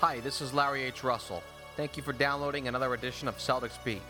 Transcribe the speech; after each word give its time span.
Hi, 0.00 0.20
this 0.20 0.40
is 0.40 0.54
Larry 0.54 0.84
H. 0.84 1.02
Russell. 1.02 1.42
Thank 1.76 1.96
you 1.96 2.04
for 2.04 2.12
downloading 2.12 2.68
another 2.68 2.94
edition 2.94 3.26
of 3.26 3.38
Celtics 3.38 3.82
Beat. 3.82 4.00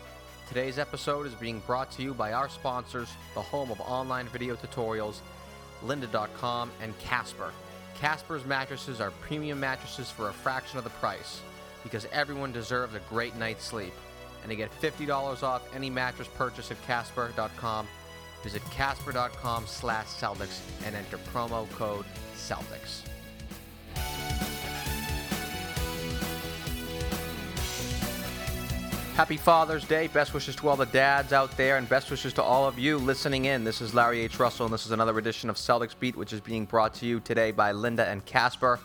Today's 0.47 0.77
episode 0.77 1.25
is 1.25 1.33
being 1.33 1.63
brought 1.65 1.91
to 1.93 2.03
you 2.03 2.13
by 2.13 2.31
our 2.31 2.47
sponsors, 2.47 3.09
the 3.33 3.41
home 3.41 3.71
of 3.71 3.81
online 3.81 4.27
video 4.27 4.55
tutorials, 4.55 5.21
lynda.com 5.83 6.69
and 6.79 6.97
Casper. 6.99 7.51
Casper's 7.95 8.45
mattresses 8.45 9.01
are 9.01 9.09
premium 9.09 9.59
mattresses 9.59 10.11
for 10.11 10.29
a 10.29 10.33
fraction 10.33 10.77
of 10.77 10.83
the 10.83 10.91
price 10.91 11.41
because 11.81 12.05
everyone 12.11 12.51
deserves 12.51 12.93
a 12.93 13.01
great 13.09 13.35
night's 13.35 13.65
sleep. 13.65 13.93
And 14.43 14.51
to 14.51 14.55
get 14.55 14.69
$50 14.79 15.41
off 15.41 15.63
any 15.75 15.89
mattress 15.89 16.27
purchase 16.27 16.69
at 16.69 16.79
casper.com, 16.85 17.87
visit 18.43 18.61
casper.com 18.69 19.65
slash 19.65 20.05
Celtics 20.05 20.59
and 20.85 20.95
enter 20.95 21.17
promo 21.33 21.67
code 21.71 22.05
Celtics. 22.35 23.01
Happy 29.19 29.35
Father's 29.35 29.83
Day. 29.83 30.07
Best 30.07 30.33
wishes 30.33 30.55
to 30.55 30.69
all 30.69 30.77
the 30.77 30.85
dads 30.85 31.33
out 31.33 31.51
there, 31.57 31.75
and 31.75 31.89
best 31.89 32.09
wishes 32.09 32.31
to 32.31 32.41
all 32.41 32.65
of 32.65 32.79
you 32.79 32.97
listening 32.97 33.43
in. 33.43 33.65
This 33.65 33.81
is 33.81 33.93
Larry 33.93 34.21
H. 34.21 34.39
Russell, 34.39 34.65
and 34.65 34.73
this 34.73 34.85
is 34.85 34.93
another 34.93 35.19
edition 35.19 35.49
of 35.49 35.57
Celtics 35.57 35.93
Beat, 35.99 36.15
which 36.15 36.31
is 36.31 36.39
being 36.39 36.63
brought 36.63 36.93
to 36.93 37.05
you 37.05 37.19
today 37.19 37.51
by 37.51 37.73
Lynda 37.73 38.07
and 38.07 38.25
Casper. 38.25 38.79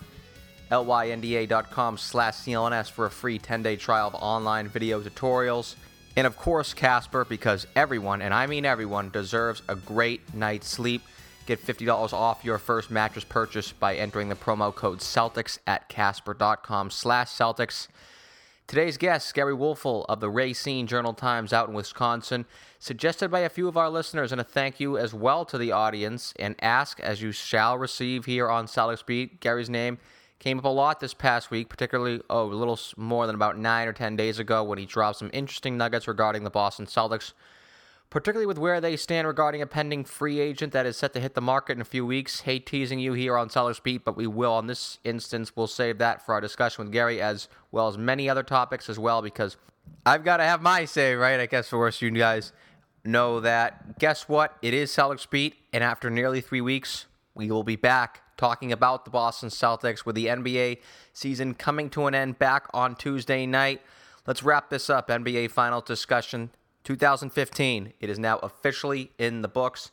lynda.com 0.72 1.98
slash 1.98 2.34
CLNS 2.34 2.90
for 2.90 3.06
a 3.06 3.12
free 3.12 3.38
10-day 3.38 3.76
trial 3.76 4.08
of 4.08 4.16
online 4.16 4.66
video 4.66 5.00
tutorials. 5.00 5.76
And 6.16 6.26
of 6.26 6.36
course, 6.36 6.74
Casper, 6.74 7.24
because 7.24 7.68
everyone, 7.76 8.20
and 8.20 8.34
I 8.34 8.48
mean 8.48 8.64
everyone, 8.64 9.10
deserves 9.10 9.62
a 9.68 9.76
great 9.76 10.34
night's 10.34 10.66
sleep. 10.66 11.02
Get 11.46 11.64
$50 11.64 12.12
off 12.12 12.44
your 12.44 12.58
first 12.58 12.90
mattress 12.90 13.24
purchase 13.24 13.70
by 13.70 13.94
entering 13.94 14.30
the 14.30 14.34
promo 14.34 14.74
code 14.74 14.98
Celtics 14.98 15.60
at 15.68 15.88
casper.com 15.88 16.90
slash 16.90 17.28
Celtics. 17.28 17.86
Today's 18.66 18.96
guest, 18.96 19.34
Gery 19.36 19.54
Woelfel 19.54 20.06
of 20.08 20.20
the 20.20 20.30
Racine 20.30 20.86
Journal 20.86 21.12
Times 21.12 21.52
out 21.52 21.68
in 21.68 21.74
Wisconsin, 21.74 22.46
suggested 22.78 23.30
by 23.30 23.40
a 23.40 23.50
few 23.50 23.68
of 23.68 23.76
our 23.76 23.90
listeners, 23.90 24.32
and 24.32 24.40
a 24.40 24.44
thank 24.44 24.80
you 24.80 24.96
as 24.96 25.12
well 25.12 25.44
to 25.44 25.58
the 25.58 25.70
audience, 25.70 26.32
and 26.38 26.56
ask 26.62 26.98
as 26.98 27.20
you 27.20 27.30
shall 27.30 27.76
receive 27.76 28.24
here 28.24 28.48
on 28.48 28.64
Celtics 28.66 29.04
Beat. 29.04 29.38
Gary's 29.40 29.68
name 29.68 29.98
came 30.38 30.58
up 30.58 30.64
a 30.64 30.68
lot 30.68 30.98
this 30.98 31.12
past 31.12 31.50
week, 31.50 31.68
particularly 31.68 32.22
oh, 32.30 32.44
a 32.44 32.54
little 32.54 32.80
more 32.96 33.26
than 33.26 33.34
about 33.34 33.58
nine 33.58 33.86
or 33.86 33.92
ten 33.92 34.16
days 34.16 34.38
ago 34.38 34.64
when 34.64 34.78
he 34.78 34.86
dropped 34.86 35.18
some 35.18 35.30
interesting 35.34 35.76
nuggets 35.76 36.08
regarding 36.08 36.42
the 36.42 36.50
Boston 36.50 36.86
Celtics 36.86 37.34
particularly 38.14 38.46
with 38.46 38.58
where 38.58 38.80
they 38.80 38.96
stand 38.96 39.26
regarding 39.26 39.60
a 39.60 39.66
pending 39.66 40.04
free 40.04 40.38
agent 40.38 40.72
that 40.72 40.86
is 40.86 40.96
set 40.96 41.12
to 41.12 41.18
hit 41.18 41.34
the 41.34 41.40
market 41.40 41.72
in 41.72 41.80
a 41.80 41.84
few 41.84 42.06
weeks. 42.06 42.42
Hate 42.42 42.64
teasing 42.64 43.00
you 43.00 43.12
here 43.12 43.36
on 43.36 43.48
Celtics 43.48 43.82
Beat, 43.82 44.04
but 44.04 44.16
we 44.16 44.28
will, 44.28 44.52
on 44.52 44.68
this 44.68 45.00
instance, 45.02 45.56
we'll 45.56 45.66
save 45.66 45.98
that 45.98 46.24
for 46.24 46.32
our 46.32 46.40
discussion 46.40 46.84
with 46.84 46.92
Gary 46.92 47.20
as 47.20 47.48
well 47.72 47.88
as 47.88 47.98
many 47.98 48.30
other 48.30 48.44
topics 48.44 48.88
as 48.88 49.00
well 49.00 49.20
because 49.20 49.56
I've 50.06 50.22
got 50.22 50.36
to 50.36 50.44
have 50.44 50.62
my 50.62 50.84
say, 50.84 51.16
right? 51.16 51.40
I 51.40 51.46
guess 51.46 51.70
for 51.70 51.88
us, 51.88 52.00
you 52.00 52.12
guys 52.12 52.52
know 53.04 53.40
that. 53.40 53.98
Guess 53.98 54.28
what? 54.28 54.58
It 54.62 54.74
is 54.74 54.92
Celtics 54.92 55.28
Beat, 55.28 55.56
and 55.72 55.82
after 55.82 56.08
nearly 56.08 56.40
three 56.40 56.60
weeks, 56.60 57.06
we 57.34 57.50
will 57.50 57.64
be 57.64 57.74
back 57.74 58.22
talking 58.36 58.70
about 58.70 59.04
the 59.04 59.10
Boston 59.10 59.48
Celtics 59.48 60.06
with 60.06 60.14
the 60.14 60.26
NBA 60.26 60.78
season 61.12 61.52
coming 61.52 61.90
to 61.90 62.06
an 62.06 62.14
end 62.14 62.38
back 62.38 62.68
on 62.72 62.94
Tuesday 62.94 63.44
night. 63.44 63.82
Let's 64.24 64.44
wrap 64.44 64.70
this 64.70 64.88
up. 64.88 65.08
NBA 65.08 65.50
final 65.50 65.80
discussion 65.80 66.50
2015. 66.84 67.92
It 67.98 68.10
is 68.10 68.18
now 68.18 68.38
officially 68.38 69.10
in 69.18 69.42
the 69.42 69.48
books. 69.48 69.90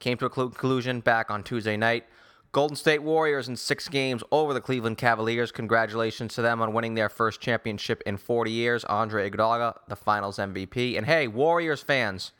Came 0.00 0.18
to 0.18 0.26
a 0.26 0.30
conclusion 0.30 1.00
back 1.00 1.30
on 1.30 1.42
Tuesday 1.42 1.76
night. 1.76 2.04
Golden 2.52 2.76
State 2.76 3.02
Warriors 3.02 3.48
in 3.48 3.56
six 3.56 3.88
games 3.88 4.22
over 4.30 4.54
the 4.54 4.60
Cleveland 4.60 4.96
Cavaliers. 4.96 5.50
Congratulations 5.50 6.34
to 6.34 6.42
them 6.42 6.62
on 6.62 6.72
winning 6.72 6.94
their 6.94 7.08
first 7.08 7.40
championship 7.40 8.02
in 8.06 8.16
40 8.16 8.50
years. 8.50 8.84
Andre 8.84 9.28
Iguodala, 9.28 9.74
the 9.88 9.96
Finals 9.96 10.36
MVP. 10.36 10.96
And 10.96 11.06
hey, 11.06 11.26
Warriors 11.26 11.82
fans, 11.82 12.32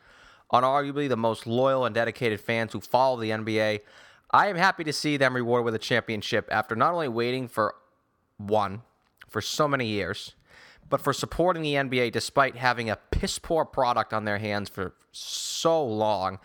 unarguably 0.53 1.09
the 1.09 1.17
most 1.17 1.47
loyal 1.47 1.85
and 1.85 1.95
dedicated 1.95 2.41
fans 2.41 2.73
who 2.73 2.81
follow 2.81 3.19
the 3.19 3.31
NBA, 3.31 3.81
I 4.31 4.47
am 4.49 4.57
happy 4.57 4.85
to 4.85 4.93
see 4.93 5.17
them 5.17 5.35
rewarded 5.35 5.65
with 5.65 5.75
a 5.75 5.81
championship 5.81 6.49
after 6.51 6.77
not 6.77 6.93
only 6.93 7.09
waiting 7.09 7.49
for 7.49 7.75
one 8.37 8.83
for 9.29 9.41
so 9.41 9.67
many 9.67 9.87
years, 9.87 10.35
but 10.89 11.01
for 11.01 11.13
supporting 11.13 11.63
the 11.63 11.75
NBA 11.75 12.13
despite 12.13 12.57
having 12.57 12.91
a 12.91 12.97
piss 13.11 13.39
poor 13.39 13.65
product 13.65 14.13
on 14.13 14.25
their 14.25 14.39
hands 14.39 14.69
for 14.69 14.95
so 15.13 15.85
long. 15.85 16.39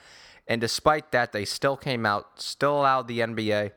And 0.47 0.59
despite 0.59 1.11
that, 1.11 1.31
they 1.31 1.45
still 1.45 1.77
came 1.77 2.05
out, 2.05 2.41
still 2.41 2.79
allowed 2.79 3.07
the 3.07 3.19
NBA, 3.19 3.71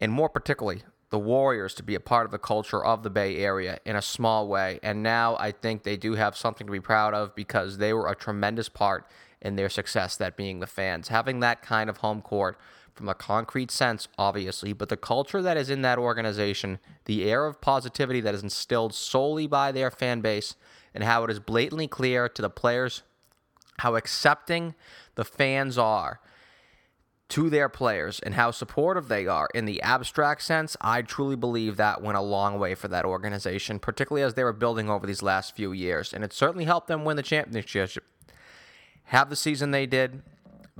and 0.00 0.12
more 0.12 0.28
particularly, 0.28 0.82
the 1.10 1.18
Warriors 1.18 1.74
to 1.74 1.82
be 1.82 1.94
a 1.94 2.00
part 2.00 2.24
of 2.24 2.32
the 2.32 2.38
culture 2.38 2.84
of 2.84 3.02
the 3.02 3.10
Bay 3.10 3.36
Area 3.36 3.78
in 3.84 3.94
a 3.94 4.02
small 4.02 4.48
way. 4.48 4.80
And 4.82 5.02
now 5.02 5.36
I 5.38 5.52
think 5.52 5.84
they 5.84 5.96
do 5.96 6.14
have 6.14 6.36
something 6.36 6.66
to 6.66 6.72
be 6.72 6.80
proud 6.80 7.14
of 7.14 7.34
because 7.34 7.78
they 7.78 7.92
were 7.92 8.08
a 8.08 8.16
tremendous 8.16 8.68
part 8.68 9.06
in 9.40 9.56
their 9.56 9.68
success, 9.68 10.16
that 10.16 10.36
being 10.36 10.60
the 10.60 10.66
fans. 10.66 11.08
Having 11.08 11.40
that 11.40 11.62
kind 11.62 11.88
of 11.88 11.98
home 11.98 12.20
court 12.20 12.58
from 12.94 13.08
a 13.08 13.14
concrete 13.14 13.70
sense, 13.70 14.08
obviously, 14.16 14.72
but 14.72 14.88
the 14.88 14.96
culture 14.96 15.42
that 15.42 15.56
is 15.56 15.68
in 15.68 15.82
that 15.82 15.98
organization, 15.98 16.78
the 17.06 17.24
air 17.24 17.46
of 17.46 17.60
positivity 17.60 18.20
that 18.20 18.34
is 18.34 18.42
instilled 18.42 18.94
solely 18.94 19.46
by 19.46 19.72
their 19.72 19.90
fan 19.90 20.20
base, 20.20 20.54
and 20.94 21.04
how 21.04 21.24
it 21.24 21.30
is 21.30 21.40
blatantly 21.40 21.88
clear 21.88 22.28
to 22.28 22.40
the 22.40 22.50
players 22.50 23.02
how 23.78 23.96
accepting 23.96 24.74
the 25.16 25.24
fans 25.24 25.76
are 25.76 26.20
to 27.28 27.50
their 27.50 27.68
players 27.68 28.20
and 28.20 28.34
how 28.34 28.50
supportive 28.50 29.08
they 29.08 29.26
are 29.26 29.48
in 29.54 29.64
the 29.64 29.82
abstract 29.82 30.42
sense, 30.42 30.76
I 30.80 31.02
truly 31.02 31.36
believe 31.36 31.76
that 31.76 32.02
went 32.02 32.18
a 32.18 32.22
long 32.22 32.58
way 32.58 32.74
for 32.74 32.86
that 32.88 33.04
organization, 33.04 33.78
particularly 33.78 34.22
as 34.22 34.34
they 34.34 34.44
were 34.44 34.52
building 34.52 34.88
over 34.88 35.06
these 35.06 35.22
last 35.22 35.56
few 35.56 35.72
years. 35.72 36.12
And 36.12 36.22
it 36.22 36.32
certainly 36.32 36.64
helped 36.64 36.86
them 36.86 37.04
win 37.04 37.16
the 37.16 37.22
championship. 37.22 38.04
Have 39.04 39.30
the 39.30 39.36
season 39.36 39.70
they 39.70 39.86
did, 39.86 40.22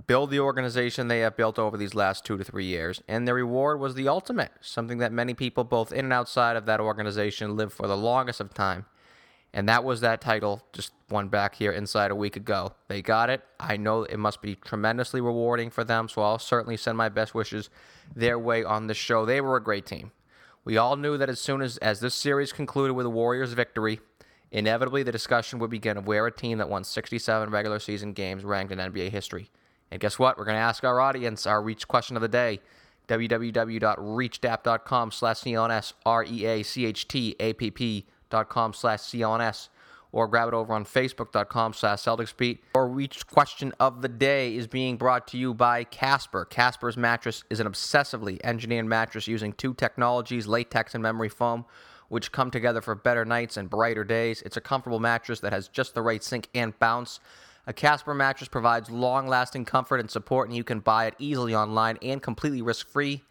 build 0.06 0.30
the 0.30 0.40
organization 0.40 1.08
they 1.08 1.20
have 1.20 1.36
built 1.36 1.58
over 1.58 1.76
these 1.76 1.94
last 1.94 2.24
two 2.24 2.36
to 2.36 2.44
three 2.44 2.64
years. 2.64 3.02
And 3.06 3.26
the 3.26 3.34
reward 3.34 3.78
was 3.78 3.94
the 3.94 4.08
ultimate, 4.08 4.50
something 4.60 4.98
that 4.98 5.12
many 5.12 5.34
people, 5.34 5.64
both 5.64 5.92
in 5.92 6.06
and 6.06 6.12
outside 6.12 6.56
of 6.56 6.66
that 6.66 6.80
organization, 6.80 7.56
lived 7.56 7.72
for 7.72 7.86
the 7.86 7.96
longest 7.96 8.40
of 8.40 8.52
time. 8.52 8.86
And 9.52 9.68
that 9.68 9.84
was 9.84 10.00
that 10.00 10.20
title, 10.20 10.62
just 10.72 10.92
one 11.08 11.28
back 11.28 11.54
here 11.54 11.70
inside 11.70 12.10
a 12.10 12.16
week 12.16 12.34
ago. 12.34 12.74
They 12.88 13.02
got 13.02 13.30
it. 13.30 13.42
I 13.60 13.76
know 13.76 14.02
it 14.02 14.18
must 14.18 14.42
be 14.42 14.56
tremendously 14.56 15.20
rewarding 15.20 15.70
for 15.70 15.84
them, 15.84 16.08
so 16.08 16.22
I'll 16.22 16.40
certainly 16.40 16.76
send 16.76 16.98
my 16.98 17.08
best 17.08 17.36
wishes 17.36 17.70
their 18.16 18.36
way 18.36 18.64
on 18.64 18.88
the 18.88 18.94
show. 18.94 19.24
They 19.24 19.40
were 19.40 19.56
a 19.56 19.62
great 19.62 19.86
team. 19.86 20.10
We 20.64 20.76
all 20.76 20.96
knew 20.96 21.16
that 21.18 21.28
as 21.28 21.40
soon 21.40 21.62
as, 21.62 21.76
as 21.76 22.00
this 22.00 22.16
series 22.16 22.52
concluded 22.52 22.94
with 22.94 23.04
the 23.04 23.10
Warriors' 23.10 23.52
victory, 23.52 24.00
inevitably 24.50 25.04
the 25.04 25.12
discussion 25.12 25.60
would 25.60 25.70
begin 25.70 25.98
of 25.98 26.06
where 26.08 26.26
a 26.26 26.32
team 26.32 26.58
that 26.58 26.68
won 26.68 26.82
67 26.82 27.50
regular 27.50 27.78
season 27.78 28.12
games 28.12 28.44
ranked 28.44 28.72
in 28.72 28.80
NBA 28.80 29.10
history. 29.10 29.50
And 29.90 30.00
guess 30.00 30.18
what? 30.18 30.38
We're 30.38 30.44
going 30.44 30.56
to 30.56 30.60
ask 30.60 30.84
our 30.84 31.00
audience 31.00 31.46
our 31.46 31.62
Reacht 31.62 31.88
question 31.88 32.16
of 32.16 32.22
the 32.22 32.28
day 32.28 32.60
www.reachtapp.com 33.08 35.10
slash 35.10 35.40
CLNS, 35.40 35.92
R-E-A-C-H-T-A-P-P.com 36.06 38.72
slash 38.72 39.00
CLNS, 39.00 39.68
or 40.10 40.28
grab 40.28 40.48
it 40.48 40.54
over 40.54 40.72
on 40.72 40.86
Facebook.com 40.86 41.74
slash 41.74 42.00
CelticsBeat. 42.00 42.60
Our 42.74 42.88
Reacht 42.88 43.26
question 43.26 43.74
of 43.78 44.00
the 44.00 44.08
day 44.08 44.56
is 44.56 44.66
being 44.66 44.96
brought 44.96 45.26
to 45.28 45.36
you 45.36 45.52
by 45.52 45.84
Casper. 45.84 46.46
Casper's 46.46 46.96
mattress 46.96 47.44
is 47.50 47.60
an 47.60 47.66
obsessively 47.66 48.40
engineered 48.42 48.86
mattress 48.86 49.28
using 49.28 49.52
two 49.52 49.74
technologies, 49.74 50.46
latex 50.46 50.94
and 50.94 51.02
memory 51.02 51.28
foam, 51.28 51.66
which 52.08 52.32
come 52.32 52.50
together 52.50 52.80
for 52.80 52.94
better 52.94 53.24
nights 53.24 53.56
and 53.56 53.68
brighter 53.68 54.04
days. 54.04 54.42
It's 54.42 54.56
a 54.56 54.60
comfortable 54.60 55.00
mattress 55.00 55.40
that 55.40 55.52
has 55.52 55.68
just 55.68 55.94
the 55.94 56.02
right 56.02 56.22
sink 56.22 56.48
and 56.54 56.78
bounce 56.78 57.20
a 57.66 57.72
Casper 57.72 58.14
mattress 58.14 58.48
provides 58.48 58.90
long 58.90 59.26
lasting 59.26 59.64
comfort 59.64 60.00
and 60.00 60.10
support, 60.10 60.48
and 60.48 60.56
you 60.56 60.64
can 60.64 60.80
buy 60.80 61.06
it 61.06 61.14
easily 61.18 61.54
online 61.54 61.98
and 62.02 62.22
completely 62.22 62.62
risk 62.62 62.88
free. 62.88 63.22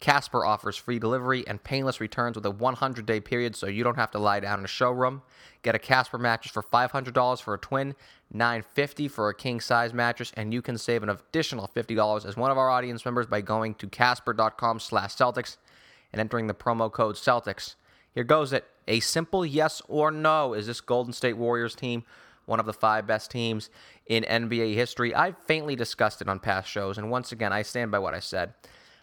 Casper 0.00 0.46
offers 0.46 0.76
free 0.76 0.98
delivery 0.98 1.46
and 1.46 1.62
painless 1.62 2.00
returns 2.00 2.34
with 2.34 2.46
a 2.46 2.50
100 2.50 3.04
day 3.04 3.20
period 3.20 3.54
so 3.54 3.66
you 3.66 3.84
don't 3.84 3.96
have 3.96 4.10
to 4.12 4.18
lie 4.18 4.40
down 4.40 4.58
in 4.58 4.64
a 4.64 4.68
showroom. 4.68 5.22
Get 5.62 5.74
a 5.74 5.78
Casper 5.78 6.16
mattress 6.16 6.52
for 6.52 6.62
$500 6.62 7.42
for 7.42 7.52
a 7.52 7.58
twin, 7.58 7.94
950 8.32 9.08
for 9.08 9.28
a 9.28 9.34
king 9.34 9.60
size 9.60 9.92
mattress, 9.92 10.32
and 10.36 10.54
you 10.54 10.62
can 10.62 10.78
save 10.78 11.02
an 11.02 11.10
additional 11.10 11.68
$50 11.68 12.24
as 12.24 12.36
one 12.36 12.50
of 12.50 12.56
our 12.56 12.70
audience 12.70 13.04
members 13.04 13.26
by 13.26 13.42
going 13.42 13.74
to 13.74 13.88
casper.com 13.88 14.80
slash 14.80 15.14
Celtics 15.14 15.58
and 16.12 16.20
entering 16.20 16.46
the 16.46 16.54
promo 16.54 16.90
code 16.90 17.16
Celtics. 17.16 17.74
Here 18.14 18.24
goes 18.24 18.52
it. 18.54 18.64
A 18.88 19.00
simple 19.00 19.44
yes 19.44 19.82
or 19.86 20.10
no. 20.10 20.54
Is 20.54 20.66
this 20.66 20.80
Golden 20.80 21.12
State 21.12 21.36
Warriors 21.36 21.74
team 21.74 22.04
one 22.50 22.60
of 22.60 22.66
the 22.66 22.72
five 22.72 23.06
best 23.06 23.30
teams 23.30 23.70
in 24.06 24.24
NBA 24.24 24.74
history. 24.74 25.14
I've 25.14 25.38
faintly 25.46 25.76
discussed 25.76 26.20
it 26.20 26.28
on 26.28 26.40
past 26.40 26.68
shows, 26.68 26.98
and 26.98 27.10
once 27.10 27.30
again, 27.30 27.52
I 27.52 27.62
stand 27.62 27.92
by 27.92 28.00
what 28.00 28.12
I 28.12 28.20
said. 28.20 28.52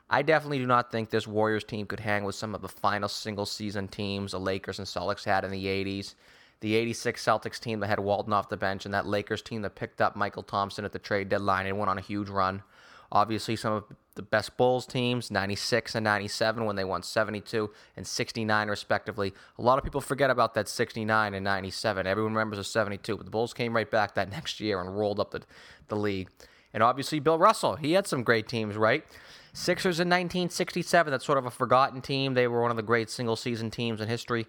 I 0.10 0.22
definitely 0.22 0.60
do 0.60 0.68
not 0.68 0.92
think 0.92 1.10
this 1.10 1.28
Warriors 1.28 1.64
team 1.64 1.86
could 1.86 2.02
hang 2.02 2.26
with 2.26 2.36
some 2.36 2.54
of 2.54 2.62
the 2.62 2.68
final 2.68 3.10
single 3.10 3.46
season 3.46 3.88
teams 3.88 4.34
the 4.34 4.40
Lakers 4.40 4.80
and 4.80 4.88
Celtics 4.88 5.24
had 5.24 5.44
in 5.44 5.52
the 5.52 5.66
80s. 5.66 6.16
The 6.60 6.76
86 6.76 7.24
Celtics 7.24 7.60
team 7.60 7.80
that 7.80 7.88
had 7.88 8.00
Walton 8.00 8.34
off 8.34 8.50
the 8.50 8.58
bench, 8.58 8.86
and 8.86 8.94
that 8.94 9.08
Lakers 9.08 9.42
team 9.42 9.62
that 9.62 9.76
picked 9.76 10.02
up 10.02 10.16
Mychal 10.16 10.46
Thompson 10.46 10.86
at 10.86 10.92
the 10.92 11.00
trade 11.00 11.30
deadline 11.30 11.68
and 11.68 11.78
went 11.78 11.90
on 11.90 11.98
a 11.98 12.02
huge 12.02 12.30
run. 12.30 12.64
Obviously, 13.12 13.56
some 13.56 13.74
of 13.74 13.86
the 14.16 14.22
best 14.22 14.58
Bulls 14.58 14.86
teams, 14.86 15.32
96 15.32 15.96
and 15.96 16.04
97, 16.04 16.66
when 16.66 16.76
they 16.76 16.84
won 16.84 17.04
72 17.04 17.70
and 17.96 18.06
69, 18.06 18.68
respectively. 18.68 19.34
A 19.58 19.62
lot 19.62 19.78
of 19.78 19.84
people 19.84 20.02
forget 20.02 20.30
about 20.30 20.54
that 20.56 20.68
69 20.68 21.34
and 21.34 21.44
97. 21.44 22.06
Everyone 22.06 22.34
remembers 22.34 22.58
the 22.58 22.64
72, 22.64 23.16
but 23.16 23.26
the 23.26 23.32
Bulls 23.32 23.54
came 23.54 23.76
right 23.76 23.90
back 23.90 24.16
that 24.16 24.30
next 24.30 24.60
year 24.60 24.82
and 24.82 24.98
rolled 24.98 25.20
up 25.20 25.32
the, 25.32 25.44
the 25.88 25.96
league. 25.96 26.30
And 26.74 26.84
obviously, 26.84 27.20
Bill 27.20 27.38
Russell, 27.40 27.78
he 27.78 27.94
had 27.94 28.08
some 28.08 28.24
great 28.24 28.48
teams, 28.48 28.76
right? 28.76 29.06
Sixers 29.54 30.00
in 30.00 30.08
1967, 30.10 31.10
that's 31.10 31.26
sort 31.26 31.38
of 31.38 31.46
a 31.46 31.52
forgotten 31.52 32.02
team. 32.02 32.34
They 32.34 32.48
were 32.48 32.62
one 32.62 32.72
of 32.72 32.78
the 32.78 32.84
great 32.84 33.10
single 33.10 33.36
season 33.36 33.72
teams 33.72 34.02
in 34.02 34.08
history. 34.08 34.48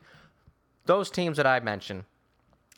Those 0.84 1.10
teams 1.10 1.36
that 1.36 1.46
I 1.46 1.60
mentioned 1.60 2.04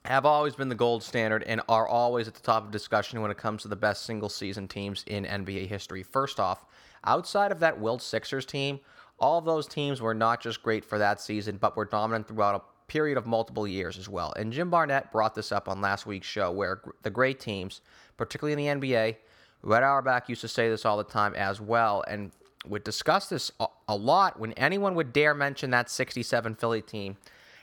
have 0.04 0.24
always 0.24 0.54
been 0.54 0.68
the 0.68 0.74
gold 0.74 1.02
standard 1.02 1.42
and 1.44 1.60
are 1.68 1.86
always 1.86 2.26
at 2.26 2.34
the 2.34 2.40
top 2.40 2.64
of 2.64 2.70
discussion 2.70 3.20
when 3.20 3.30
it 3.30 3.36
comes 3.36 3.62
to 3.62 3.68
the 3.68 3.76
best 3.76 4.04
single 4.04 4.28
season 4.28 4.66
teams 4.66 5.04
in 5.06 5.24
NBA 5.24 5.66
history. 5.66 6.02
First 6.02 6.40
off, 6.40 6.64
outside 7.04 7.52
of 7.52 7.60
that 7.60 7.78
Wilt 7.78 8.02
Sixers 8.02 8.46
team, 8.46 8.80
all 9.18 9.38
of 9.38 9.44
those 9.44 9.66
teams 9.66 10.00
were 10.00 10.14
not 10.14 10.40
just 10.40 10.62
great 10.62 10.84
for 10.84 10.98
that 10.98 11.20
season, 11.20 11.58
but 11.58 11.76
were 11.76 11.84
dominant 11.84 12.26
throughout 12.26 12.54
a 12.54 12.90
period 12.90 13.18
of 13.18 13.26
multiple 13.26 13.68
years 13.68 13.98
as 13.98 14.08
well. 14.08 14.32
And 14.36 14.52
Jim 14.52 14.70
Barnett 14.70 15.12
brought 15.12 15.34
this 15.34 15.52
up 15.52 15.68
on 15.68 15.80
last 15.80 16.06
week's 16.06 16.26
show, 16.26 16.50
where 16.50 16.80
the 17.02 17.10
great 17.10 17.38
teams, 17.38 17.82
particularly 18.16 18.66
in 18.66 18.80
the 18.80 18.88
NBA, 18.88 19.16
Red 19.62 19.82
Auerbach 19.82 20.28
used 20.30 20.40
to 20.40 20.48
say 20.48 20.70
this 20.70 20.86
all 20.86 20.96
the 20.96 21.04
time 21.04 21.34
as 21.34 21.60
well, 21.60 22.02
and 22.08 22.32
would 22.66 22.84
discuss 22.84 23.28
this 23.28 23.52
a 23.88 23.96
lot 23.96 24.40
when 24.40 24.52
anyone 24.54 24.94
would 24.94 25.12
dare 25.12 25.34
mention 25.34 25.70
that 25.70 25.90
67 25.90 26.54
Philly 26.54 26.82
team 26.82 27.16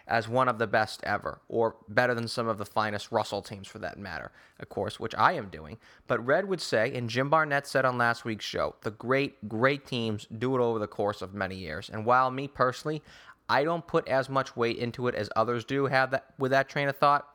as 0.08 0.28
one 0.28 0.48
of 0.48 0.58
the 0.58 0.68
best 0.68 1.04
ever, 1.04 1.42
or 1.50 1.76
better 1.90 2.14
than 2.14 2.28
some 2.28 2.48
of 2.48 2.58
the 2.58 2.66
finest 2.66 3.12
Russell 3.12 3.42
teams 3.42 3.68
for 3.68 3.80
that 3.80 4.00
matter, 4.00 4.32
of 4.60 4.70
course, 4.70 5.00
which 5.00 5.14
I 5.16 5.34
am 5.34 5.50
doing. 5.50 5.78
But 6.08 6.26
Red 6.26 6.48
would 6.48 6.62
say, 6.62 6.94
and 6.96 7.10
Jim 7.10 7.30
Barnett 7.30 7.68
said 7.68 7.84
on 7.84 7.98
last 7.98 8.24
week's 8.24 8.46
show, 8.46 8.76
the 8.82 8.92
great, 8.92 9.50
great 9.50 9.86
teams 9.86 10.26
do 10.38 10.56
it 10.56 10.62
over 10.62 10.80
the 10.80 10.88
course 10.88 11.22
of 11.22 11.34
many 11.34 11.56
years. 11.56 11.90
And 11.92 12.06
while 12.06 12.32
me 12.32 12.48
personally, 12.48 13.04
I 13.50 13.64
don't 13.64 13.86
put 13.86 14.08
as 14.08 14.30
much 14.30 14.56
weight 14.56 14.78
into 14.78 15.08
it 15.08 15.16
as 15.16 15.30
others 15.36 15.66
do 15.66 15.86
have 15.86 16.12
that 16.12 16.34
with 16.38 16.52
that 16.52 16.70
train 16.70 16.88
of 16.88 16.98
thought. 16.98 17.28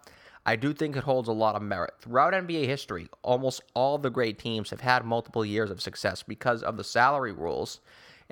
I 0.45 0.57
do 0.57 0.73
think 0.73 0.97
it 0.97 1.05
holds 1.05 1.29
a 1.29 1.33
lot 1.33 1.55
of 1.55 1.63
merit. 1.63 1.95
Throughout 2.01 2.33
NBA 2.33 2.67
history, 2.67 3.09
almost 3.23 3.63
all 3.75 3.97
the 3.97 4.11
great 4.11 4.39
teams 4.39 4.71
have 4.71 4.81
had 4.81 5.05
multiple 5.05 5.45
years 5.45 5.71
of 5.71 5.81
success 5.81 6.23
because 6.23 6.63
of 6.65 6.77
the 6.77 6.85
salary 6.85 7.33
rules 7.33 7.81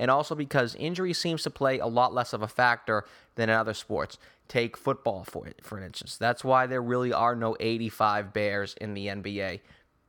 and 0.00 0.10
also 0.10 0.34
because 0.34 0.74
injury 0.76 1.12
seems 1.12 1.42
to 1.42 1.50
play 1.50 1.78
a 1.78 1.86
lot 1.86 2.14
less 2.14 2.32
of 2.32 2.40
a 2.40 2.48
factor 2.48 3.04
than 3.34 3.50
in 3.50 3.54
other 3.54 3.74
sports. 3.74 4.16
Take 4.48 4.78
football 4.78 5.24
for 5.24 5.46
it, 5.46 5.60
for 5.62 5.78
instance. 5.78 6.16
That's 6.16 6.42
why 6.42 6.66
there 6.66 6.80
really 6.80 7.12
are 7.12 7.36
no 7.36 7.54
85 7.60 8.32
Bears 8.32 8.74
in 8.80 8.94
the 8.94 9.08
NBA. 9.08 9.60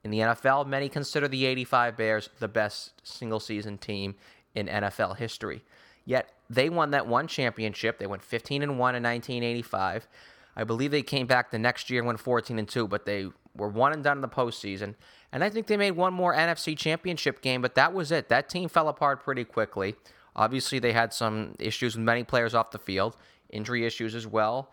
In 0.05 0.11
the 0.11 0.19
NFL, 0.19 0.65
many 0.65 0.87
consider 0.87 1.27
the 1.27 1.45
85 1.45 1.97
Bears 1.97 2.29
the 2.39 2.47
best 2.47 2.93
single 3.03 3.41
season 3.41 3.77
team 3.77 4.15
in 4.55 4.67
NFL 4.67 5.17
history. 5.17 5.61
Yet 6.05 6.31
they 6.49 6.69
won 6.69 6.91
that 6.91 7.05
one 7.05 7.27
championship. 7.27 7.99
They 7.99 8.07
went 8.07 8.23
15 8.23 8.63
and 8.63 8.79
1 8.79 8.95
in 8.95 9.03
1985. 9.03 10.07
I 10.55 10.63
believe 10.63 10.91
they 10.91 11.03
came 11.03 11.27
back 11.27 11.51
the 11.51 11.59
next 11.59 11.89
year 11.89 11.99
and 11.99 12.07
went 12.07 12.21
14 12.21 12.57
and 12.57 12.67
2, 12.67 12.87
but 12.87 13.05
they 13.05 13.27
were 13.57 13.67
one 13.67 13.91
and 13.91 14.05
done 14.05 14.19
in 14.19 14.21
the 14.21 14.29
postseason. 14.29 14.95
And 15.31 15.43
I 15.43 15.49
think 15.49 15.67
they 15.67 15.77
made 15.77 15.91
one 15.91 16.13
more 16.13 16.33
NFC 16.33 16.77
championship 16.77 17.41
game, 17.41 17.61
but 17.61 17.75
that 17.75 17.93
was 17.93 18.11
it. 18.11 18.29
That 18.29 18.49
team 18.49 18.67
fell 18.67 18.89
apart 18.89 19.23
pretty 19.23 19.45
quickly. 19.45 19.95
Obviously, 20.35 20.79
they 20.79 20.93
had 20.93 21.13
some 21.13 21.55
issues 21.59 21.95
with 21.95 22.03
many 22.03 22.23
players 22.23 22.53
off 22.53 22.71
the 22.71 22.79
field, 22.79 23.15
injury 23.49 23.85
issues 23.85 24.15
as 24.15 24.27
well. 24.27 24.71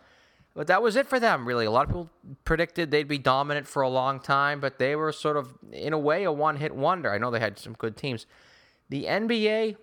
But 0.55 0.67
that 0.67 0.81
was 0.81 0.95
it 0.95 1.07
for 1.07 1.19
them, 1.19 1.47
really. 1.47 1.65
A 1.65 1.71
lot 1.71 1.83
of 1.83 1.89
people 1.89 2.09
predicted 2.43 2.91
they'd 2.91 3.07
be 3.07 3.17
dominant 3.17 3.67
for 3.67 3.81
a 3.81 3.89
long 3.89 4.19
time, 4.19 4.59
but 4.59 4.79
they 4.79 4.95
were 4.95 5.11
sort 5.11 5.37
of, 5.37 5.53
in 5.71 5.93
a 5.93 5.97
way, 5.97 6.23
a 6.23 6.31
one 6.31 6.57
hit 6.57 6.75
wonder. 6.75 7.11
I 7.11 7.17
know 7.17 7.31
they 7.31 7.39
had 7.39 7.59
some 7.59 7.73
good 7.73 7.95
teams. 7.95 8.25
The 8.89 9.05
NBA, 9.05 9.77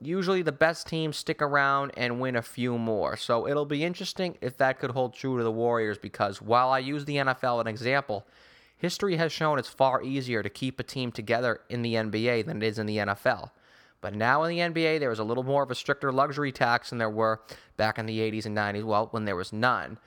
usually 0.00 0.42
the 0.42 0.52
best 0.52 0.86
teams 0.88 1.16
stick 1.16 1.40
around 1.40 1.92
and 1.96 2.20
win 2.20 2.36
a 2.36 2.42
few 2.42 2.76
more. 2.76 3.16
So 3.16 3.46
it'll 3.46 3.66
be 3.66 3.84
interesting 3.84 4.36
if 4.40 4.56
that 4.58 4.80
could 4.80 4.90
hold 4.90 5.14
true 5.14 5.38
to 5.38 5.44
the 5.44 5.52
Warriors 5.52 5.96
because 5.96 6.42
while 6.42 6.70
I 6.70 6.80
use 6.80 7.04
the 7.04 7.16
NFL 7.16 7.58
as 7.58 7.60
an 7.62 7.66
example, 7.68 8.26
History 8.80 9.16
has 9.16 9.30
shown 9.30 9.58
it's 9.58 9.68
far 9.68 10.02
easier 10.02 10.42
to 10.42 10.48
keep 10.48 10.80
a 10.80 10.82
team 10.82 11.12
together 11.12 11.60
in 11.68 11.82
the 11.82 11.94
NBA 11.94 12.46
than 12.46 12.62
it 12.62 12.66
is 12.66 12.78
in 12.78 12.86
the 12.86 12.96
NFL. 12.96 13.50
But 14.00 14.14
now 14.14 14.42
in 14.44 14.56
the 14.56 14.62
NBA, 14.62 15.00
there 15.00 15.10
is 15.10 15.18
a 15.18 15.24
little 15.24 15.42
more 15.42 15.62
of 15.62 15.70
a 15.70 15.74
stricter 15.74 16.10
luxury 16.10 16.50
tax 16.50 16.88
than 16.88 16.98
there 16.98 17.10
were 17.10 17.42
back 17.76 17.98
in 17.98 18.06
the 18.06 18.18
80s 18.20 18.46
and 18.46 18.56
90s. 18.56 18.84
Well, 18.84 19.08
when 19.10 19.26
there 19.26 19.36
was 19.36 19.52
none. 19.52 19.98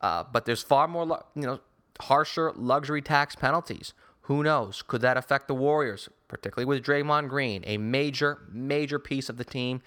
Uh, 0.00 0.22
but 0.32 0.44
there's 0.44 0.62
far 0.62 0.86
more, 0.86 1.24
you 1.34 1.42
know, 1.42 1.58
harsher 1.98 2.52
luxury 2.54 3.02
tax 3.02 3.34
penalties. 3.34 3.94
Who 4.22 4.44
knows? 4.44 4.82
Could 4.82 5.00
that 5.00 5.16
affect 5.16 5.48
the 5.48 5.54
Warriors, 5.54 6.08
particularly 6.28 6.66
with 6.66 6.84
Draymond 6.84 7.28
Green, 7.28 7.64
a 7.66 7.78
major, 7.78 8.38
major 8.48 9.00
piece 9.00 9.28
of 9.28 9.38
the 9.38 9.44
team? 9.44 9.82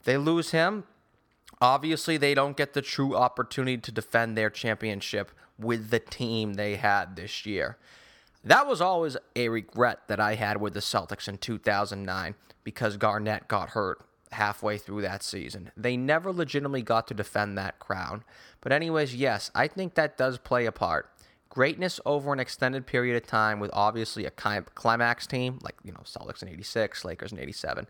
If 0.00 0.04
they 0.04 0.16
lose 0.16 0.50
him, 0.50 0.82
obviously 1.60 2.16
they 2.16 2.34
don't 2.34 2.56
get 2.56 2.72
the 2.74 2.82
true 2.82 3.16
opportunity 3.16 3.78
to 3.78 3.92
defend 3.92 4.36
their 4.36 4.50
championship 4.50 5.32
with 5.58 5.90
the 5.90 6.00
team 6.00 6.54
they 6.54 6.76
had 6.76 7.16
this 7.16 7.46
year. 7.46 7.78
That 8.44 8.66
was 8.66 8.80
always 8.80 9.16
a 9.34 9.48
regret 9.48 10.00
that 10.06 10.20
I 10.20 10.34
had 10.34 10.60
with 10.60 10.74
the 10.74 10.80
Celtics 10.80 11.28
in 11.28 11.38
2009 11.38 12.34
because 12.62 12.96
Garnett 12.96 13.48
got 13.48 13.70
hurt 13.70 14.06
halfway 14.32 14.78
through 14.78 15.02
that 15.02 15.22
season. 15.22 15.70
They 15.76 15.96
never 15.96 16.32
legitimately 16.32 16.82
got 16.82 17.08
to 17.08 17.14
defend 17.14 17.56
that 17.58 17.78
crown. 17.78 18.22
But, 18.60 18.72
anyways, 18.72 19.14
yes, 19.14 19.50
I 19.54 19.66
think 19.66 19.94
that 19.94 20.16
does 20.16 20.38
play 20.38 20.66
a 20.66 20.72
part. 20.72 21.10
Greatness 21.48 22.00
over 22.04 22.32
an 22.32 22.40
extended 22.40 22.86
period 22.86 23.16
of 23.16 23.26
time 23.26 23.60
with 23.60 23.70
obviously 23.72 24.26
a 24.26 24.30
climax 24.30 25.26
team 25.26 25.58
like, 25.62 25.76
you 25.82 25.92
know, 25.92 26.02
Celtics 26.04 26.42
in 26.42 26.48
86, 26.48 27.04
Lakers 27.04 27.32
in 27.32 27.38
87, 27.38 27.86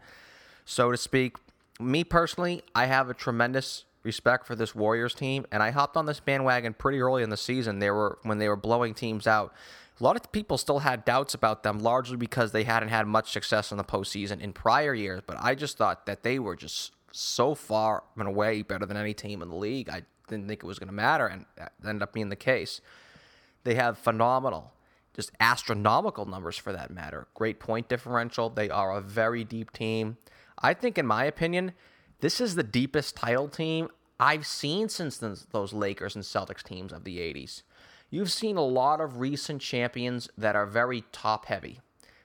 so 0.65 0.91
to 0.91 0.97
speak. 0.97 1.37
Me 1.79 2.05
personally, 2.05 2.63
I 2.75 2.87
have 2.87 3.11
a 3.11 3.15
tremendous 3.15 3.85
respect 4.03 4.47
for 4.47 4.55
this 4.55 4.75
Warriors 4.75 5.15
team, 5.15 5.45
and 5.53 5.63
I 5.63 5.71
hopped 5.71 5.97
on 5.97 6.07
this 6.07 6.21
bandwagon 6.21 6.75
pretty 6.75 7.01
early 7.01 7.23
in 7.23 7.31
the 7.31 7.37
season. 7.37 7.81
They 7.81 7.91
were 7.91 8.19
when 8.23 8.39
they 8.39 8.49
were 8.49 8.57
blowing 8.57 8.95
teams 8.95 9.27
out. 9.27 9.53
A 10.01 10.05
lot 10.05 10.17
of 10.17 10.31
people 10.31 10.59
still 10.59 10.81
had 10.81 11.05
doubts 11.05 11.35
about 11.35 11.63
them, 11.63 11.81
largely 11.81 12.17
because 12.17 12.53
they 12.53 12.65
hadn't 12.65 12.91
had 12.91 13.07
much 13.07 13.31
success 13.31 13.71
in 13.73 13.79
the 13.79 13.85
postseason 13.85 14.41
in 14.41 14.53
prior 14.53 14.95
years. 14.95 15.23
But 15.27 15.39
I 15.41 15.55
just 15.55 15.77
thought 15.79 16.07
that 16.07 16.23
they 16.23 16.39
were 16.39 16.57
just 16.57 16.93
so 17.13 17.55
far 17.55 18.05
and 18.17 18.29
away 18.29 18.63
better 18.63 18.85
than 18.87 18.97
any 18.97 19.15
team 19.15 19.43
in 19.43 19.49
the 19.49 19.57
league. 19.57 19.89
I 19.89 20.03
didn't 20.29 20.49
think 20.49 20.63
it 20.63 20.67
was 20.67 20.79
going 20.79 20.89
to 20.89 20.95
matter, 20.95 21.27
and 21.27 21.47
that 21.57 21.73
ended 21.87 22.03
up 22.03 22.13
being 22.13 22.29
the 22.29 22.37
case. 22.37 22.81
They 23.65 23.75
have 23.75 23.99
phenomenal, 23.99 24.73
just 25.15 25.31
astronomical 25.41 26.27
numbers 26.27 26.57
for 26.57 26.73
that 26.73 26.91
matter. 26.91 27.27
Great 27.35 27.59
point 27.59 27.89
differential. 27.89 28.51
They 28.51 28.69
are 28.69 28.97
a 28.97 29.01
very 29.01 29.45
deep 29.45 29.73
team. 29.73 30.19
I 30.59 30.75
think, 30.75 30.99
in 30.99 31.07
my 31.07 31.25
opinion, 31.25 31.73
this 32.21 32.41
is 32.41 32.55
the 32.55 32.63
deepest 32.63 33.17
title 33.17 33.49
team 33.49 33.89
I've 34.19 34.47
seen 34.47 34.89
since 34.89 35.19
those 35.19 35.73
Lakers 35.73 36.15
and 36.15 36.25
Celtics 36.25 36.63
teams 36.63 36.93
of 36.93 37.05
the 37.05 37.19
80s. 37.19 37.63
You've 38.11 38.33
seen 38.33 38.57
a 38.57 38.65
lot 38.65 39.01
of 39.01 39.19
recent 39.19 39.61
champions 39.61 40.29
that 40.39 40.57
are 40.57 40.67
very 40.67 41.05
top 41.13 41.47
heavy. 41.47 41.81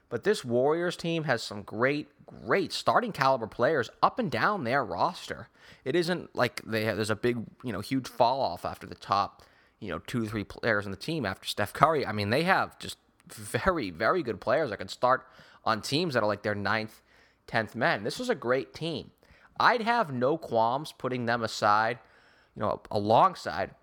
But 0.10 0.24
this 0.24 0.46
Warriors 0.46 0.96
team 0.96 1.24
has 1.24 1.42
some 1.42 1.64
great, 1.64 2.10
great 2.26 2.72
starting 2.72 3.12
caliber 3.12 3.48
players 3.48 3.90
up 4.04 4.20
and 4.20 4.30
down 4.30 4.64
their 4.64 4.84
roster. 4.84 5.48
It 5.84 5.96
isn't 5.96 6.36
like 6.36 6.62
they 6.66 6.86
have, 6.86 6.98
there's 6.98 7.10
a 7.10 7.16
big, 7.16 7.38
you 7.64 7.72
know, 7.72 7.80
huge 7.80 8.08
fall 8.08 8.42
off 8.42 8.66
after 8.66 8.86
the 8.86 8.96
top, 8.96 9.42
you 9.80 9.90
know, 9.90 10.00
two, 10.00 10.28
three 10.28 10.44
players 10.44 10.86
in 10.86 10.92
the 10.92 10.98
team 10.98 11.26
after 11.26 11.48
Steph 11.48 11.74
Curry. 11.74 12.06
I 12.06 12.12
mean, 12.12 12.30
they 12.30 12.44
have 12.44 12.78
just 12.78 12.98
very, 13.30 13.90
very 13.90 14.22
good 14.22 14.40
players 14.40 14.70
that 14.70 14.78
can 14.78 14.90
start 14.90 15.26
on 15.64 15.82
teams 15.82 16.14
that 16.14 16.24
are 16.24 16.28
like 16.28 16.44
their 16.44 16.56
ninth, 16.56 17.02
tenth 17.48 17.76
men. 17.76 18.04
This 18.04 18.20
was 18.20 18.30
a 18.30 18.36
great 18.36 18.74
team. 18.74 19.12
I'd 19.60 19.82
have 19.82 20.12
no 20.12 20.38
qualms 20.38 20.92
putting 20.92 21.26
them 21.26 21.44
aside, 21.44 22.00
you 22.56 22.62
know, 22.62 22.82
alongside 22.90 23.76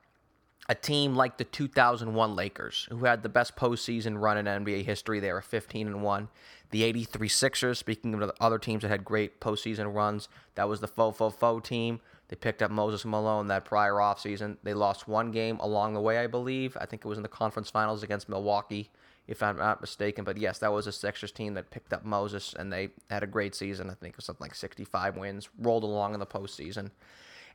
a 0.69 0.75
team 0.75 1.15
like 1.15 1.39
the 1.39 1.45
2001 1.45 2.37
Lakers, 2.37 2.87
who 2.91 3.05
had 3.05 3.23
the 3.23 3.29
best 3.29 3.57
postseason 3.57 4.21
run 4.21 4.37
in 4.37 4.47
NBA 4.47 4.85
history. 4.85 5.19
They 5.21 5.33
were 5.33 5.41
15 5.41 5.87
and 5.87 6.03
1. 6.03 6.29
The 6.71 6.83
83 6.83 7.29
Sixers, 7.29 7.79
speaking 7.79 8.13
of 8.13 8.21
the 8.21 8.35
other 8.41 8.59
teams 8.59 8.83
that 8.83 8.89
had 8.89 9.05
great 9.05 9.41
postseason 9.41 9.95
runs, 9.95 10.29
that 10.57 10.69
was 10.69 10.81
the 10.81 10.89
fo 10.89 11.13
fo 11.13 11.31
fo 11.31 11.61
team. 11.61 12.01
They 12.29 12.37
picked 12.37 12.61
up 12.61 12.71
Moses 12.71 13.07
Malone 13.07 13.47
that 13.47 13.65
prior 13.65 13.95
offseason. 13.95 14.59
They 14.63 14.75
lost 14.75 15.09
one 15.09 15.31
game 15.31 15.59
along 15.61 15.95
the 15.95 16.01
way, 16.01 16.19
I 16.19 16.27
believe. 16.27 16.77
I 16.79 16.85
think 16.85 17.03
it 17.03 17.09
was 17.09 17.17
in 17.17 17.23
the 17.23 17.29
conference 17.29 17.71
finals 17.71 18.03
against 18.03 18.29
Milwaukee 18.29 18.91
if 19.29 19.43
I'm 19.43 19.59
not 19.59 19.81
mistaken. 19.81 20.25
But 20.25 20.39
yes, 20.39 20.59
that 20.59 20.73
was 20.73 20.87
a 20.87 20.93
Sixers 20.93 21.31
team 21.31 21.55
that 21.55 21.71
picked 21.71 21.93
up 21.93 22.05
Moses, 22.05 22.55
and 22.59 22.73
they 22.73 22.89
had 23.11 23.23
a 23.23 23.27
great 23.27 23.55
season. 23.55 23.91
I 23.91 23.95
think 23.95 24.15
it 24.15 24.17
was 24.17 24.25
something 24.25 24.47
like 24.47 24.55
65 24.55 25.17
wins, 25.17 25.49
rolled 25.61 25.85
along 25.85 26.15
in 26.15 26.21
the 26.21 26.27
postseason. 26.27 26.91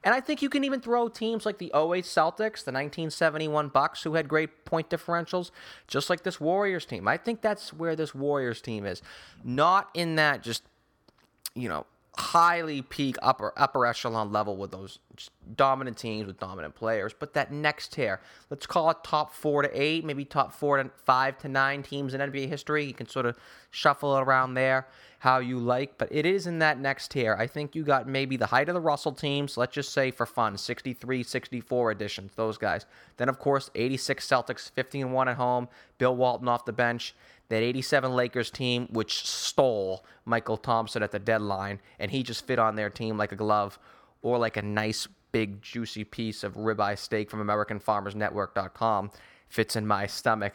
And 0.05 0.13
I 0.13 0.19
think 0.19 0.41
you 0.41 0.49
can 0.49 0.63
even 0.65 0.81
throw 0.81 1.07
teams 1.07 1.45
like 1.45 1.57
the 1.57 1.67
08 1.67 2.03
Celtics, 2.03 2.63
the 2.63 2.71
1971 2.71 3.69
Bucks, 3.69 4.03
who 4.03 4.13
had 4.13 4.27
great 4.27 4.65
point 4.65 4.89
differentials, 4.89 5.51
just 5.87 6.09
like 6.09 6.23
this 6.23 6.39
Warriors 6.41 6.85
team. 6.85 7.07
I 7.07 7.17
think 7.17 7.41
that's 7.41 7.73
where 7.73 7.95
this 7.95 8.13
Warriors 8.13 8.61
team 8.61 8.85
is. 8.85 9.01
Not 9.43 9.89
in 9.93 10.15
that 10.15 10.43
just, 10.43 10.63
you 11.55 11.69
know, 11.69 11.85
highly 12.15 12.81
peak 12.81 13.15
upper 13.23 13.53
upper 13.57 13.87
echelon 13.87 14.31
level 14.31 14.55
with 14.55 14.69
those 14.69 14.99
dominant 15.55 15.97
teams 15.97 16.27
with 16.27 16.39
dominant 16.39 16.75
players. 16.75 17.13
But 17.17 17.33
that 17.33 17.51
next 17.51 17.93
tier, 17.93 18.21
let's 18.49 18.67
call 18.67 18.89
it 18.91 18.97
top 19.03 19.33
four 19.33 19.63
to 19.63 19.69
eight, 19.73 20.05
maybe 20.05 20.25
top 20.25 20.53
four 20.53 20.81
to 20.81 20.89
five 21.05 21.37
to 21.39 21.47
nine 21.47 21.83
teams 21.83 22.13
in 22.13 22.21
NBA 22.21 22.47
history. 22.49 22.85
You 22.85 22.93
can 22.93 23.07
sort 23.07 23.25
of 23.25 23.35
shuffle 23.71 24.15
it 24.17 24.21
around 24.21 24.53
there 24.53 24.87
how 25.23 25.39
you 25.39 25.57
like, 25.57 25.97
but 25.97 26.09
it 26.11 26.25
is 26.25 26.47
in 26.47 26.59
that 26.59 26.77
next 26.77 27.11
tier. 27.11 27.33
I 27.39 27.47
think 27.47 27.75
you 27.75 27.83
got 27.83 28.09
maybe 28.09 28.35
the 28.35 28.47
height 28.47 28.67
of 28.67 28.75
the 28.75 28.81
Russell 28.81 29.13
teams, 29.13 29.55
let's 29.55 29.73
just 29.73 29.93
say 29.93 30.11
for 30.11 30.25
fun, 30.25 30.57
63, 30.57 31.23
64 31.23 31.91
additions, 31.91 32.33
those 32.35 32.57
guys. 32.57 32.85
Then, 33.15 33.29
of 33.29 33.39
course, 33.39 33.71
86 33.73 34.27
Celtics, 34.27 34.69
15 34.71 35.13
1 35.13 35.27
at 35.29 35.37
home, 35.37 35.69
Bill 35.97 36.13
Walton 36.13 36.49
off 36.49 36.65
the 36.65 36.73
bench. 36.73 37.15
That 37.49 37.61
87 37.61 38.15
Lakers 38.15 38.49
team, 38.49 38.87
which 38.91 39.27
stole 39.27 40.05
Mychal 40.27 40.61
Thompson 40.61 41.03
at 41.03 41.11
the 41.11 41.19
deadline, 41.19 41.79
and 41.99 42.09
he 42.09 42.23
just 42.23 42.47
fit 42.47 42.57
on 42.57 42.75
their 42.75 42.89
team 42.89 43.17
like 43.17 43.31
a 43.31 43.35
glove 43.35 43.77
or 44.21 44.37
like 44.37 44.57
a 44.57 44.61
nice 44.61 45.07
big 45.31 45.61
juicy 45.61 46.03
piece 46.03 46.43
of 46.43 46.53
ribeye 46.55 46.97
steak 46.97 47.29
from 47.29 47.45
AmericanFarmersNetwork.com 47.45 49.11
fits 49.49 49.75
in 49.75 49.85
my 49.85 50.07
stomach. 50.07 50.53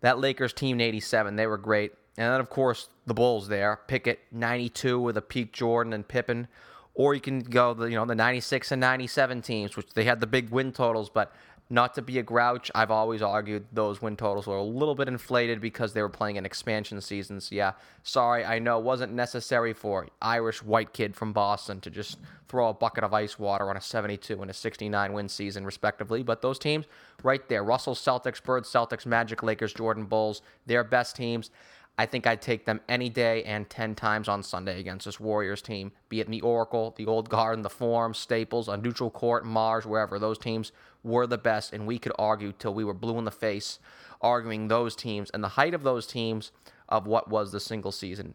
That 0.00 0.18
Lakers 0.18 0.52
team 0.52 0.76
in 0.76 0.80
87, 0.80 1.36
they 1.36 1.46
were 1.46 1.58
great. 1.58 1.92
And 2.16 2.32
then, 2.32 2.40
of 2.40 2.50
course, 2.50 2.88
the 3.06 3.14
Bulls 3.14 3.48
there. 3.48 3.80
Pickett 3.86 4.20
92 4.32 5.00
with 5.00 5.16
a 5.16 5.22
peak 5.22 5.52
Jordan 5.52 5.92
and 5.92 6.06
Pippen. 6.06 6.48
Or 6.94 7.14
you 7.14 7.20
can 7.20 7.40
go 7.40 7.72
the 7.72 7.86
you 7.86 7.96
know 7.96 8.04
the 8.04 8.14
96 8.14 8.70
and 8.72 8.80
97 8.80 9.40
teams, 9.40 9.76
which 9.76 9.88
they 9.94 10.04
had 10.04 10.20
the 10.20 10.26
big 10.26 10.50
win 10.50 10.72
totals, 10.72 11.08
but 11.08 11.34
not 11.70 11.94
to 11.94 12.02
be 12.02 12.18
a 12.18 12.22
grouch, 12.22 12.70
I've 12.74 12.90
always 12.90 13.22
argued 13.22 13.64
those 13.72 14.02
win 14.02 14.16
totals 14.16 14.46
were 14.46 14.56
a 14.56 14.62
little 14.62 14.94
bit 14.94 15.08
inflated 15.08 15.60
because 15.60 15.94
they 15.94 16.02
were 16.02 16.08
playing 16.08 16.36
in 16.36 16.44
expansion 16.44 17.00
seasons. 17.00 17.50
Yeah, 17.50 17.72
sorry, 18.02 18.44
I 18.44 18.58
know 18.58 18.78
it 18.78 18.84
wasn't 18.84 19.14
necessary 19.14 19.72
for 19.72 20.06
Irish 20.20 20.62
white 20.62 20.92
kid 20.92 21.16
from 21.16 21.32
Boston 21.32 21.80
to 21.80 21.90
just 21.90 22.18
throw 22.48 22.68
a 22.68 22.74
bucket 22.74 23.04
of 23.04 23.14
ice 23.14 23.38
water 23.38 23.70
on 23.70 23.78
a 23.78 23.80
72 23.80 24.42
and 24.42 24.50
a 24.50 24.54
69 24.54 25.12
win 25.14 25.28
season, 25.28 25.64
respectively. 25.64 26.22
But 26.22 26.42
those 26.42 26.58
teams 26.58 26.84
right 27.22 27.48
there 27.48 27.64
Russell 27.64 27.94
Celtics, 27.94 28.42
Bird 28.42 28.64
Celtics, 28.64 29.06
Magic 29.06 29.42
Lakers, 29.42 29.72
Jordan 29.72 30.04
Bulls, 30.04 30.42
their 30.66 30.84
best 30.84 31.16
teams. 31.16 31.50
I 31.98 32.06
think 32.06 32.26
I'd 32.26 32.40
take 32.40 32.64
them 32.64 32.80
any 32.88 33.10
day 33.10 33.42
and 33.44 33.68
10 33.68 33.94
times 33.94 34.26
on 34.26 34.42
Sunday 34.42 34.80
against 34.80 35.04
this 35.04 35.20
Warriors 35.20 35.60
team, 35.60 35.92
be 36.08 36.20
it 36.20 36.26
in 36.26 36.32
the 36.32 36.40
Oracle, 36.40 36.94
the 36.96 37.04
Old 37.04 37.28
Garden, 37.28 37.62
the 37.62 37.70
Forum, 37.70 38.14
Staples, 38.14 38.68
a 38.68 38.78
neutral 38.78 39.10
court, 39.10 39.44
Mars, 39.44 39.84
wherever. 39.84 40.18
Those 40.18 40.38
teams 40.38 40.72
were 41.02 41.26
the 41.26 41.38
best, 41.38 41.72
and 41.72 41.86
we 41.86 41.98
could 41.98 42.12
argue 42.18 42.52
till 42.52 42.74
we 42.74 42.84
were 42.84 42.94
blue 42.94 43.18
in 43.18 43.24
the 43.24 43.30
face 43.30 43.78
arguing 44.20 44.68
those 44.68 44.94
teams 44.94 45.30
and 45.30 45.42
the 45.42 45.48
height 45.48 45.74
of 45.74 45.82
those 45.82 46.06
teams 46.06 46.52
of 46.88 47.06
what 47.06 47.28
was 47.28 47.50
the 47.50 47.60
single 47.60 47.92
season 47.92 48.34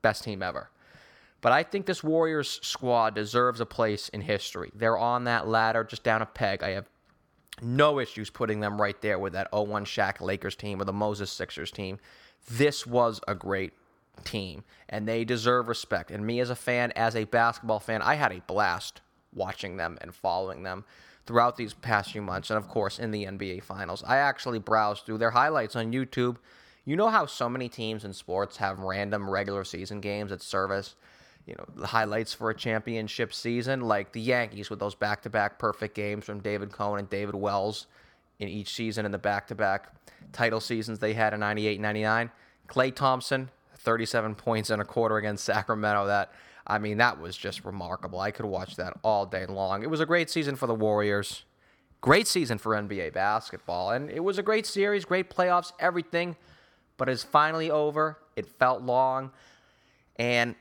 best 0.00 0.22
team 0.22 0.42
ever. 0.42 0.70
But 1.40 1.52
I 1.52 1.62
think 1.62 1.86
this 1.86 2.02
Warriors 2.02 2.60
squad 2.62 3.14
deserves 3.14 3.60
a 3.60 3.66
place 3.66 4.08
in 4.10 4.22
history. 4.22 4.70
They're 4.74 4.96
on 4.96 5.24
that 5.24 5.46
ladder, 5.46 5.84
just 5.84 6.02
down 6.02 6.22
a 6.22 6.26
peg. 6.26 6.62
I 6.62 6.70
have 6.70 6.88
no 7.60 7.98
issues 7.98 8.30
putting 8.30 8.60
them 8.60 8.80
right 8.80 9.00
there 9.02 9.18
with 9.18 9.34
that 9.34 9.48
0 9.52 9.64
1 9.64 9.84
Shaq 9.84 10.20
Lakers 10.20 10.56
team 10.56 10.80
or 10.80 10.84
the 10.84 10.92
Moses 10.92 11.30
Sixers 11.30 11.70
team. 11.70 11.98
This 12.50 12.86
was 12.86 13.20
a 13.28 13.34
great 13.34 13.72
team, 14.24 14.64
and 14.88 15.06
they 15.06 15.24
deserve 15.24 15.68
respect. 15.68 16.10
And 16.10 16.26
me 16.26 16.40
as 16.40 16.50
a 16.50 16.56
fan, 16.56 16.92
as 16.92 17.16
a 17.16 17.24
basketball 17.24 17.80
fan, 17.80 18.00
I 18.00 18.14
had 18.14 18.32
a 18.32 18.40
blast 18.46 19.00
watching 19.34 19.76
them 19.76 19.98
and 20.00 20.14
following 20.14 20.62
them 20.62 20.84
throughout 21.26 21.56
these 21.56 21.74
past 21.74 22.12
few 22.12 22.22
months, 22.22 22.50
and 22.50 22.58
of 22.58 22.68
course 22.68 22.98
in 22.98 23.10
the 23.10 23.24
NBA 23.24 23.62
Finals. 23.62 24.04
I 24.06 24.18
actually 24.18 24.58
browsed 24.58 25.06
through 25.06 25.18
their 25.18 25.30
highlights 25.30 25.76
on 25.76 25.92
YouTube. 25.92 26.36
You 26.84 26.96
know 26.96 27.08
how 27.08 27.26
so 27.26 27.48
many 27.48 27.68
teams 27.68 28.04
in 28.04 28.12
sports 28.12 28.58
have 28.58 28.78
random 28.78 29.28
regular 29.28 29.64
season 29.64 30.00
games 30.00 30.30
that 30.30 30.42
service, 30.42 30.96
you 31.46 31.54
know, 31.56 31.64
the 31.76 31.86
highlights 31.86 32.34
for 32.34 32.50
a 32.50 32.54
championship 32.54 33.32
season, 33.32 33.80
like 33.80 34.12
the 34.12 34.20
Yankees 34.20 34.68
with 34.68 34.80
those 34.80 34.94
back-to-back 34.94 35.58
perfect 35.58 35.94
games 35.94 36.24
from 36.24 36.40
David 36.40 36.72
Cone 36.72 36.98
and 36.98 37.08
David 37.08 37.34
Wells 37.34 37.86
in 38.38 38.48
each 38.48 38.74
season 38.74 39.06
in 39.06 39.12
the 39.12 39.18
back-to-back 39.18 39.94
title 40.32 40.60
seasons 40.60 40.98
they 40.98 41.14
had 41.14 41.32
in 41.32 41.40
98 41.40 41.80
99. 41.80 42.30
Klay 42.68 42.94
Thompson, 42.94 43.50
37 43.78 44.34
points 44.34 44.70
and 44.70 44.80
a 44.80 44.84
quarter 44.84 45.16
against 45.16 45.44
Sacramento. 45.44 46.06
That 46.06 46.32
I 46.66 46.78
mean, 46.78 46.98
that 46.98 47.20
was 47.20 47.36
just 47.36 47.64
remarkable. 47.64 48.20
I 48.20 48.30
could 48.30 48.46
watch 48.46 48.76
that 48.76 48.94
all 49.02 49.26
day 49.26 49.46
long. 49.46 49.82
It 49.82 49.90
was 49.90 50.00
a 50.00 50.06
great 50.06 50.30
season 50.30 50.56
for 50.56 50.66
the 50.66 50.74
Warriors. 50.74 51.44
Great 52.00 52.26
season 52.26 52.58
for 52.58 52.74
NBA 52.74 53.12
basketball. 53.12 53.90
And 53.90 54.10
it 54.10 54.20
was 54.20 54.38
a 54.38 54.42
great 54.42 54.66
series, 54.66 55.04
great 55.04 55.30
playoffs, 55.30 55.72
everything. 55.78 56.36
But 56.96 57.08
it's 57.08 57.22
finally 57.22 57.70
over. 57.70 58.18
It 58.36 58.46
felt 58.46 58.82
long. 58.82 59.30
And 60.16 60.54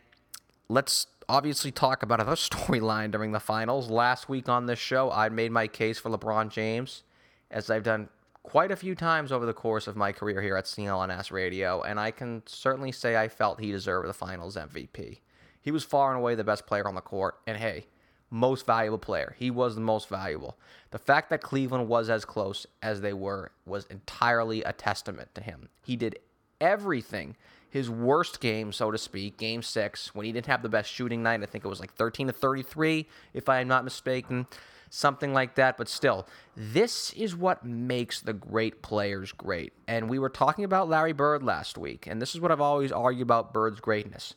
let's 0.67 1.07
obviously 1.29 1.71
talk 1.71 2.03
about 2.03 2.19
another 2.19 2.35
storyline 2.35 3.11
during 3.11 3.31
the 3.31 3.39
finals. 3.39 3.89
Last 3.89 4.27
week 4.27 4.49
on 4.49 4.65
this 4.65 4.79
show, 4.79 5.11
I 5.11 5.29
made 5.29 5.51
my 5.51 5.67
case 5.67 5.99
for 5.99 6.09
LeBron 6.09 6.49
James, 6.49 7.03
as 7.51 7.69
I've 7.69 7.83
done 7.83 8.09
quite 8.43 8.71
a 8.71 8.75
few 8.75 8.93
times 8.93 9.31
over 9.31 9.45
the 9.45 9.53
course 9.53 9.87
of 9.87 9.95
my 9.95 10.11
career 10.11 10.41
here 10.41 10.57
at 10.57 10.65
CLNS 10.65 11.31
Radio, 11.31 11.81
and 11.81 11.99
I 11.99 12.11
can 12.11 12.43
certainly 12.45 12.91
say 12.91 13.15
I 13.15 13.29
felt 13.29 13.59
he 13.59 13.71
deserved 13.71 14.07
the 14.07 14.13
finals 14.13 14.55
MVP. 14.57 15.19
He 15.63 15.71
was 15.71 15.83
far 15.83 16.11
and 16.11 16.19
away 16.19 16.35
the 16.35 16.43
best 16.43 16.67
player 16.67 16.87
on 16.87 16.93
the 16.93 17.01
court. 17.01 17.39
And 17.47 17.57
hey, 17.57 17.87
most 18.29 18.65
valuable 18.65 18.97
player. 18.97 19.35
He 19.39 19.49
was 19.49 19.75
the 19.75 19.81
most 19.81 20.09
valuable. 20.09 20.57
The 20.91 20.97
fact 20.97 21.29
that 21.29 21.41
Cleveland 21.41 21.87
was 21.87 22.09
as 22.09 22.25
close 22.25 22.67
as 22.81 23.01
they 23.01 23.13
were 23.13 23.51
was 23.65 23.85
entirely 23.85 24.61
a 24.63 24.73
testament 24.73 25.29
to 25.35 25.41
him. 25.41 25.69
He 25.85 25.95
did 25.95 26.19
everything. 26.59 27.37
His 27.69 27.89
worst 27.89 28.39
game, 28.39 28.71
so 28.71 28.91
to 28.91 28.97
speak, 28.97 29.37
game 29.37 29.63
six, 29.63 30.13
when 30.13 30.25
he 30.25 30.31
didn't 30.31 30.47
have 30.47 30.61
the 30.61 30.69
best 30.69 30.91
shooting 30.91 31.23
night, 31.23 31.41
I 31.41 31.45
think 31.45 31.63
it 31.63 31.69
was 31.69 31.79
like 31.79 31.93
13 31.93 32.27
to 32.27 32.33
33, 32.33 33.07
if 33.33 33.49
I 33.49 33.61
am 33.61 33.67
not 33.67 33.83
mistaken, 33.83 34.45
something 34.91 35.33
like 35.33 35.55
that. 35.55 35.77
But 35.77 35.89
still, 35.89 36.27
this 36.55 37.13
is 37.13 37.35
what 37.35 37.65
makes 37.65 38.19
the 38.21 38.33
great 38.33 38.83
players 38.83 39.31
great. 39.31 39.73
And 39.87 40.07
we 40.07 40.19
were 40.19 40.29
talking 40.29 40.65
about 40.65 40.87
Larry 40.87 41.13
Bird 41.13 41.41
last 41.41 41.77
week, 41.77 42.05
and 42.05 42.21
this 42.21 42.35
is 42.35 42.41
what 42.41 42.51
I've 42.51 42.61
always 42.61 42.91
argued 42.91 43.23
about 43.23 43.53
Bird's 43.53 43.79
greatness 43.79 44.35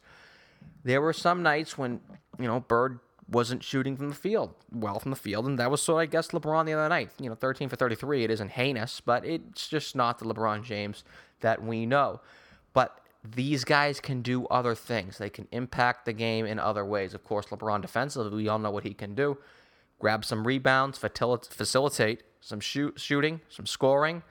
there 0.84 1.00
were 1.00 1.12
some 1.12 1.42
nights 1.42 1.76
when, 1.76 2.00
you 2.38 2.46
know, 2.46 2.60
Bird 2.60 3.00
wasn't 3.28 3.62
shooting 3.62 3.96
from 3.96 4.08
the 4.08 4.14
field, 4.14 4.54
well 4.70 5.00
from 5.00 5.10
the 5.10 5.16
field, 5.16 5.46
and 5.46 5.58
that 5.58 5.70
was 5.70 5.82
so 5.82 5.98
I 5.98 6.06
guess 6.06 6.28
LeBron 6.28 6.66
the 6.66 6.74
other 6.74 6.88
night. 6.88 7.10
You 7.20 7.28
know, 7.28 7.34
13 7.34 7.68
for 7.68 7.76
33. 7.76 8.24
It 8.24 8.30
isn't 8.30 8.50
heinous, 8.50 9.00
but 9.00 9.24
it's 9.24 9.68
just 9.68 9.96
not 9.96 10.18
the 10.18 10.26
LeBron 10.26 10.62
James 10.62 11.02
that 11.40 11.62
we 11.62 11.86
know. 11.86 12.20
But 12.72 13.00
these 13.24 13.64
guys 13.64 14.00
can 14.00 14.22
do 14.22 14.46
other 14.46 14.74
things. 14.74 15.18
They 15.18 15.30
can 15.30 15.48
impact 15.50 16.04
the 16.04 16.12
game 16.12 16.46
in 16.46 16.58
other 16.58 16.84
ways. 16.84 17.14
Of 17.14 17.24
course, 17.24 17.46
LeBron 17.46 17.82
defensively, 17.82 18.36
we 18.36 18.48
all 18.48 18.58
know 18.58 18.70
what 18.70 18.84
he 18.84 18.94
can 18.94 19.14
do. 19.14 19.38
Grab 19.98 20.24
some 20.24 20.46
rebounds, 20.46 20.98
facilitate 20.98 22.22
some 22.40 22.60
shoot, 22.60 23.00
shooting, 23.00 23.40
some 23.48 23.66
scoring. 23.66 24.22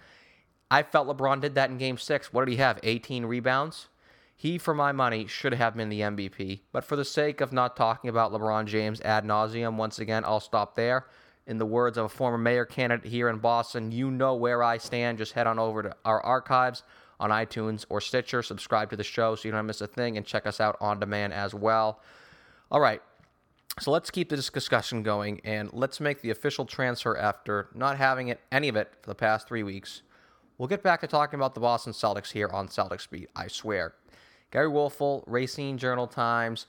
I 0.72 0.84
felt 0.84 1.08
LeBron 1.08 1.42
did 1.42 1.56
that 1.56 1.70
in 1.70 1.78
game 1.78 1.98
six. 1.98 2.32
What 2.32 2.46
did 2.46 2.52
he 2.52 2.58
have? 2.58 2.80
18 2.82 3.26
rebounds? 3.26 3.88
He, 4.36 4.58
for 4.58 4.74
my 4.74 4.92
money, 4.92 5.28
should 5.28 5.54
have 5.54 5.78
been 5.78 5.90
the 5.90 6.02
MVP. 6.02 6.62
But 6.72 6.84
for 6.84 6.96
the 6.96 7.06
sake 7.06 7.40
of 7.40 7.54
not 7.54 7.78
talking 7.78 8.10
about 8.10 8.34
LeBron 8.34 8.66
James 8.66 9.00
ad 9.02 9.24
nauseum, 9.24 9.78
once 9.78 10.00
again, 10.00 10.26
I'll 10.26 10.42
stop 10.42 10.76
there. 10.76 11.08
In 11.48 11.58
the 11.58 11.66
words 11.66 11.98
of 11.98 12.06
a 12.06 12.10
former 12.10 12.38
mayor 12.38 12.66
candidate 12.66 13.10
here 13.10 13.30
in 13.30 13.38
Boston, 13.38 13.92
you 13.92 14.12
know 14.12 14.36
where 14.36 14.62
I 14.62 14.78
stand. 14.78 15.20
Just 15.20 15.34
head 15.34 15.48
on 15.48 15.60
over 15.60 15.84
to 15.84 15.96
our 16.04 16.20
archives 16.22 16.84
on 17.20 17.30
iTunes 17.30 17.86
or 17.88 18.02
Stitcher. 18.02 18.42
Subscribe 18.42 18.90
to 18.90 18.98
the 18.98 19.04
show 19.04 19.36
so 19.36 19.48
you 19.48 19.52
don't 19.52 19.66
miss 19.66 19.80
a 19.82 19.88
thing, 19.88 20.18
and 20.18 20.26
check 20.26 20.46
us 20.46 20.60
out 20.60 20.76
on 20.82 21.00
demand 21.00 21.34
as 21.34 21.54
well. 21.54 22.02
All 22.72 22.82
right. 22.82 23.02
So 23.80 23.92
let's 23.92 24.10
keep 24.10 24.30
this 24.30 24.50
discussion 24.50 25.04
going 25.04 25.42
and 25.44 25.70
let's 25.74 26.00
make 26.00 26.22
the 26.22 26.30
official 26.30 26.66
transfer 26.66 27.18
after 27.18 27.68
not 27.76 27.98
having 27.98 28.30
it 28.30 28.40
any 28.50 28.70
of 28.70 28.78
it 28.78 28.94
for 29.02 29.10
the 29.10 29.16
past 29.16 29.48
three 29.48 29.64
weeks. 29.64 30.02
We'll 30.58 30.70
get 30.70 30.82
back 30.82 31.02
to 31.02 31.08
talking 31.08 31.38
about 31.38 31.54
the 31.54 31.60
Boston 31.60 31.92
Celtics 31.92 32.32
here 32.32 32.48
on 32.48 32.70
Celtics 32.70 33.10
Beat, 33.10 33.30
I 33.36 33.48
swear. 33.48 33.96
Gery 34.56 34.72
Woelfel, 34.72 35.22
Racine 35.28 35.78
Journal 35.78 36.08
Times. 36.08 36.68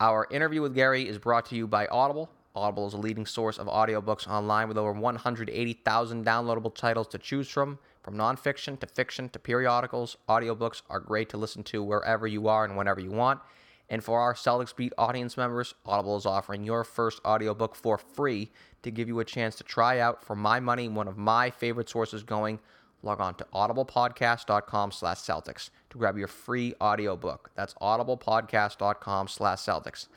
Our 0.00 0.26
interview 0.30 0.62
with 0.62 0.74
Gary 0.74 1.06
is 1.06 1.18
brought 1.18 1.44
to 1.50 1.56
you 1.56 1.66
by 1.66 1.86
Audible. 1.88 2.30
Audible 2.56 2.86
is 2.86 2.94
a 2.94 2.96
leading 2.96 3.26
source 3.26 3.58
of 3.58 3.66
audiobooks 3.66 4.26
online 4.26 4.66
with 4.66 4.78
over 4.78 4.92
180,000 4.92 6.24
downloadable 6.24 6.74
titles 6.74 7.06
to 7.08 7.18
choose 7.18 7.46
from. 7.50 7.80
From 8.02 8.16
nonfiction 8.16 8.80
to 8.80 8.86
fiction 8.86 9.28
to 9.28 9.38
periodicals, 9.38 10.16
audiobooks 10.26 10.80
are 10.88 11.00
great 11.00 11.28
to 11.28 11.36
listen 11.36 11.62
to 11.64 11.82
wherever 11.82 12.26
you 12.26 12.48
are 12.48 12.64
and 12.64 12.78
whenever 12.78 12.98
you 12.98 13.10
want. 13.10 13.42
And 13.90 14.02
for 14.02 14.20
our 14.20 14.32
Celtics 14.32 14.74
Beat 14.74 14.94
audience 14.96 15.36
members, 15.36 15.74
Audible 15.84 16.16
is 16.16 16.24
offering 16.24 16.64
your 16.64 16.82
first 16.82 17.20
audiobook 17.26 17.74
for 17.74 17.98
free 17.98 18.50
to 18.82 18.90
give 18.90 19.06
you 19.06 19.20
a 19.20 19.24
chance 19.26 19.54
to 19.56 19.64
try 19.64 19.98
out, 19.98 20.24
for 20.24 20.34
my 20.34 20.60
money, 20.60 20.88
one 20.88 21.06
of 21.06 21.18
my 21.18 21.50
favorite 21.50 21.90
sources 21.90 22.22
going 22.22 22.58
log 23.02 23.20
on 23.20 23.34
to 23.36 23.46
audiblepodcast.com 23.54 24.92
slash 24.92 25.18
Celtics 25.18 25.70
to 25.90 25.98
grab 25.98 26.16
your 26.16 26.28
free 26.28 26.74
audiobook. 26.80 27.50
That's 27.54 27.74
audiblepodcast.com 27.74 29.28
slash 29.28 29.58
Celtics. 29.58 30.08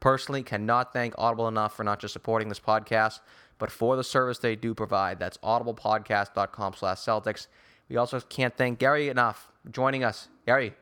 Personally, 0.00 0.42
cannot 0.42 0.92
thank 0.92 1.14
Audible 1.18 1.46
enough 1.46 1.76
for 1.76 1.84
not 1.84 2.00
just 2.00 2.14
supporting 2.14 2.48
this 2.48 2.60
podcast, 2.60 3.20
but 3.58 3.70
for 3.70 3.96
the 3.96 4.04
service 4.04 4.38
they 4.38 4.56
do 4.56 4.74
provide. 4.74 5.18
That's 5.18 5.36
audiblepodcast.com 5.38 6.74
slash 6.74 6.98
Celtics. 6.98 7.46
We 7.88 7.96
also 7.96 8.20
can't 8.20 8.56
thank 8.56 8.78
Gary 8.78 9.08
enough 9.08 9.50
for 9.62 9.70
joining 9.70 10.02
us. 10.02 10.28
Gary, 10.46 10.72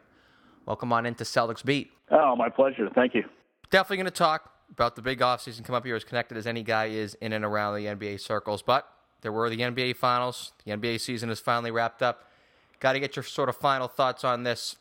welcome 0.66 0.92
on 0.92 1.04
into 1.04 1.24
Celtics 1.24 1.64
Beat. 1.64 1.90
Oh, 2.10 2.36
my 2.36 2.48
pleasure. 2.48 2.88
Thank 2.94 3.14
you. 3.14 3.24
Definitely 3.70 3.96
going 3.96 4.04
to 4.06 4.10
talk 4.12 4.52
about 4.70 4.94
the 4.94 5.02
big 5.02 5.18
offseason 5.18 5.64
come 5.64 5.74
up 5.74 5.84
here 5.84 5.96
as 5.96 6.04
connected 6.04 6.38
as 6.38 6.46
any 6.46 6.62
guy 6.62 6.86
is 6.86 7.14
in 7.14 7.32
and 7.32 7.44
around 7.44 7.74
the 7.74 7.86
NBA 7.86 8.20
circles. 8.20 8.62
But 8.62 8.88
there 9.22 9.32
were 9.32 9.50
the 9.50 9.58
NBA 9.58 9.96
finals. 9.96 10.52
The 10.64 10.72
NBA 10.72 11.00
season 11.00 11.30
is 11.30 11.40
finally 11.40 11.70
wrapped 11.70 12.02
up. 12.02 12.24
Got 12.80 12.92
to 12.92 13.00
get 13.00 13.16
your 13.16 13.24
sort 13.24 13.48
of 13.48 13.56
final 13.56 13.88
thoughts 13.88 14.24
on 14.24 14.44
this. 14.44 14.76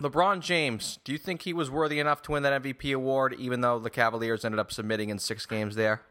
LeBron 0.00 0.40
James, 0.40 0.98
do 1.04 1.12
you 1.12 1.18
think 1.18 1.42
he 1.42 1.52
was 1.52 1.70
worthy 1.70 2.00
enough 2.00 2.22
to 2.22 2.32
win 2.32 2.42
that 2.42 2.62
MVP 2.62 2.94
award, 2.94 3.36
even 3.38 3.60
though 3.60 3.78
the 3.78 3.90
Cavaliers 3.90 4.44
ended 4.44 4.58
up 4.58 4.72
submitting 4.72 5.08
in 5.08 5.18
six 5.18 5.46
games 5.46 5.76
there? 5.76 6.02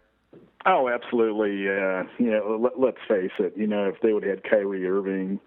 Oh, 0.66 0.88
absolutely. 0.88 1.68
Uh, 1.68 2.04
you 2.18 2.32
know, 2.32 2.72
let, 2.78 2.94
us 2.94 3.00
face 3.08 3.32
it. 3.40 3.54
You 3.58 3.68
know, 3.68 3.86
if 3.86 3.96
they 4.02 4.14
would 4.14 4.24
have 4.24 4.38
had 4.38 4.44
Kyrie 4.50 4.88
Irving 4.88 5.40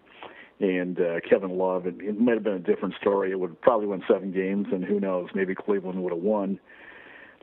and 0.61 1.01
uh, 1.01 1.21
Kevin 1.29 1.57
Love, 1.57 1.87
it, 1.87 1.95
it 2.01 2.21
might 2.21 2.35
have 2.35 2.43
been 2.43 2.55
a 2.55 2.59
different 2.59 2.95
story. 3.01 3.31
It 3.31 3.41
would 3.41 3.59
probably 3.63 3.87
win 3.87 4.03
seven 4.07 4.33
games, 4.33 4.67
and 4.71 4.85
who 4.85 5.01
knows, 5.01 5.29
maybe 5.35 5.55
Cleveland 5.55 6.03
would 6.03 6.13
have 6.13 6.23
won. 6.23 6.61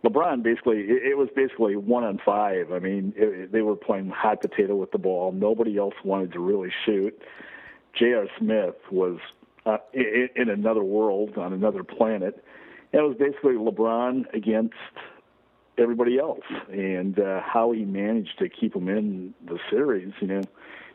LeBron 0.06 0.44
basically, 0.44 0.80
it, 0.80 1.18
was 1.18 1.30
basically 1.34 1.78
one 1.78 2.04
on 2.04 2.20
five. 2.26 2.74
I 2.74 2.80
mean, 2.80 3.14
it, 3.16 3.52
they 3.54 3.62
were 3.62 3.76
playing 3.76 4.10
hot 4.10 4.42
potato 4.42 4.76
with 4.76 4.92
the 4.92 4.98
ball. 4.98 5.32
Nobody 5.32 5.78
else 5.78 5.94
wanted 6.04 6.34
to 6.34 6.40
really 6.40 6.72
shoot. 6.86 7.18
J.R. 7.98 8.28
Smith 8.38 8.76
was 8.92 9.20
uh, 9.66 9.78
in, 9.94 10.30
in 10.36 10.50
another 10.50 10.84
world 10.84 11.38
on 11.38 11.54
another 11.54 11.84
planet. 11.84 12.44
And 12.92 13.02
it 13.02 13.08
was 13.08 13.18
basically 13.18 13.54
LeBron 13.54 14.34
against 14.34 14.74
everybody 15.78 16.20
else, 16.20 16.46
and 16.72 17.18
uh, 17.20 17.42
how 17.42 17.72
he 17.72 17.84
managed 17.84 18.38
to 18.40 18.50
keep 18.50 18.74
them 18.74 18.88
in 18.88 19.34
the 19.46 19.58
series, 19.70 20.14
you 20.22 20.28
know, 20.28 20.42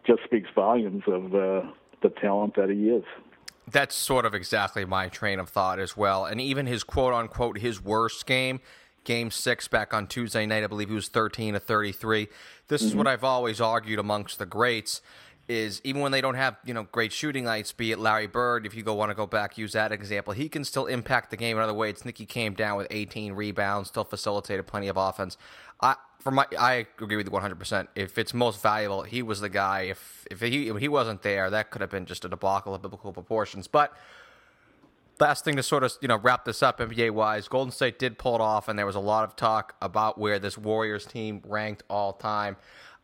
just 0.07 0.23
speaks 0.25 0.49
volumes 0.55 1.03
of 1.07 1.35
uh, 1.35 1.63
the 2.03 2.11
talent 2.21 2.55
that 2.57 2.71
he 2.71 2.89
is. 2.91 3.05
That's 3.71 3.95
sort 3.95 4.25
of 4.25 4.35
exactly 4.35 4.85
my 4.85 5.09
train 5.09 5.41
of 5.41 5.49
thought 5.49 5.79
as 5.79 5.97
well. 5.97 6.25
And 6.25 6.41
even 6.41 6.67
his 6.67 6.85
quote 6.85 7.13
unquote 7.13 7.59
his 7.59 7.83
worst 7.83 8.25
game, 8.27 8.61
game 9.05 9.31
six 9.31 9.69
back 9.69 9.95
on 9.95 10.07
Tuesday 10.07 10.47
night, 10.47 10.65
I 10.65 10.67
believe 10.67 10.89
he 10.89 10.95
was 10.95 11.09
13 11.09 11.55
to 11.55 11.61
33. 11.61 12.29
This 12.69 12.83
mm-hmm. 12.83 12.89
is 12.89 12.95
what 12.97 13.07
I've 13.07 13.25
always 13.25 13.61
argued 13.61 13.99
amongst 13.99 14.39
the 14.39 14.47
greats 14.47 15.01
is 15.49 15.81
even 15.83 16.03
when 16.03 16.13
they 16.13 16.21
don't 16.21 16.35
have 16.35 16.57
you 16.65 16.75
know 16.75 16.87
great 16.93 17.11
shooting 17.11 17.45
nights, 17.45 17.73
be 17.73 17.91
it 17.91 17.99
Larry 17.99 18.27
Bird, 18.27 18.67
if 18.67 18.75
you 18.75 18.83
go 18.83 18.95
want 18.95 19.11
to 19.11 19.15
go 19.15 19.27
back 19.27 19.57
use 19.57 19.73
that 19.73 19.93
example, 19.93 20.35
he 20.35 20.49
can 20.49 20.63
still 20.63 20.87
impact 20.87 21.31
the 21.31 21.37
game 21.37 21.57
in 21.57 21.63
other 21.63 21.75
ways. 21.75 22.05
Nicky 22.05 22.27
came 22.27 22.55
down 22.55 22.77
with 22.77 22.87
18 22.91 23.33
rebounds, 23.33 23.89
still 23.89 24.05
facilitated 24.05 24.67
plenty 24.67 24.89
of 24.89 24.97
offense. 24.97 25.39
I 25.81 25.97
for 26.21 26.31
my 26.31 26.47
I 26.59 26.87
agree 27.01 27.17
with 27.17 27.27
you 27.27 27.33
100. 27.33 27.59
percent 27.59 27.89
If 27.95 28.19
it's 28.19 28.35
most 28.35 28.61
valuable, 28.61 29.03
he 29.03 29.23
was 29.23 29.41
the 29.41 29.49
guy. 29.49 29.83
If 29.83 30.27
if 30.31 30.41
he 30.41 30.69
if 30.69 30.77
he 30.77 30.89
wasn't 30.89 31.23
there, 31.23 31.49
that 31.51 31.71
could 31.71 31.81
have 31.81 31.91
been 31.91 32.05
just 32.05 32.25
a 32.25 32.29
debacle 32.29 32.75
of 32.75 32.83
biblical 32.83 33.13
proportions. 33.13 33.67
But 33.67 33.97
last 35.21 35.45
thing 35.45 35.57
to 35.57 35.63
sort 35.63 35.85
of 35.85 35.93
you 36.01 36.09
know 36.09 36.19
wrap 36.19 36.45
this 36.45 36.63
up 36.63 36.79
NBA 36.79 37.11
wise, 37.11 37.49
Golden 37.49 37.73
State 37.73 37.99
did 37.99 38.19
pull 38.19 38.35
it 38.35 38.41
off, 38.41 38.69
and 38.69 38.79
there 38.79 38.87
was 38.87 38.97
a 38.97 39.01
lot 39.01 39.25
of 39.25 39.37
talk 39.37 39.75
about 39.81 40.19
where 40.19 40.39
this 40.39 40.59
Warriors 40.59 41.05
team 41.07 41.43
ranked 41.47 41.83
all 41.89 42.13
time. 42.13 42.57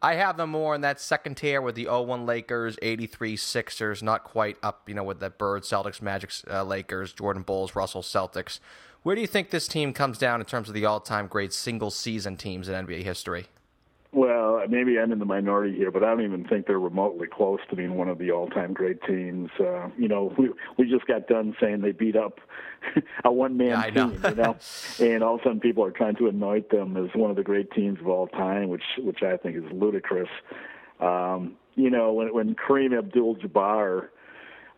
I 0.02 0.16
have 0.16 0.36
them 0.36 0.50
more 0.50 0.74
in 0.74 0.82
that 0.82 1.00
second 1.00 1.36
tier 1.36 1.62
with 1.62 1.76
the 1.76 1.86
01 1.86 2.26
Lakers, 2.26 2.76
83 2.82 3.36
Sixers, 3.36 4.02
not 4.02 4.22
quite 4.22 4.58
up, 4.62 4.86
you 4.86 4.94
know, 4.94 5.02
with 5.02 5.18
the 5.18 5.30
Bird, 5.30 5.62
Celtics, 5.62 6.02
Magic, 6.02 6.30
uh, 6.50 6.62
Lakers, 6.62 7.14
Jordan 7.14 7.42
Bulls, 7.42 7.74
Russell, 7.74 8.02
Celtics. 8.02 8.60
Where 9.02 9.14
do 9.14 9.22
you 9.22 9.26
think 9.26 9.48
this 9.48 9.66
team 9.66 9.94
comes 9.94 10.18
down 10.18 10.40
in 10.40 10.46
terms 10.46 10.68
of 10.68 10.74
the 10.74 10.84
all-time 10.84 11.26
great 11.26 11.54
single-season 11.54 12.36
teams 12.36 12.68
in 12.68 12.86
NBA 12.86 13.02
history? 13.02 13.46
Well, 14.14 14.62
maybe 14.68 14.96
I'm 15.00 15.10
in 15.10 15.18
the 15.18 15.24
minority 15.24 15.76
here, 15.76 15.90
but 15.90 16.04
I 16.04 16.10
don't 16.10 16.22
even 16.22 16.44
think 16.44 16.68
they're 16.68 16.78
remotely 16.78 17.26
close 17.26 17.58
to 17.68 17.76
being 17.76 17.96
one 17.96 18.08
of 18.08 18.18
the 18.18 18.30
all-time 18.30 18.72
great 18.72 19.02
teams. 19.02 19.50
Uh, 19.58 19.88
you 19.98 20.06
know, 20.06 20.32
we 20.38 20.50
we 20.78 20.88
just 20.88 21.06
got 21.06 21.26
done 21.26 21.56
saying 21.60 21.80
they 21.80 21.90
beat 21.90 22.14
up 22.14 22.38
a 23.24 23.32
one-man 23.32 23.70
yeah, 23.70 23.90
team, 23.90 24.20
know. 24.22 24.28
you 24.28 24.34
know, 24.36 24.56
and 25.00 25.24
all 25.24 25.34
of 25.34 25.40
a 25.40 25.44
sudden 25.44 25.58
people 25.58 25.84
are 25.84 25.90
trying 25.90 26.14
to 26.16 26.28
anoint 26.28 26.70
them 26.70 26.96
as 26.96 27.10
one 27.14 27.30
of 27.30 27.36
the 27.36 27.42
great 27.42 27.72
teams 27.72 27.98
of 27.98 28.06
all 28.06 28.28
time, 28.28 28.68
which 28.68 28.84
which 28.98 29.24
I 29.24 29.36
think 29.36 29.56
is 29.56 29.64
ludicrous. 29.72 30.30
Um, 31.00 31.56
you 31.74 31.90
know, 31.90 32.12
when 32.12 32.32
when 32.32 32.54
Kareem 32.54 32.96
Abdul-Jabbar 32.96 34.10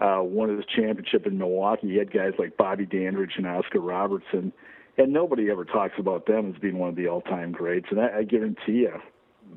uh, 0.01 0.23
won 0.23 0.57
his 0.57 0.65
championship 0.65 1.27
in 1.27 1.37
Milwaukee, 1.37 1.89
he 1.89 1.97
had 1.97 2.11
guys 2.11 2.33
like 2.39 2.57
Bobby 2.57 2.87
Dandridge 2.87 3.35
and 3.37 3.47
Oscar 3.47 3.81
Robertson, 3.81 4.55
and 4.97 5.13
nobody 5.13 5.51
ever 5.51 5.67
talks 5.67 5.99
about 5.99 6.25
them 6.25 6.55
as 6.55 6.59
being 6.59 6.79
one 6.79 6.89
of 6.89 6.97
the 6.97 7.09
all-time 7.09 7.53
greats. 7.53 7.89
And 7.91 8.01
I, 8.01 8.21
I 8.21 8.23
guarantee 8.23 8.81
you 8.87 8.99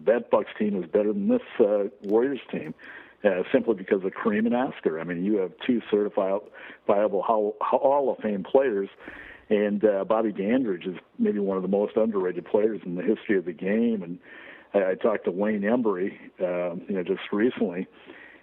that 0.05 0.29
Bucks 0.29 0.51
team 0.57 0.81
is 0.81 0.89
better 0.89 1.13
than 1.13 1.27
this 1.27 1.41
uh, 1.59 1.85
Warriors 2.03 2.41
team. 2.51 2.73
Uh, 3.21 3.43
simply 3.51 3.75
because 3.75 4.01
of 4.05 4.11
Kareem 4.13 4.45
and 4.45 4.55
Oscar. 4.55 4.97
I 4.97 5.03
mean, 5.03 5.25
you 5.25 5.39
have 5.39 5.51
two 5.67 5.81
certifiable 5.91 7.21
Hall, 7.21 7.53
Hall 7.59 8.15
of 8.17 8.23
Fame 8.23 8.45
players, 8.49 8.87
and 9.49 9.83
uh, 9.83 10.05
Bobby 10.05 10.31
Dandridge 10.31 10.85
is 10.85 10.95
maybe 11.17 11.39
one 11.39 11.57
of 11.57 11.63
the 11.63 11.67
most 11.67 11.97
underrated 11.97 12.45
players 12.45 12.79
in 12.85 12.95
the 12.95 13.01
history 13.01 13.37
of 13.37 13.43
the 13.43 13.51
game. 13.51 14.03
And 14.03 14.19
I, 14.73 14.91
I 14.91 14.95
talked 14.95 15.25
to 15.25 15.31
Wayne 15.31 15.63
Embry, 15.63 16.13
uh, 16.39 16.75
you 16.87 16.95
know, 16.95 17.03
just 17.03 17.19
recently, 17.33 17.87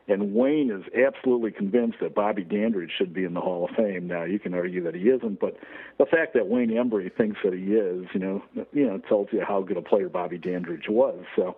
and 0.08 0.34
Wayne 0.34 0.70
is 0.70 0.84
absolutely 0.94 1.50
convinced 1.50 1.98
that 2.00 2.14
Bobby 2.14 2.44
Dandridge 2.44 2.92
should 2.96 3.12
be 3.12 3.24
in 3.24 3.34
the 3.34 3.40
Hall 3.40 3.68
of 3.68 3.76
Fame. 3.76 4.06
Now 4.06 4.24
you 4.24 4.38
can 4.38 4.54
argue 4.54 4.82
that 4.84 4.94
he 4.94 5.02
isn't, 5.02 5.40
but 5.40 5.56
the 5.98 6.06
fact 6.06 6.34
that 6.34 6.46
Wayne 6.46 6.70
Embry 6.70 7.14
thinks 7.14 7.38
that 7.44 7.52
he 7.52 7.74
is, 7.74 8.06
you 8.14 8.20
know, 8.20 8.42
you 8.72 8.86
know, 8.86 8.98
tells 9.08 9.28
you 9.32 9.42
how 9.46 9.62
good 9.62 9.76
a 9.76 9.82
player 9.82 10.08
Bobby 10.08 10.38
Dandridge 10.38 10.88
was. 10.88 11.24
So 11.34 11.56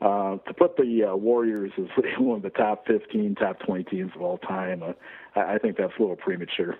uh, 0.00 0.36
to 0.46 0.54
put 0.54 0.76
the 0.76 1.04
uh, 1.10 1.16
Warriors 1.16 1.72
as 1.78 1.86
one 2.18 2.36
of 2.36 2.42
the 2.42 2.50
top 2.50 2.86
15, 2.86 3.34
top 3.36 3.60
20 3.60 3.84
teams 3.84 4.12
of 4.14 4.20
all 4.20 4.38
time, 4.38 4.82
uh, 4.82 4.92
I 5.34 5.58
think 5.58 5.78
that's 5.78 5.92
a 5.98 6.00
little 6.00 6.16
premature. 6.16 6.76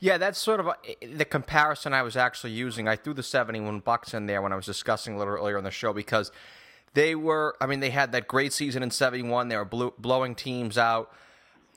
Yeah, 0.00 0.16
that's 0.16 0.38
sort 0.38 0.60
of 0.60 0.66
a, 0.66 0.76
the 1.06 1.26
comparison 1.26 1.92
I 1.92 2.02
was 2.02 2.16
actually 2.16 2.52
using. 2.52 2.88
I 2.88 2.96
threw 2.96 3.12
the 3.12 3.22
71 3.22 3.80
Bucks 3.80 4.14
in 4.14 4.26
there 4.26 4.40
when 4.40 4.52
I 4.52 4.56
was 4.56 4.64
discussing 4.64 5.14
a 5.14 5.18
little 5.18 5.34
earlier 5.34 5.58
in 5.58 5.64
the 5.64 5.70
show 5.70 5.92
because 5.92 6.32
they 6.94 7.14
were, 7.14 7.56
I 7.60 7.66
mean, 7.66 7.80
they 7.80 7.90
had 7.90 8.12
that 8.12 8.26
great 8.26 8.52
season 8.52 8.82
in 8.82 8.90
71. 8.90 9.48
They 9.48 9.56
were 9.56 9.64
blew, 9.64 9.94
blowing 9.98 10.34
teams 10.34 10.76
out. 10.76 11.12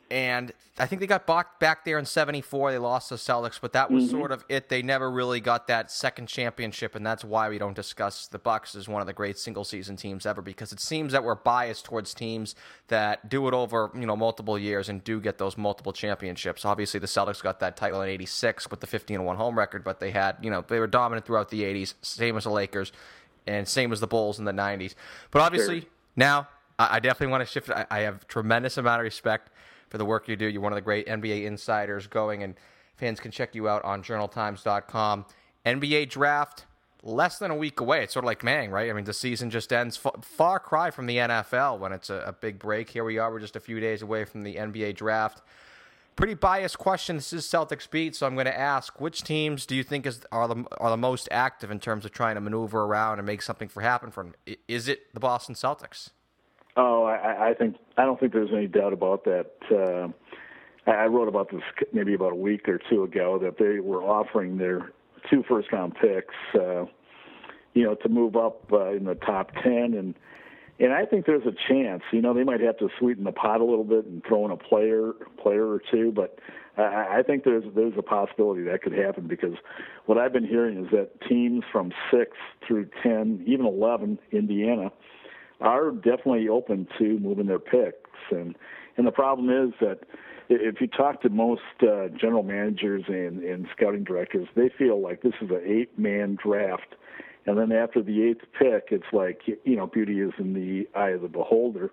And 0.09 0.51
I 0.77 0.87
think 0.87 1.01
they 1.01 1.07
got 1.07 1.27
back, 1.27 1.59
back 1.59 1.85
there 1.85 1.99
in 1.99 2.05
74. 2.05 2.71
They 2.71 2.77
lost 2.79 3.09
to 3.09 3.15
Celtics, 3.15 3.59
but 3.61 3.73
that 3.73 3.91
was 3.91 4.05
mm-hmm. 4.05 4.17
sort 4.17 4.31
of 4.31 4.43
it. 4.49 4.69
They 4.69 4.81
never 4.81 5.09
really 5.09 5.39
got 5.39 5.67
that 5.67 5.91
second 5.91 6.27
championship, 6.27 6.95
and 6.95 7.05
that's 7.05 7.23
why 7.23 7.47
we 7.49 7.59
don't 7.59 7.75
discuss 7.75 8.27
the 8.27 8.39
Bucks 8.39 8.75
as 8.75 8.87
one 8.87 9.01
of 9.01 9.07
the 9.07 9.13
great 9.13 9.37
single 9.37 9.63
season 9.63 9.95
teams 9.95 10.25
ever 10.25 10.41
because 10.41 10.71
it 10.71 10.79
seems 10.79 11.13
that 11.13 11.23
we're 11.23 11.35
biased 11.35 11.85
towards 11.85 12.13
teams 12.13 12.55
that 12.87 13.29
do 13.29 13.47
it 13.47 13.53
over, 13.53 13.91
you 13.93 14.05
know, 14.05 14.15
multiple 14.15 14.57
years 14.57 14.89
and 14.89 15.03
do 15.03 15.19
get 15.19 15.37
those 15.37 15.57
multiple 15.57 15.93
championships. 15.93 16.65
Obviously, 16.65 16.99
the 16.99 17.07
Celtics 17.07 17.41
got 17.41 17.59
that 17.59 17.77
title 17.77 18.01
in 18.01 18.09
86 18.09 18.71
with 18.71 18.79
the 18.79 18.87
15 18.87 19.23
1 19.23 19.35
home 19.35 19.57
record, 19.57 19.83
but 19.83 19.99
they 19.99 20.09
had, 20.11 20.37
you 20.41 20.49
know, 20.49 20.63
they 20.67 20.79
were 20.79 20.87
dominant 20.87 21.25
throughout 21.25 21.49
the 21.49 21.61
80s, 21.61 21.93
same 22.01 22.35
as 22.35 22.45
the 22.45 22.51
Lakers 22.51 22.91
and 23.47 23.67
same 23.67 23.91
as 23.91 23.99
the 23.99 24.07
Bulls 24.07 24.39
in 24.39 24.45
the 24.45 24.51
90s. 24.51 24.95
But 25.31 25.41
obviously, 25.41 25.81
sure. 25.81 25.89
now 26.15 26.47
I, 26.79 26.99
definitely 26.99 27.31
want 27.31 27.41
to 27.41 27.51
shift. 27.51 27.69
I, 27.69 27.85
I 27.89 27.99
have 27.99 28.27
tremendous 28.27 28.77
amount 28.77 29.01
of 29.01 29.03
respect 29.03 29.49
for 29.89 29.97
the 29.97 30.05
work 30.05 30.27
you 30.27 30.35
do. 30.35 30.47
You're 30.47 30.61
one 30.61 30.71
of 30.71 30.77
the 30.77 30.81
great 30.81 31.07
NBA 31.07 31.45
insiders 31.45 32.07
going, 32.07 32.43
and 32.43 32.55
fans 32.95 33.19
can 33.19 33.31
check 33.31 33.55
you 33.55 33.67
out 33.67 33.83
on 33.83 34.01
journaltimes.com. 34.01 35.25
NBA 35.65 36.09
draft 36.09 36.65
less 37.03 37.37
than 37.37 37.51
a 37.51 37.55
week 37.55 37.79
away. 37.79 38.03
It's 38.03 38.13
sort 38.13 38.23
of 38.23 38.27
like 38.27 38.43
Manning, 38.43 38.71
right? 38.71 38.89
I 38.89 38.93
mean, 38.93 39.03
the 39.05 39.13
season 39.13 39.49
just 39.49 39.71
ends. 39.71 39.97
Far 40.21 40.59
cry 40.59 40.89
from 40.89 41.05
the 41.05 41.17
NFL 41.17 41.79
when 41.79 41.91
it's 41.91 42.09
a, 42.09 42.23
a 42.25 42.33
big 42.33 42.59
break. 42.59 42.89
Here 42.89 43.03
we 43.03 43.17
are. 43.17 43.31
We're 43.31 43.39
just 43.39 43.55
a 43.55 43.59
few 43.59 43.79
days 43.79 44.01
away 44.01 44.25
from 44.25 44.41
the 44.41 44.55
NBA 44.55 44.95
draft 44.95 45.41
pretty 46.15 46.33
biased 46.33 46.77
question. 46.77 47.17
This 47.17 47.33
is 47.33 47.45
Celtics 47.45 47.89
beat, 47.89 48.15
so 48.15 48.25
I'm 48.25 48.35
going 48.35 48.45
to 48.45 48.57
ask: 48.57 48.99
Which 48.99 49.23
teams 49.23 49.65
do 49.65 49.75
you 49.75 49.83
think 49.83 50.05
is 50.05 50.25
are 50.31 50.47
the 50.47 50.65
are 50.77 50.89
the 50.89 50.97
most 50.97 51.27
active 51.31 51.71
in 51.71 51.79
terms 51.79 52.05
of 52.05 52.11
trying 52.11 52.35
to 52.35 52.41
maneuver 52.41 52.83
around 52.83 53.19
and 53.19 53.25
make 53.25 53.41
something 53.41 53.67
for 53.67 53.81
happen 53.81 54.11
for 54.11 54.23
them? 54.23 54.35
Is 54.67 54.87
it 54.87 55.13
the 55.13 55.19
Boston 55.19 55.55
Celtics? 55.55 56.09
Oh, 56.75 57.03
I, 57.03 57.49
I 57.49 57.53
think 57.53 57.77
I 57.97 58.05
don't 58.05 58.19
think 58.19 58.33
there's 58.33 58.51
any 58.51 58.67
doubt 58.67 58.93
about 58.93 59.25
that. 59.25 59.51
Uh, 59.71 60.09
I 60.89 61.05
wrote 61.05 61.27
about 61.27 61.51
this 61.51 61.61
maybe 61.93 62.13
about 62.13 62.33
a 62.33 62.35
week 62.35 62.67
or 62.67 62.79
two 62.89 63.03
ago 63.03 63.39
that 63.39 63.57
they 63.57 63.79
were 63.79 64.03
offering 64.03 64.57
their 64.57 64.91
two 65.29 65.43
first 65.47 65.71
round 65.71 65.95
picks, 65.95 66.35
uh, 66.55 66.85
you 67.73 67.83
know, 67.83 67.95
to 67.95 68.09
move 68.09 68.35
up 68.35 68.71
uh, 68.71 68.91
in 68.91 69.05
the 69.05 69.15
top 69.15 69.51
ten 69.63 69.93
and 69.93 70.15
and 70.83 70.91
I 70.91 71.05
think 71.05 71.25
there's 71.25 71.45
a 71.45 71.55
chance. 71.69 72.03
You 72.11 72.21
know, 72.21 72.33
they 72.33 72.43
might 72.43 72.59
have 72.59 72.77
to 72.79 72.89
sweeten 72.99 73.23
the 73.23 73.31
pot 73.31 73.61
a 73.61 73.63
little 73.63 73.85
bit 73.85 74.05
and 74.05 74.21
throw 74.27 74.43
in 74.43 74.51
a 74.51 74.57
player, 74.57 75.13
player 75.41 75.65
or 75.65 75.81
two, 75.89 76.11
but 76.11 76.39
I, 76.77 77.19
I 77.19 77.23
think 77.25 77.45
there's 77.45 77.63
there's 77.73 77.93
a 77.97 78.01
possibility 78.01 78.63
that 78.63 78.81
could 78.81 78.91
happen 78.91 79.27
because 79.27 79.55
what 80.07 80.17
I've 80.17 80.33
been 80.33 80.45
hearing 80.45 80.83
is 80.83 80.91
that 80.91 81.21
teams 81.21 81.63
from 81.71 81.93
six 82.11 82.31
through 82.67 82.89
ten, 83.01 83.43
even 83.47 83.65
eleven, 83.65 84.19
Indiana, 84.33 84.91
are 85.61 85.91
definitely 85.91 86.49
open 86.49 86.85
to 86.99 87.17
moving 87.19 87.47
their 87.47 87.59
picks, 87.59 88.09
and 88.31 88.57
and 88.97 89.07
the 89.07 89.11
problem 89.11 89.49
is 89.49 89.73
that 89.79 90.01
if 90.49 90.81
you 90.81 90.87
talk 90.87 91.21
to 91.21 91.29
most 91.29 91.61
uh, 91.81 92.09
general 92.09 92.43
managers 92.43 93.03
and, 93.07 93.41
and 93.41 93.67
scouting 93.75 94.03
directors, 94.03 94.49
they 94.55 94.69
feel 94.77 95.01
like 95.01 95.21
this 95.21 95.33
is 95.41 95.49
an 95.49 95.61
eight-man 95.65 96.37
draft 96.43 96.95
and 97.45 97.57
then 97.57 97.71
after 97.71 98.01
the 98.01 98.23
eighth 98.23 98.41
pick, 98.57 98.87
it's 98.91 99.11
like 99.13 99.41
you 99.45 99.75
know, 99.75 99.87
beauty 99.87 100.19
is 100.21 100.31
in 100.39 100.53
the 100.53 100.87
eye 100.97 101.09
of 101.09 101.21
the 101.21 101.27
beholder. 101.27 101.91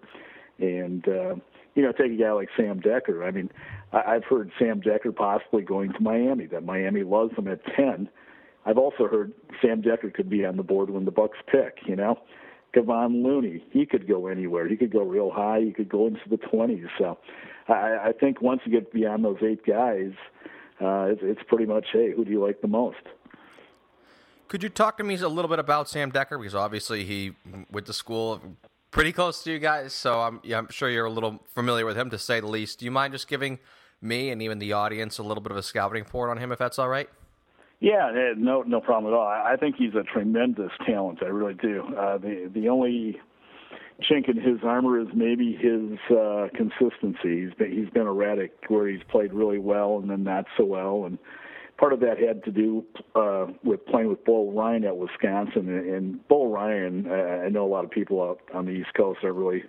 And 0.59 1.07
uh, 1.09 1.37
you 1.75 1.83
know, 1.83 1.93
take 1.93 2.13
a 2.13 2.17
guy 2.17 2.33
like 2.33 2.49
Sam 2.57 2.81
Dekker. 2.81 3.27
I 3.27 3.31
mean, 3.31 3.51
I- 3.93 4.15
I've 4.15 4.25
heard 4.25 4.51
Sam 4.59 4.81
Dekker 4.81 5.15
possibly 5.15 5.63
going 5.63 5.93
to 5.93 6.01
Miami. 6.01 6.47
That 6.47 6.65
Miami 6.65 7.03
loves 7.03 7.37
him 7.37 7.49
at 7.49 7.61
ten, 7.77 8.09
I've 8.67 8.79
also 8.79 9.07
heard 9.07 9.33
Sam 9.63 9.83
Dekker 9.83 10.13
could 10.13 10.29
be 10.29 10.45
on 10.45 10.57
the 10.57 10.63
board 10.63 10.91
when 10.91 11.05
the 11.05 11.11
Bucks 11.11 11.39
pick. 11.51 11.79
You 11.87 11.97
know, 11.97 12.19
Kevon 12.75 13.23
Looney, 13.23 13.65
he 13.71 13.87
could 13.87 14.07
go 14.07 14.27
anywhere. 14.27 14.69
He 14.69 14.77
could 14.77 14.93
go 14.93 15.03
real 15.03 15.31
high. 15.31 15.61
He 15.61 15.73
could 15.73 15.89
go 15.89 16.07
into 16.07 16.21
the 16.29 16.37
20s. 16.37 16.87
So 16.99 17.19
I, 17.69 18.09
I 18.09 18.13
think 18.19 18.43
once 18.43 18.61
you 18.65 18.73
get 18.73 18.93
beyond 18.93 19.25
those 19.25 19.39
eight 19.43 19.65
guys, 19.65 20.13
uh, 20.81 21.09
it's, 21.11 21.21
it's 21.23 21.41
pretty 21.49 21.67
much, 21.67 21.87
hey, 21.93 22.13
who 22.15 22.25
do 22.25 22.31
you 22.31 22.45
like 22.45 22.61
the 22.61 22.69
most? 22.69 22.99
Could 24.51 24.65
you 24.65 24.69
talk 24.69 24.99
to 24.99 25.05
me 25.05 25.15
a 25.15 25.29
little 25.29 25.49
bit 25.49 25.61
about 25.61 25.89
Sam 25.89 26.11
Dekker? 26.11 26.37
Because 26.37 26.57
obviously 26.57 27.05
he 27.05 27.35
went 27.71 27.87
to 27.87 27.93
school 27.93 28.43
pretty 28.91 29.13
close 29.13 29.45
to 29.45 29.53
you 29.53 29.61
guys, 29.61 29.93
so 29.93 30.23
I'm, 30.23 30.41
yeah, 30.43 30.59
I'm 30.59 30.69
sure 30.71 30.91
you're 30.91 31.07
a 31.07 31.11
little 31.11 31.39
familiar 31.55 31.87
with 31.87 31.97
him, 31.97 32.11
to 32.11 32.19
say 32.19 32.41
the 32.41 32.49
least. 32.49 32.81
Do 32.81 32.85
you 32.85 32.91
mind 32.91 33.13
just 33.13 33.29
giving 33.29 33.61
me 34.03 34.31
and 34.31 34.43
even 34.43 34.59
the 34.59 34.73
audience 34.73 35.19
a 35.19 35.23
little 35.23 35.41
bit 35.41 35.53
of 35.53 35.57
a 35.57 35.63
scouting 35.63 36.03
report 36.03 36.31
on 36.31 36.39
him, 36.39 36.51
if 36.51 36.59
that's 36.59 36.81
all 36.81 36.89
right? 36.89 37.09
Yeah, 37.79 38.11
eh, 38.13 38.35
no, 38.37 38.63
no 38.63 38.81
problem 38.81 39.15
at 39.15 39.17
all. 39.17 39.25
I 39.25 39.55
think 39.55 39.77
he's 39.77 39.95
a 39.95 40.03
tremendous 40.03 40.73
talent. 40.85 41.21
I 41.23 41.27
really 41.27 41.55
do. 41.55 41.85
Uh, 41.97 42.19
the 42.19 42.51
the 42.53 42.69
only 42.69 43.21
chink 44.11 44.29
in 44.29 44.37
his 44.37 44.65
armor 44.65 44.99
is 44.99 45.07
maybe 45.15 45.53
his 45.53 45.97
uh, 46.11 46.49
consistency. 46.57 47.45
He's 47.45 47.55
been 47.55 47.71
he's 47.71 47.91
been 47.91 48.09
erratic, 48.09 48.53
where 48.67 48.89
he's 48.89 49.03
played 49.09 49.33
really 49.33 49.59
well 49.59 49.99
and 49.99 50.11
then 50.11 50.25
not 50.25 50.47
so 50.59 50.65
well, 50.65 51.05
and 51.05 51.19
part 51.81 51.93
of 51.93 52.01
that 52.01 52.19
had 52.19 52.45
to 52.45 52.53
do 52.53 52.85
uh, 53.15 53.47
with 53.65 53.85
playing 53.87 54.09
with 54.09 54.25
Bo 54.25 54.53
Ryan 54.53 54.85
at 54.85 54.97
Wisconsin. 54.97 55.69
And, 55.69 55.91
and 55.91 56.29
Bo 56.29 56.53
Ryan, 56.53 57.07
uh, 57.11 57.45
I 57.47 57.49
know 57.49 57.67
a 57.67 57.73
lot 57.73 57.85
of 57.85 57.91
people 57.91 58.23
out 58.23 58.41
on 58.55 58.67
the 58.67 58.73
East 58.73 58.95
Coast 58.97 59.25
are 59.25 59.33
really 59.33 59.65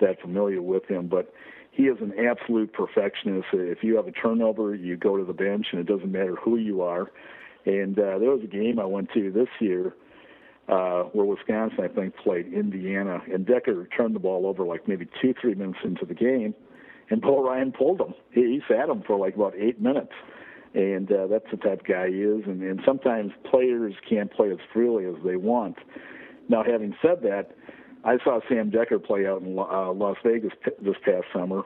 that 0.00 0.20
familiar 0.20 0.60
with 0.60 0.84
him, 0.86 1.06
but 1.06 1.32
he 1.70 1.84
is 1.84 1.96
an 2.00 2.12
absolute 2.18 2.72
perfectionist. 2.72 3.46
If 3.52 3.82
you 3.82 3.96
have 3.96 4.08
a 4.08 4.12
turnover, 4.12 4.74
you 4.74 4.96
go 4.96 5.16
to 5.16 5.24
the 5.24 5.32
bench, 5.32 5.68
and 5.70 5.80
it 5.80 5.86
doesn't 5.86 6.10
matter 6.10 6.34
who 6.34 6.56
you 6.56 6.82
are 6.82 7.10
and 7.64 7.98
uh, 7.98 8.18
there 8.18 8.30
was 8.30 8.40
a 8.42 8.48
game 8.48 8.78
I 8.78 8.84
went 8.84 9.10
to 9.14 9.30
this 9.30 9.48
year 9.60 9.94
uh, 10.68 11.04
where 11.12 11.24
Wisconsin, 11.24 11.78
I 11.82 11.88
think, 11.88 12.16
played 12.16 12.52
Indiana, 12.52 13.20
and 13.32 13.46
Dekker 13.46 13.86
turned 13.96 14.14
the 14.14 14.20
ball 14.20 14.46
over 14.46 14.64
like 14.64 14.88
maybe 14.88 15.08
two, 15.20 15.34
three 15.40 15.54
minutes 15.54 15.78
into 15.84 16.04
the 16.04 16.14
game, 16.14 16.54
and 17.10 17.20
Bo 17.20 17.44
Ryan 17.44 17.72
pulled 17.72 18.00
him. 18.00 18.14
He, 18.32 18.42
he 18.42 18.60
sat 18.68 18.88
him 18.88 19.02
for 19.06 19.16
like 19.16 19.36
about 19.36 19.54
eight 19.56 19.80
minutes, 19.80 20.12
and 20.74 21.10
uh, 21.12 21.26
that's 21.26 21.50
the 21.50 21.56
type 21.56 21.80
of 21.80 21.86
guy 21.86 22.08
he 22.08 22.22
is. 22.22 22.44
And, 22.46 22.62
and 22.62 22.80
sometimes 22.84 23.32
players 23.50 23.94
can't 24.08 24.32
play 24.32 24.50
as 24.50 24.58
freely 24.72 25.04
as 25.06 25.14
they 25.24 25.36
want. 25.36 25.76
Now, 26.48 26.64
having 26.64 26.94
said 27.02 27.22
that, 27.22 27.56
I 28.04 28.18
saw 28.24 28.40
Sam 28.48 28.70
Dekker 28.70 29.04
play 29.04 29.26
out 29.26 29.42
in 29.42 29.58
uh, 29.58 29.92
Las 29.92 30.16
Vegas 30.24 30.52
p- 30.64 30.72
this 30.80 30.96
past 31.04 31.26
summer 31.32 31.62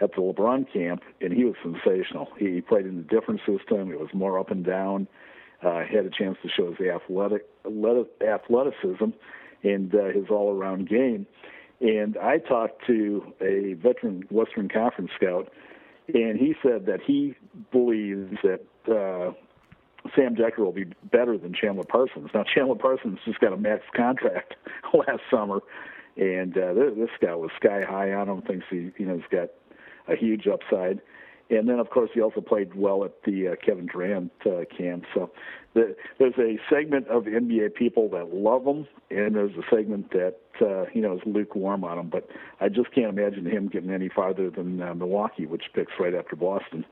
at 0.00 0.12
the 0.12 0.22
LeBron 0.22 0.72
camp, 0.72 1.02
and 1.20 1.32
he 1.32 1.44
was 1.44 1.56
sensational. 1.62 2.28
He 2.38 2.60
played 2.60 2.86
in 2.86 2.98
a 2.98 3.14
different 3.14 3.40
system. 3.40 3.90
It 3.90 3.98
was 3.98 4.10
more 4.14 4.38
up 4.38 4.50
and 4.50 4.64
down 4.64 5.08
uh, 5.62 5.80
had 5.84 6.06
a 6.06 6.10
chance 6.10 6.38
to 6.42 6.48
show 6.48 6.74
his 6.74 6.86
athletic 6.86 7.46
athleticism 7.66 9.10
and 9.62 9.94
uh, 9.94 10.04
his 10.06 10.24
all-around 10.30 10.88
game. 10.88 11.26
And 11.80 12.16
I 12.18 12.38
talked 12.38 12.86
to 12.86 13.32
a 13.40 13.74
veteran 13.74 14.24
Western 14.30 14.68
Conference 14.68 15.10
scout, 15.16 15.50
and 16.14 16.38
he 16.38 16.54
said 16.62 16.86
that 16.86 17.00
he 17.06 17.34
believes 17.72 18.36
that 18.42 18.60
uh, 18.86 19.32
Sam 20.14 20.34
Dekker 20.34 20.58
will 20.58 20.72
be 20.72 20.86
better 21.10 21.36
than 21.36 21.52
Chandler 21.54 21.84
Parsons. 21.84 22.30
Now, 22.34 22.44
Chandler 22.44 22.76
Parsons 22.76 23.18
just 23.24 23.40
got 23.40 23.52
a 23.52 23.56
max 23.56 23.82
contract 23.94 24.54
last 24.94 25.22
summer, 25.30 25.60
and 26.16 26.56
uh, 26.56 26.74
this 26.74 27.10
guy 27.20 27.34
was 27.34 27.50
sky 27.56 27.82
high 27.86 28.12
on 28.12 28.28
him. 28.28 28.42
Thinks 28.42 28.66
he, 28.70 28.90
you 28.98 29.06
know, 29.06 29.16
he's 29.16 29.24
got 29.30 29.50
a 30.08 30.16
huge 30.16 30.46
upside. 30.46 31.00
And 31.50 31.68
then, 31.68 31.80
of 31.80 31.90
course, 31.90 32.10
he 32.14 32.20
also 32.20 32.40
played 32.40 32.74
well 32.74 33.04
at 33.04 33.24
the 33.24 33.48
uh, 33.48 33.56
Kevin 33.56 33.86
Durant 33.86 34.30
uh, 34.46 34.64
camp. 34.76 35.04
So 35.12 35.30
the, 35.74 35.96
there's 36.18 36.38
a 36.38 36.58
segment 36.72 37.08
of 37.08 37.24
NBA 37.24 37.74
people 37.74 38.08
that 38.10 38.32
love 38.32 38.64
him, 38.64 38.86
and 39.10 39.34
there's 39.34 39.56
a 39.56 39.62
segment 39.74 40.12
that 40.12 40.36
uh, 40.60 40.84
you 40.94 41.02
know 41.02 41.14
is 41.14 41.20
lukewarm 41.26 41.82
on 41.84 41.98
him. 41.98 42.08
But 42.08 42.28
I 42.60 42.68
just 42.68 42.92
can't 42.92 43.18
imagine 43.18 43.46
him 43.46 43.68
getting 43.68 43.90
any 43.90 44.08
farther 44.08 44.48
than 44.48 44.80
uh, 44.80 44.94
Milwaukee, 44.94 45.46
which 45.46 45.64
picks 45.74 45.92
right 45.98 46.14
after 46.14 46.36
Boston. 46.36 46.84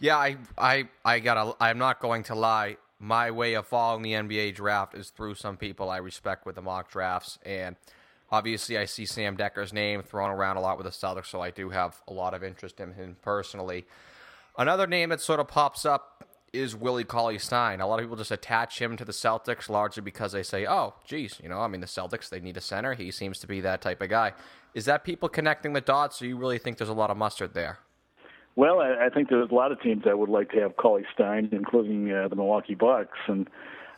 Yeah, 0.00 0.16
I, 0.16 0.36
I, 0.56 0.88
I 1.04 1.20
got. 1.20 1.56
I'm 1.60 1.78
not 1.78 2.00
going 2.00 2.22
to 2.24 2.34
lie. 2.34 2.78
My 2.98 3.30
way 3.30 3.54
of 3.54 3.66
following 3.66 4.02
the 4.02 4.12
NBA 4.12 4.54
draft 4.54 4.94
is 4.94 5.10
through 5.10 5.34
some 5.34 5.56
people 5.56 5.90
I 5.90 5.98
respect 5.98 6.46
with 6.46 6.54
the 6.54 6.62
mock 6.62 6.90
drafts, 6.90 7.38
and 7.44 7.76
Obviously, 8.32 8.78
I 8.78 8.86
see 8.86 9.04
Sam 9.04 9.36
Dekker's 9.36 9.74
name 9.74 10.02
thrown 10.02 10.30
around 10.30 10.56
a 10.56 10.60
lot 10.60 10.78
with 10.78 10.86
the 10.86 10.90
Celtics, 10.90 11.26
so 11.26 11.42
I 11.42 11.50
do 11.50 11.68
have 11.68 12.00
a 12.08 12.14
lot 12.14 12.32
of 12.32 12.42
interest 12.42 12.80
in 12.80 12.94
him 12.94 13.16
personally. 13.20 13.84
Another 14.56 14.86
name 14.86 15.10
that 15.10 15.20
sort 15.20 15.38
of 15.38 15.48
pops 15.48 15.84
up 15.84 16.24
is 16.50 16.74
Willie 16.74 17.04
Cauley 17.04 17.38
Stein. 17.38 17.82
A 17.82 17.86
lot 17.86 17.98
of 17.98 18.04
people 18.04 18.16
just 18.16 18.30
attach 18.30 18.80
him 18.80 18.96
to 18.96 19.04
the 19.04 19.12
Celtics 19.12 19.68
largely 19.68 20.02
because 20.02 20.32
they 20.32 20.42
say, 20.42 20.66
oh, 20.66 20.94
geez, 21.04 21.40
you 21.42 21.48
know, 21.50 21.60
I 21.60 21.68
mean, 21.68 21.82
the 21.82 21.86
Celtics, 21.86 22.30
they 22.30 22.40
need 22.40 22.56
a 22.56 22.62
center. 22.62 22.94
He 22.94 23.10
seems 23.10 23.38
to 23.40 23.46
be 23.46 23.60
that 23.60 23.82
type 23.82 24.00
of 24.00 24.08
guy. 24.08 24.32
Is 24.74 24.86
that 24.86 25.04
people 25.04 25.28
connecting 25.28 25.74
the 25.74 25.82
dots, 25.82 26.22
or 26.22 26.26
you 26.26 26.38
really 26.38 26.58
think 26.58 26.78
there's 26.78 26.88
a 26.88 26.94
lot 26.94 27.10
of 27.10 27.18
mustard 27.18 27.52
there? 27.52 27.80
Well, 28.56 28.80
I, 28.80 29.08
think 29.08 29.28
there's 29.30 29.50
a 29.50 29.54
lot 29.54 29.72
of 29.72 29.80
teams 29.80 30.04
that 30.04 30.18
would 30.18 30.28
like 30.28 30.50
to 30.50 30.60
have 30.60 30.76
Cauley 30.76 31.04
Stein, 31.14 31.48
including 31.52 32.12
uh, 32.12 32.28
the 32.28 32.36
Milwaukee 32.36 32.74
Bucks. 32.74 33.18
And 33.26 33.48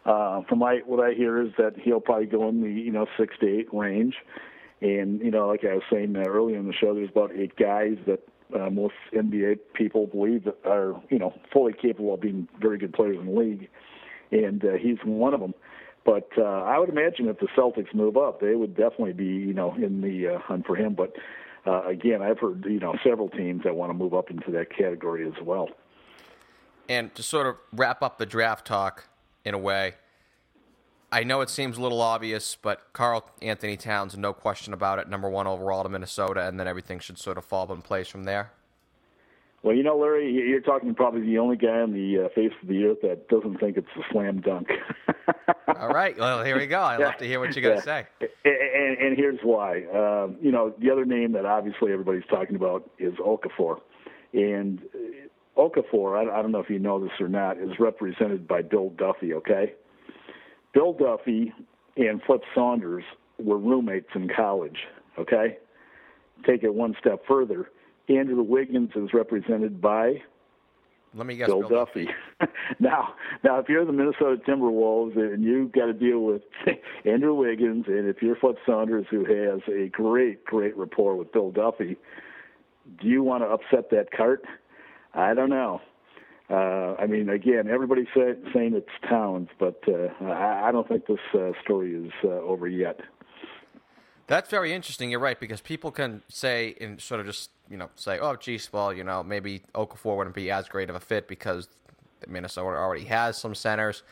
uh, 0.05 0.43
from 0.43 0.59
my 0.59 0.81
what 0.87 1.05
I 1.05 1.15
hear 1.15 1.41
is 1.41 1.53
that 1.57 1.75
he'll 1.83 2.01
probably 2.01 2.27
go 2.27 2.49
in 2.49 2.63
the 2.63 2.71
you 2.71 2.93
know 2.93 3.07
six 3.19 3.35
to 3.41 3.49
eight 3.49 3.73
range, 3.73 4.17
and 4.81 5.21
you 5.21 5.31
know 5.31 5.49
like 5.49 5.65
I 5.65 5.75
was 5.75 5.83
saying 5.91 6.17
earlier 6.17 6.59
in 6.59 6.67
the 6.67 6.75
show, 6.75 6.95
there's 6.95 7.11
about 7.11 7.33
eight 7.35 7.57
guys 7.57 7.97
that 8.07 8.21
uh, 8.55 8.71
most 8.71 8.95
NBA 9.15 9.59
people 9.73 10.07
believe 10.07 10.45
that 10.45 10.59
are 10.67 11.01
you 11.11 11.19
know 11.19 11.33
fully 11.53 11.73
capable 11.73 12.15
of 12.15 12.21
being 12.21 12.49
very 12.61 12.79
good 12.79 12.93
players 12.93 13.17
in 13.19 13.27
the 13.27 13.33
league, 13.33 13.69
and 14.31 14.65
uh, 14.65 14.73
he's 14.75 14.99
one 15.05 15.33
of 15.33 15.41
them. 15.41 15.55
But 16.05 16.29
uh, 16.37 16.43
I 16.43 16.79
would 16.79 16.91
imagine 16.91 17.29
if 17.29 17.39
the 17.39 17.49
Celtics 17.57 17.95
move 17.95 18.19
up, 18.19 18.41
they 18.41 18.55
would 18.55 18.77
definitely 18.77 19.15
be 19.15 19.25
you 19.25 19.55
know 19.55 19.75
in 19.75 20.03
the 20.03 20.35
uh, 20.35 20.39
hunt 20.39 20.67
for 20.67 20.77
him. 20.77 20.95
But 20.95 21.17
uh, 21.67 21.83
again, 21.87 22.21
I've 22.21 22.39
heard 22.39 22.67
you 22.67 22.79
know 22.81 22.95
several 23.03 23.31
teams 23.31 23.63
that 23.65 23.75
want 23.75 23.89
to 23.91 23.95
move 23.95 24.13
up 24.13 24.31
into 24.31 24.51
that 24.51 24.77
category 24.77 25.27
as 25.27 25.43
well. 25.43 25.71
And 26.91 27.15
to 27.15 27.23
sort 27.23 27.47
of 27.47 27.57
wrap 27.73 28.03
up 28.03 28.19
the 28.19 28.27
draft 28.27 28.67
talk, 28.67 29.09
in 29.45 29.55
a 29.55 29.59
way. 29.59 29.95
I 31.13 31.23
know 31.23 31.43
it 31.43 31.51
seems 31.51 31.79
a 31.79 31.83
little 31.83 32.01
obvious, 32.01 32.57
but 32.61 32.93
Karl-Anthony 32.93 33.77
Towns, 33.77 34.17
no 34.17 34.33
question 34.33 34.73
about 34.73 34.99
it, 34.99 35.09
number 35.09 35.29
one 35.29 35.47
overall 35.47 35.85
to 35.85 35.89
Minnesota, 35.89 36.49
and 36.49 36.59
then 36.59 36.67
everything 36.67 36.99
should 36.99 37.19
sort 37.19 37.39
of 37.39 37.45
fall 37.45 37.73
in 37.73 37.83
place 37.83 38.09
from 38.09 38.25
there. 38.25 38.51
Well, 39.63 39.75
you 39.75 39.83
know, 39.83 39.97
Larry, 39.97 40.31
you're 40.31 40.61
talking 40.61 40.95
probably 40.95 41.23
the 41.23 41.39
only 41.39 41.57
guy 41.57 41.81
on 41.81 41.93
the 41.93 42.25
uh, 42.25 42.29
face 42.35 42.53
of 42.61 42.69
the 42.69 42.85
earth 42.85 42.99
that 43.03 43.29
doesn't 43.29 43.61
think 43.61 43.79
it's 43.79 43.89
a 43.97 44.03
slam 44.13 44.43
dunk. 44.43 44.69
All 45.81 45.89
right. 45.89 46.19
Well, 46.19 46.45
here 46.45 46.59
we 46.59 46.67
go. 46.67 46.83
I'd 46.83 47.01
love 47.01 47.17
to 47.17 47.27
hear 47.27 47.41
what 47.41 47.57
you 47.57 47.63
got 47.63 47.77
to 47.77 47.81
say. 47.81 48.07
And, 48.45 48.99
and, 48.99 49.17
here's 49.17 49.41
why. 49.43 49.85
Um, 49.85 50.37
you 50.43 50.53
know, 50.53 50.75
the 50.79 50.91
other 50.91 51.07
name 51.07 51.33
that 51.33 51.47
obviously 51.47 51.93
everybody's 51.93 52.27
talking 52.29 52.57
about 52.57 52.91
is 52.99 53.15
Okafor. 53.15 53.81
And 54.35 54.83
Okafor, 55.57 56.19
I, 56.19 56.39
I 56.39 56.43
don't 56.43 56.53
know 56.53 56.61
if 56.61 56.71
you 56.71 56.79
know 56.79 57.01
this 57.01 57.13
or 57.21 57.29
not, 57.29 57.59
is 57.59 57.79
represented 57.79 58.49
by 58.49 58.63
Bill 58.63 58.91
Duffy, 58.91 59.35
okay? 59.35 59.75
Bill 60.73 60.93
Duffy 60.93 61.53
and 61.97 62.21
Flip 62.23 62.43
Saunders 62.55 63.05
were 63.39 63.59
roommates 63.59 64.09
in 64.15 64.29
college, 64.29 64.79
okay? 65.19 65.59
Take 66.47 66.65
it 66.65 66.75
one 66.75 66.97
step 67.01 67.23
further. 67.27 67.71
Andrew 68.09 68.43
Wiggins 68.43 68.91
is 68.97 69.15
represented 69.15 69.81
by 69.81 70.23
let 71.17 71.27
me 71.27 71.37
guess, 71.37 71.47
Bill, 71.47 71.61
Bill 71.61 71.85
Duffy. 71.85 72.09
Duffy. 72.41 72.53
now, 72.81 73.15
now, 73.45 73.59
if 73.61 73.69
you're 73.69 73.85
the 73.85 73.93
Minnesota 73.93 74.37
Timberwolves 74.47 75.17
and 75.17 75.45
you've 75.45 75.71
got 75.71 75.87
to 75.87 75.93
deal 75.93 76.21
with 76.21 76.43
Andrew 77.05 77.35
Wiggins, 77.35 77.85
and 77.87 78.09
if 78.09 78.21
you're 78.21 78.37
Flip 78.37 78.57
Saunders, 78.67 79.07
who 79.11 79.25
has 79.25 79.61
a 79.69 79.89
great, 79.91 80.45
great 80.45 80.77
rapport 80.77 81.15
with 81.15 81.33
Bill 81.33 81.53
Duffy, 81.53 81.97
do 83.01 83.09
you 83.09 83.23
want 83.23 83.45
to 83.45 83.47
upset 83.47 83.91
that 83.91 84.11
cart? 84.11 84.45
I 85.15 85.35
don't 85.35 85.51
know. 85.51 85.81
Uh, 86.51 86.95
I 86.99 87.07
mean, 87.07 87.31
again, 87.31 87.69
everybody's 87.69 88.09
say, 88.15 88.35
saying 88.53 88.75
it's 88.75 88.89
Towns, 89.09 89.49
but 89.59 89.83
uh, 89.89 90.09
I, 90.25 90.69
I 90.69 90.73
don't 90.73 90.87
think 90.87 91.07
this 91.07 91.19
uh, 91.33 91.53
story 91.63 91.95
is 91.95 92.13
uh, 92.23 92.29
over 92.29 92.69
yet. 92.69 93.01
That's 94.27 94.51
very 94.51 94.73
interesting. 94.73 95.11
You're 95.11 95.21
right 95.21 95.39
because 95.39 95.61
people 95.61 95.91
can 95.91 96.23
say 96.29 96.75
and 96.81 97.01
sort 97.01 97.21
of 97.21 97.27
just 97.27 97.51
you 97.71 97.77
know 97.77 97.91
say, 97.95 98.19
oh, 98.19 98.37
geez, 98.37 98.73
well, 98.73 98.93
you 98.93 99.05
know, 99.05 99.23
maybe 99.23 99.63
Okafor 99.75 100.17
wouldn't 100.17 100.35
be 100.35 100.51
as 100.51 100.69
great 100.69 100.91
of 100.91 100.97
a 100.97 101.01
fit 101.01 101.29
because 101.29 101.69
Minnesota 102.27 102.77
already 102.77 103.05
has 103.05 103.39
some 103.39 103.55
centers. 103.55 104.03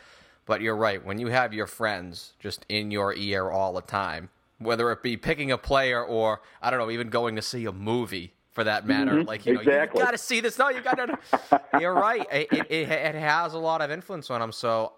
But 0.45 0.61
you're 0.61 0.77
right. 0.77 1.05
When 1.05 1.19
you 1.19 1.29
have 1.29 1.55
your 1.55 1.67
friends 1.67 2.33
just 2.41 2.67
in 2.69 2.91
your 2.91 3.15
ear 3.15 3.51
all 3.51 3.73
the 3.73 3.81
time, 3.81 4.29
whether 4.59 4.91
it 4.91 5.03
be 5.03 5.17
picking 5.17 5.51
a 5.51 5.59
player 5.59 6.05
or 6.05 6.43
I 6.61 6.71
don't 6.71 6.81
know, 6.81 6.91
even 6.91 7.11
going 7.11 7.37
to 7.37 7.43
see 7.43 7.65
a 7.65 7.73
movie, 7.73 8.35
for 8.53 8.65
that 8.65 8.87
matter. 8.87 9.13
Mm-hmm. 9.13 9.29
Like 9.29 9.47
you 9.47 9.55
know, 9.55 9.61
exactly. 9.61 10.01
you 10.01 10.05
got 10.05 10.13
to 10.13 10.19
see 10.19 10.41
this. 10.41 10.59
No, 10.59 10.69
you 10.69 10.81
got 10.81 10.97
to. 10.97 11.61
you're 11.81 11.95
right. 11.95 12.27
It, 12.31 12.49
it, 12.53 12.91
it, 12.91 13.15
has 13.15 13.55
a 13.55 13.59
lot 13.59 13.81
of 13.81 13.91
influence 13.91 14.31
on 14.31 14.41
him. 14.41 14.53
So 14.53 14.93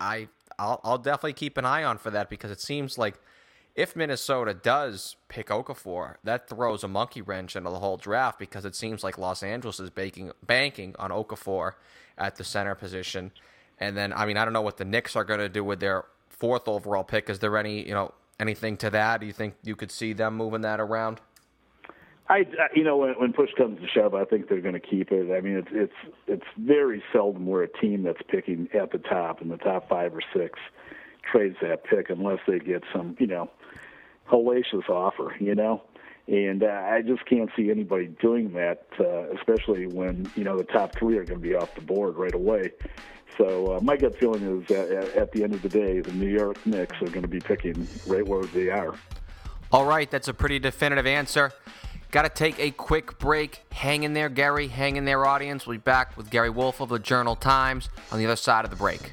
I 0.00 0.28
I'll, 0.58 0.80
I'll 0.84 0.98
definitely 0.98 1.34
keep 1.34 1.56
an 1.56 1.64
eye 1.64 1.84
on 1.84 1.98
for 1.98 2.10
that 2.10 2.28
because 2.28 2.50
it 2.50 2.60
seems 2.60 2.98
like 2.98 3.18
if 3.74 3.94
Minnesota 3.94 4.54
does 4.54 5.16
pick 5.28 5.48
Okafor, 5.48 6.16
that 6.24 6.48
throws 6.48 6.82
a 6.82 6.88
monkey 6.88 7.20
wrench 7.20 7.56
into 7.56 7.70
the 7.70 7.78
whole 7.78 7.98
draft 7.98 8.38
because 8.38 8.64
it 8.64 8.74
seems 8.74 9.04
like 9.04 9.18
Los 9.18 9.42
Angeles 9.42 9.78
is 9.78 9.90
baking, 9.90 10.32
banking 10.44 10.94
on 10.98 11.10
Okafor 11.10 11.72
at 12.16 12.36
the 12.36 12.44
center 12.44 12.74
position. 12.74 13.32
And 13.78 13.94
then, 13.94 14.14
I 14.14 14.24
mean, 14.24 14.38
I 14.38 14.44
don't 14.44 14.54
know 14.54 14.62
what 14.62 14.78
the 14.78 14.86
Knicks 14.86 15.14
are 15.14 15.24
going 15.24 15.40
to 15.40 15.50
do 15.50 15.62
with 15.62 15.80
their 15.80 16.06
fourth 16.30 16.68
overall 16.68 17.04
pick. 17.04 17.28
Is 17.28 17.38
there 17.38 17.56
any, 17.58 17.86
you 17.86 17.92
know, 17.92 18.14
anything 18.40 18.78
to 18.78 18.88
that? 18.90 19.20
Do 19.20 19.26
you 19.26 19.32
think 19.34 19.54
you 19.62 19.76
could 19.76 19.90
see 19.90 20.14
them 20.14 20.36
moving 20.36 20.62
that 20.62 20.80
around? 20.80 21.20
I, 22.28 22.44
you 22.74 22.82
know, 22.82 22.96
when, 22.96 23.14
when 23.14 23.32
push 23.32 23.50
comes 23.56 23.80
to 23.80 23.86
shove, 23.88 24.14
I 24.14 24.24
think 24.24 24.48
they're 24.48 24.60
going 24.60 24.74
to 24.74 24.80
keep 24.80 25.12
it. 25.12 25.32
I 25.32 25.40
mean, 25.40 25.56
it's 25.58 25.68
it's 25.70 26.14
it's 26.26 26.46
very 26.58 27.02
seldom 27.12 27.46
where 27.46 27.62
a 27.62 27.68
team 27.68 28.02
that's 28.02 28.20
picking 28.28 28.68
at 28.74 28.90
the 28.90 28.98
top 28.98 29.40
in 29.42 29.48
the 29.48 29.58
top 29.58 29.88
five 29.88 30.14
or 30.14 30.22
six 30.34 30.58
trades 31.30 31.56
that 31.62 31.84
pick 31.84 32.10
unless 32.10 32.38
they 32.46 32.58
get 32.58 32.82
some, 32.92 33.16
you 33.20 33.26
know, 33.26 33.50
hellacious 34.30 34.88
offer. 34.88 35.36
You 35.38 35.54
know, 35.54 35.82
and 36.26 36.64
uh, 36.64 36.66
I 36.66 37.02
just 37.02 37.24
can't 37.26 37.50
see 37.56 37.70
anybody 37.70 38.08
doing 38.20 38.52
that, 38.54 38.86
uh, 38.98 39.30
especially 39.36 39.86
when 39.86 40.30
you 40.34 40.42
know 40.42 40.56
the 40.56 40.64
top 40.64 40.96
three 40.96 41.16
are 41.18 41.24
going 41.24 41.40
to 41.40 41.46
be 41.48 41.54
off 41.54 41.74
the 41.76 41.80
board 41.82 42.16
right 42.16 42.34
away. 42.34 42.72
So 43.38 43.76
uh, 43.76 43.80
my 43.80 43.96
gut 43.96 44.18
feeling 44.18 44.42
is 44.42 44.70
at 45.16 45.30
the 45.32 45.44
end 45.44 45.54
of 45.54 45.62
the 45.62 45.68
day, 45.68 46.00
the 46.00 46.12
New 46.12 46.28
York 46.28 46.64
Knicks 46.66 46.96
are 47.02 47.08
going 47.08 47.22
to 47.22 47.28
be 47.28 47.40
picking 47.40 47.86
right 48.06 48.26
where 48.26 48.44
they 48.46 48.70
are. 48.70 48.94
All 49.70 49.84
right, 49.84 50.10
that's 50.10 50.28
a 50.28 50.34
pretty 50.34 50.58
definitive 50.58 51.06
answer. 51.06 51.52
Got 52.16 52.22
to 52.22 52.30
take 52.30 52.58
a 52.58 52.70
quick 52.70 53.18
break. 53.18 53.60
Hang 53.72 54.02
in 54.02 54.14
there, 54.14 54.30
Gary. 54.30 54.68
Hang 54.68 54.96
in 54.96 55.04
there, 55.04 55.26
audience. 55.26 55.66
We'll 55.66 55.76
be 55.76 55.82
back 55.82 56.16
with 56.16 56.30
Gary 56.30 56.48
Wolf 56.48 56.80
of 56.80 56.88
the 56.88 56.98
Journal 56.98 57.36
Times 57.36 57.90
on 58.10 58.18
the 58.18 58.24
other 58.24 58.36
side 58.36 58.64
of 58.64 58.70
the 58.70 58.76
break. 58.76 59.12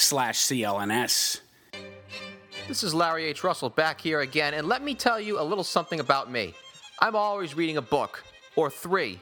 slash 0.00 0.38
CLNS. 0.38 1.40
This 2.68 2.82
is 2.82 2.94
Larry 2.94 3.24
H. 3.24 3.44
Russell 3.44 3.68
back 3.68 4.00
here 4.00 4.20
again, 4.20 4.54
and 4.54 4.68
let 4.68 4.82
me 4.82 4.94
tell 4.94 5.20
you 5.20 5.40
a 5.40 5.42
little 5.42 5.64
something 5.64 6.00
about 6.00 6.30
me. 6.30 6.54
I'm 7.00 7.16
always 7.16 7.56
reading 7.56 7.76
a 7.76 7.82
book, 7.82 8.22
or 8.56 8.70
three, 8.70 9.18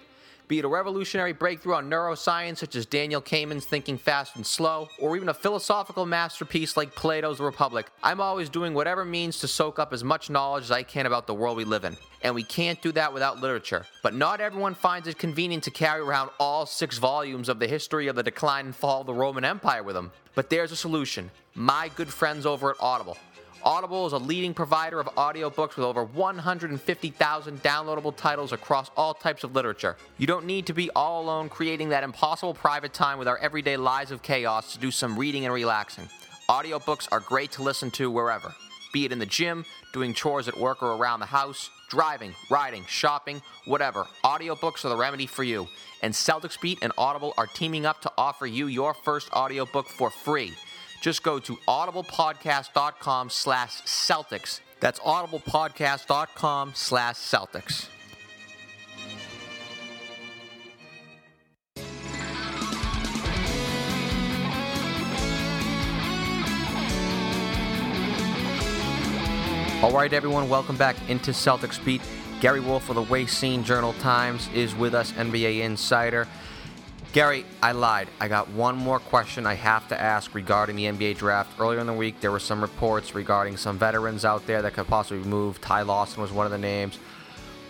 be 0.49 0.59
it 0.59 0.65
a 0.65 0.69
revolutionary 0.69 1.35
breakthrough 1.35 1.75
on 1.75 1.91
neuroscience 1.91 2.57
such 2.57 2.75
as 2.75 2.87
Daniel 2.87 3.21
Kahneman's 3.21 3.67
Thinking 3.67 3.99
Fast 3.99 4.35
and 4.37 4.47
Slow, 4.47 4.89
or 4.99 5.15
even 5.15 5.29
a 5.29 5.35
philosophical 5.35 6.07
masterpiece 6.07 6.75
like 6.75 6.95
Plato's 6.95 7.39
Republic. 7.39 7.87
I'm 8.03 8.21
always 8.21 8.49
doing 8.49 8.73
whatever 8.73 9.05
means 9.05 9.39
to 9.41 9.49
soak 9.49 9.79
up 9.79 9.93
as 9.93 10.03
much 10.03 10.31
knowledge 10.31 10.65
as 10.65 10.71
I 10.71 10.83
can 10.83 11.05
about 11.05 11.27
the 11.27 11.35
world 11.35 11.59
we 11.59 11.65
live 11.65 11.85
in. 11.85 11.97
And 12.23 12.35
we 12.35 12.43
can't 12.43 12.81
do 12.81 12.91
that 12.93 13.13
without 13.13 13.41
literature. 13.41 13.87
But 14.03 14.15
not 14.15 14.41
everyone 14.41 14.75
finds 14.75 15.07
it 15.07 15.19
convenient 15.19 15.65
to 15.65 15.71
carry 15.71 16.01
around 16.01 16.31
all 16.41 16.67
six 16.67 16.99
volumes 16.99 17.49
of 17.49 17.59
the 17.59 17.69
history 17.69 18.09
of 18.09 18.17
the 18.17 18.23
decline 18.23 18.67
and 18.67 18.75
fall 18.75 19.03
of 19.03 19.07
the 19.07 19.15
Roman 19.15 19.45
Empire 19.45 19.83
with 19.83 19.95
them. 19.95 20.11
But 20.35 20.51
there's 20.51 20.73
a 20.73 20.77
solution. 20.77 21.31
My 21.55 21.91
good 21.95 22.09
friends 22.09 22.47
over 22.47 22.71
at 22.71 22.77
Audible. 22.81 23.19
Audible 23.65 24.07
is 24.07 24.13
a 24.13 24.19
leading 24.19 24.55
provider 24.55 25.01
of 25.01 25.07
audiobooks 25.17 25.77
with 25.77 25.85
over 25.85 26.05
150,000 26.05 27.63
downloadable 27.63 28.17
titles 28.17 28.53
across 28.53 28.91
all 28.97 29.15
types 29.15 29.43
of 29.43 29.55
literature. 29.55 29.97
You 30.17 30.27
don't 30.27 30.47
need 30.47 30.67
to 30.67 30.73
be 30.73 30.91
all 30.91 31.23
alone 31.23 31.49
creating 31.49 31.89
that 31.89 32.05
impossible 32.05 32.55
private 32.55 32.95
time 32.95 33.19
with 33.19 33.27
our 33.27 33.39
everyday 33.39 33.77
lives 33.77 34.13
of 34.13 34.23
chaos 34.23 34.73
to 34.75 34.79
do 34.79 34.91
some 34.91 35.19
reading 35.19 35.45
and 35.45 35.53
relaxing. 35.53 36.09
Audiobooks 36.49 37.09
are 37.11 37.21
great 37.21 37.51
to 37.53 37.63
listen 37.63 37.91
to 37.93 38.11
wherever, 38.11 38.55
be 38.93 39.05
it 39.05 39.13
in 39.13 39.19
the 39.19 39.27
gym, 39.27 39.65
doing 39.93 40.15
chores 40.15 40.47
at 40.47 40.57
work 40.57 40.83
or 40.83 40.93
around 40.93 41.21
the 41.21 41.27
house, 41.27 41.69
driving, 41.89 42.35
riding, 42.51 42.85
shopping, 42.87 43.43
whatever. 43.65 44.07
Audiobooks 44.25 44.85
are 44.85 44.89
the 44.89 44.97
remedy 44.97 45.27
for 45.27 45.43
you. 45.43 45.67
And 46.03 46.15
Celtics 46.15 46.61
Beat 46.61 46.79
and 46.81 46.93
Audible 46.97 47.35
are 47.37 47.47
teaming 47.47 47.87
up 47.87 48.01
to 48.03 48.13
offer 48.17 48.47
you 48.47 48.69
your 48.69 48.95
first 48.95 49.33
audiobook 49.33 49.89
for 49.89 50.11
free. 50.11 50.53
Just 51.01 51.23
go 51.23 51.39
to 51.39 51.57
audiblepodcast.com 51.69 53.31
slash 53.31 53.83
Celtics. 53.83 54.61
That's 54.81 55.01
audiblepodcast.com 55.01 56.73
slash 56.75 57.15
Celtics. 57.17 57.89
All 69.81 69.93
right, 69.93 70.13
everyone, 70.13 70.49
welcome 70.49 70.77
back 70.77 70.97
into 71.09 71.31
Celtics 71.31 71.83
Beat. 71.85 72.03
Gary 72.41 72.59
Wolf 72.59 72.89
of 72.89 72.97
the 72.97 73.03
Racine 73.03 73.63
Journal 73.63 73.93
Times 73.95 74.49
is 74.53 74.75
with 74.75 74.93
us, 74.93 75.13
NBA 75.13 75.61
Insider. 75.61 76.27
Gary, 77.13 77.47
I 77.63 77.73
lied. 77.73 78.09
I 78.21 78.29
got 78.29 78.51
one 78.51 78.77
more 78.77 78.99
question 78.99 79.47
I 79.47 79.55
have 79.55 79.89
to 79.89 79.99
ask 79.99 80.35
regarding 80.35 80.77
the 80.77 80.85
NBA 80.85 81.17
draft. 81.17 81.59
Earlier 81.59 81.81
in 81.81 81.87
the 81.87 81.93
week, 81.95 82.21
there 82.21 82.31
were 82.31 82.39
some 82.39 82.61
reports 82.61 83.15
regarding 83.15 83.57
some 83.57 83.79
veterans 83.79 84.27
out 84.27 84.47
there 84.47 84.61
that 84.61 84.75
could 84.75 84.87
possibly 84.87 85.27
move. 85.27 85.59
Ty 85.61 85.83
Lawson 85.83 86.21
was 86.21 86.33
one 86.33 86.45
of 86.45 86.53
the 86.53 86.59
names. 86.59 86.99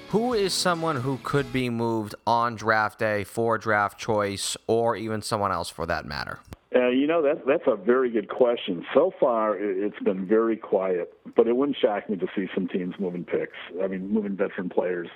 Who 0.09 0.33
is 0.35 0.53
someone 0.53 0.97
who 0.97 1.21
could 1.23 1.53
be 1.53 1.71
moved 1.71 2.17
on 2.27 2.57
draft 2.57 2.99
day 2.99 3.23
for 3.23 3.59
draft 3.59 3.97
choice, 3.97 4.57
or 4.67 4.97
even 4.97 5.23
someone 5.23 5.53
else 5.53 5.69
for 5.69 5.87
that 5.87 6.05
matter? 6.05 6.41
Uh, 6.75 6.89
you 6.89 7.07
know 7.07 7.23
that 7.23 7.47
that's 7.47 7.67
a 7.67 7.77
very 7.77 8.11
good 8.11 8.29
question. 8.29 8.85
So 8.93 9.13
far, 9.21 9.57
it's 9.57 9.99
been 10.01 10.27
very 10.27 10.57
quiet, 10.57 11.15
but 11.37 11.47
it 11.47 11.57
wouldn't 11.57 11.79
shock 11.79 12.11
me 12.11 12.17
to 12.17 12.27
see 12.35 12.49
some 12.55 12.67
teams 12.69 12.95
moving 12.99 13.25
picks. 13.25 13.57
I 13.83 13.87
mean, 13.87 14.13
moving 14.13 14.37
veteran 14.37 14.69
players 14.69 15.09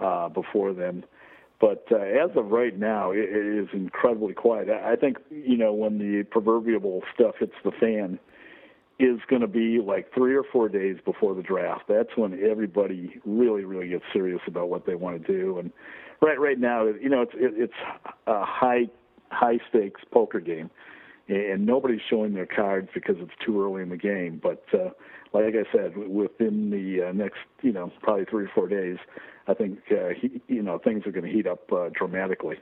uh, 0.00 0.28
before 0.28 0.72
them. 0.72 1.04
But 1.62 1.86
uh, 1.92 1.96
as 1.96 2.30
of 2.36 2.50
right 2.50 2.76
now, 2.76 3.12
it, 3.12 3.20
it 3.20 3.62
is 3.62 3.68
incredibly 3.72 4.34
quiet. 4.34 4.68
I 4.68 4.94
I 4.94 4.96
think 4.96 5.18
you 5.30 5.56
know 5.56 5.72
when 5.72 5.96
the 5.98 6.24
proverbial 6.24 7.02
stuff 7.14 7.36
hits 7.38 7.54
the 7.64 7.70
fan 7.70 8.18
is 8.98 9.20
going 9.28 9.42
to 9.42 9.48
be 9.48 9.78
like 9.80 10.12
three 10.12 10.34
or 10.34 10.42
four 10.52 10.68
days 10.68 10.96
before 11.04 11.34
the 11.34 11.42
draft. 11.42 11.84
That's 11.88 12.10
when 12.16 12.38
everybody 12.44 13.20
really, 13.24 13.64
really 13.64 13.88
gets 13.88 14.04
serious 14.12 14.40
about 14.46 14.68
what 14.68 14.86
they 14.86 14.96
want 14.96 15.24
to 15.24 15.32
do. 15.32 15.58
And 15.58 15.72
right, 16.20 16.38
right 16.38 16.58
now, 16.58 16.86
you 16.86 17.08
know, 17.08 17.22
it's 17.22 17.32
it, 17.34 17.52
it's 17.56 18.08
a 18.26 18.44
high 18.44 18.88
high 19.30 19.58
stakes 19.68 20.00
poker 20.12 20.40
game, 20.40 20.68
and 21.28 21.64
nobody's 21.66 22.00
showing 22.08 22.34
their 22.34 22.46
cards 22.46 22.88
because 22.94 23.16
it's 23.18 23.32
too 23.44 23.62
early 23.62 23.82
in 23.82 23.88
the 23.88 23.96
game. 23.96 24.40
But 24.42 24.64
uh, 24.74 24.90
like 25.32 25.54
I 25.54 25.70
said, 25.72 25.96
within 25.96 26.70
the 26.70 27.08
uh, 27.08 27.12
next, 27.12 27.38
you 27.62 27.72
know, 27.72 27.90
probably 28.02 28.24
three 28.26 28.44
or 28.44 28.50
four 28.54 28.68
days, 28.68 28.98
I 29.46 29.54
think 29.54 29.78
uh, 29.90 30.10
he, 30.20 30.40
you 30.48 30.62
know 30.62 30.78
things 30.78 31.06
are 31.06 31.12
going 31.12 31.24
to 31.24 31.32
heat 31.32 31.46
up 31.46 31.72
uh, 31.72 31.88
dramatically. 31.92 32.56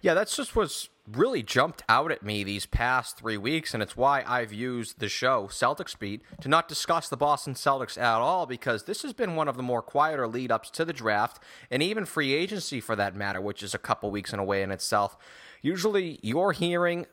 Yeah, 0.00 0.14
that's 0.14 0.36
just 0.36 0.54
what's 0.54 0.90
really 1.10 1.42
jumped 1.42 1.82
out 1.88 2.12
at 2.12 2.22
me 2.22 2.44
these 2.44 2.66
past 2.66 3.18
three 3.18 3.36
weeks, 3.36 3.74
and 3.74 3.82
it's 3.82 3.96
why 3.96 4.22
I've 4.24 4.52
used 4.52 5.00
the 5.00 5.08
show 5.08 5.48
Celtics 5.48 5.98
Beat 5.98 6.22
to 6.40 6.48
not 6.48 6.68
discuss 6.68 7.08
the 7.08 7.16
Boston 7.16 7.54
Celtics 7.54 7.98
at 7.98 8.20
all, 8.20 8.46
because 8.46 8.84
this 8.84 9.02
has 9.02 9.12
been 9.12 9.34
one 9.34 9.48
of 9.48 9.56
the 9.56 9.62
more 9.62 9.82
quieter 9.82 10.28
lead 10.28 10.52
ups 10.52 10.70
to 10.70 10.84
the 10.84 10.92
draft, 10.92 11.42
and 11.68 11.82
even 11.82 12.04
free 12.04 12.32
agency 12.32 12.80
for 12.80 12.94
that 12.94 13.16
matter, 13.16 13.40
which 13.40 13.60
is 13.60 13.74
a 13.74 13.78
couple 13.78 14.10
weeks 14.12 14.32
in 14.32 14.38
a 14.38 14.44
way 14.44 14.62
in 14.62 14.70
itself. 14.70 15.16
Usually, 15.62 16.20
you're 16.22 16.52
hearing 16.52 17.06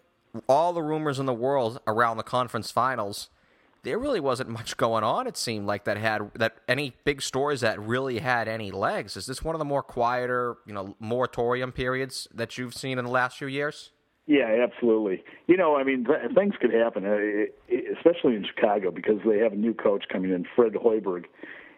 all 0.48 0.74
the 0.74 0.82
rumors 0.82 1.20
in 1.20 1.26
the 1.26 1.34
world 1.34 1.80
around 1.88 2.18
the 2.18 2.24
conference 2.24 2.72
finals. 2.72 3.30
There 3.84 4.00
really 4.00 4.20
wasn't 4.20 4.50
much 4.50 4.78
going 4.78 5.04
on. 5.04 5.28
It 5.28 5.38
seemed 5.38 5.68
like 5.68 5.84
that 5.84 5.98
had 5.98 6.32
that 6.36 6.58
any 6.68 6.96
big 7.04 7.22
stories 7.22 7.62
that 7.62 7.80
really 7.80 8.20
had 8.20 8.48
any 8.48 8.72
legs. 8.72 9.16
Is 9.16 9.28
this 9.28 9.44
one 9.44 9.54
of 9.54 9.60
the 9.60 9.66
more 9.66 9.84
quieter, 9.84 10.58
you 10.66 10.74
know, 10.74 10.96
moratorium 11.00 11.72
periods 11.72 12.28
that 12.34 12.58
you've 12.58 12.74
seen 12.74 12.98
in 12.98 13.06
the 13.06 13.12
last 13.12 13.38
few 13.38 13.48
years? 13.48 13.92
Yeah, 14.28 14.64
absolutely. 14.64 15.24
You 15.46 15.56
know, 15.56 15.76
I 15.76 15.84
mean, 15.84 16.06
th- 16.06 16.34
things 16.34 16.56
could 16.60 16.74
happen, 16.74 17.06
uh, 17.06 17.76
especially 17.96 18.36
in 18.36 18.44
Chicago, 18.44 18.90
because 18.90 19.20
they 19.24 19.38
have 19.38 19.54
a 19.54 19.56
new 19.56 19.74
coach 19.74 20.06
coming 20.12 20.32
in, 20.32 20.48
Fred 20.56 20.74
Hoiberg, 20.74 21.26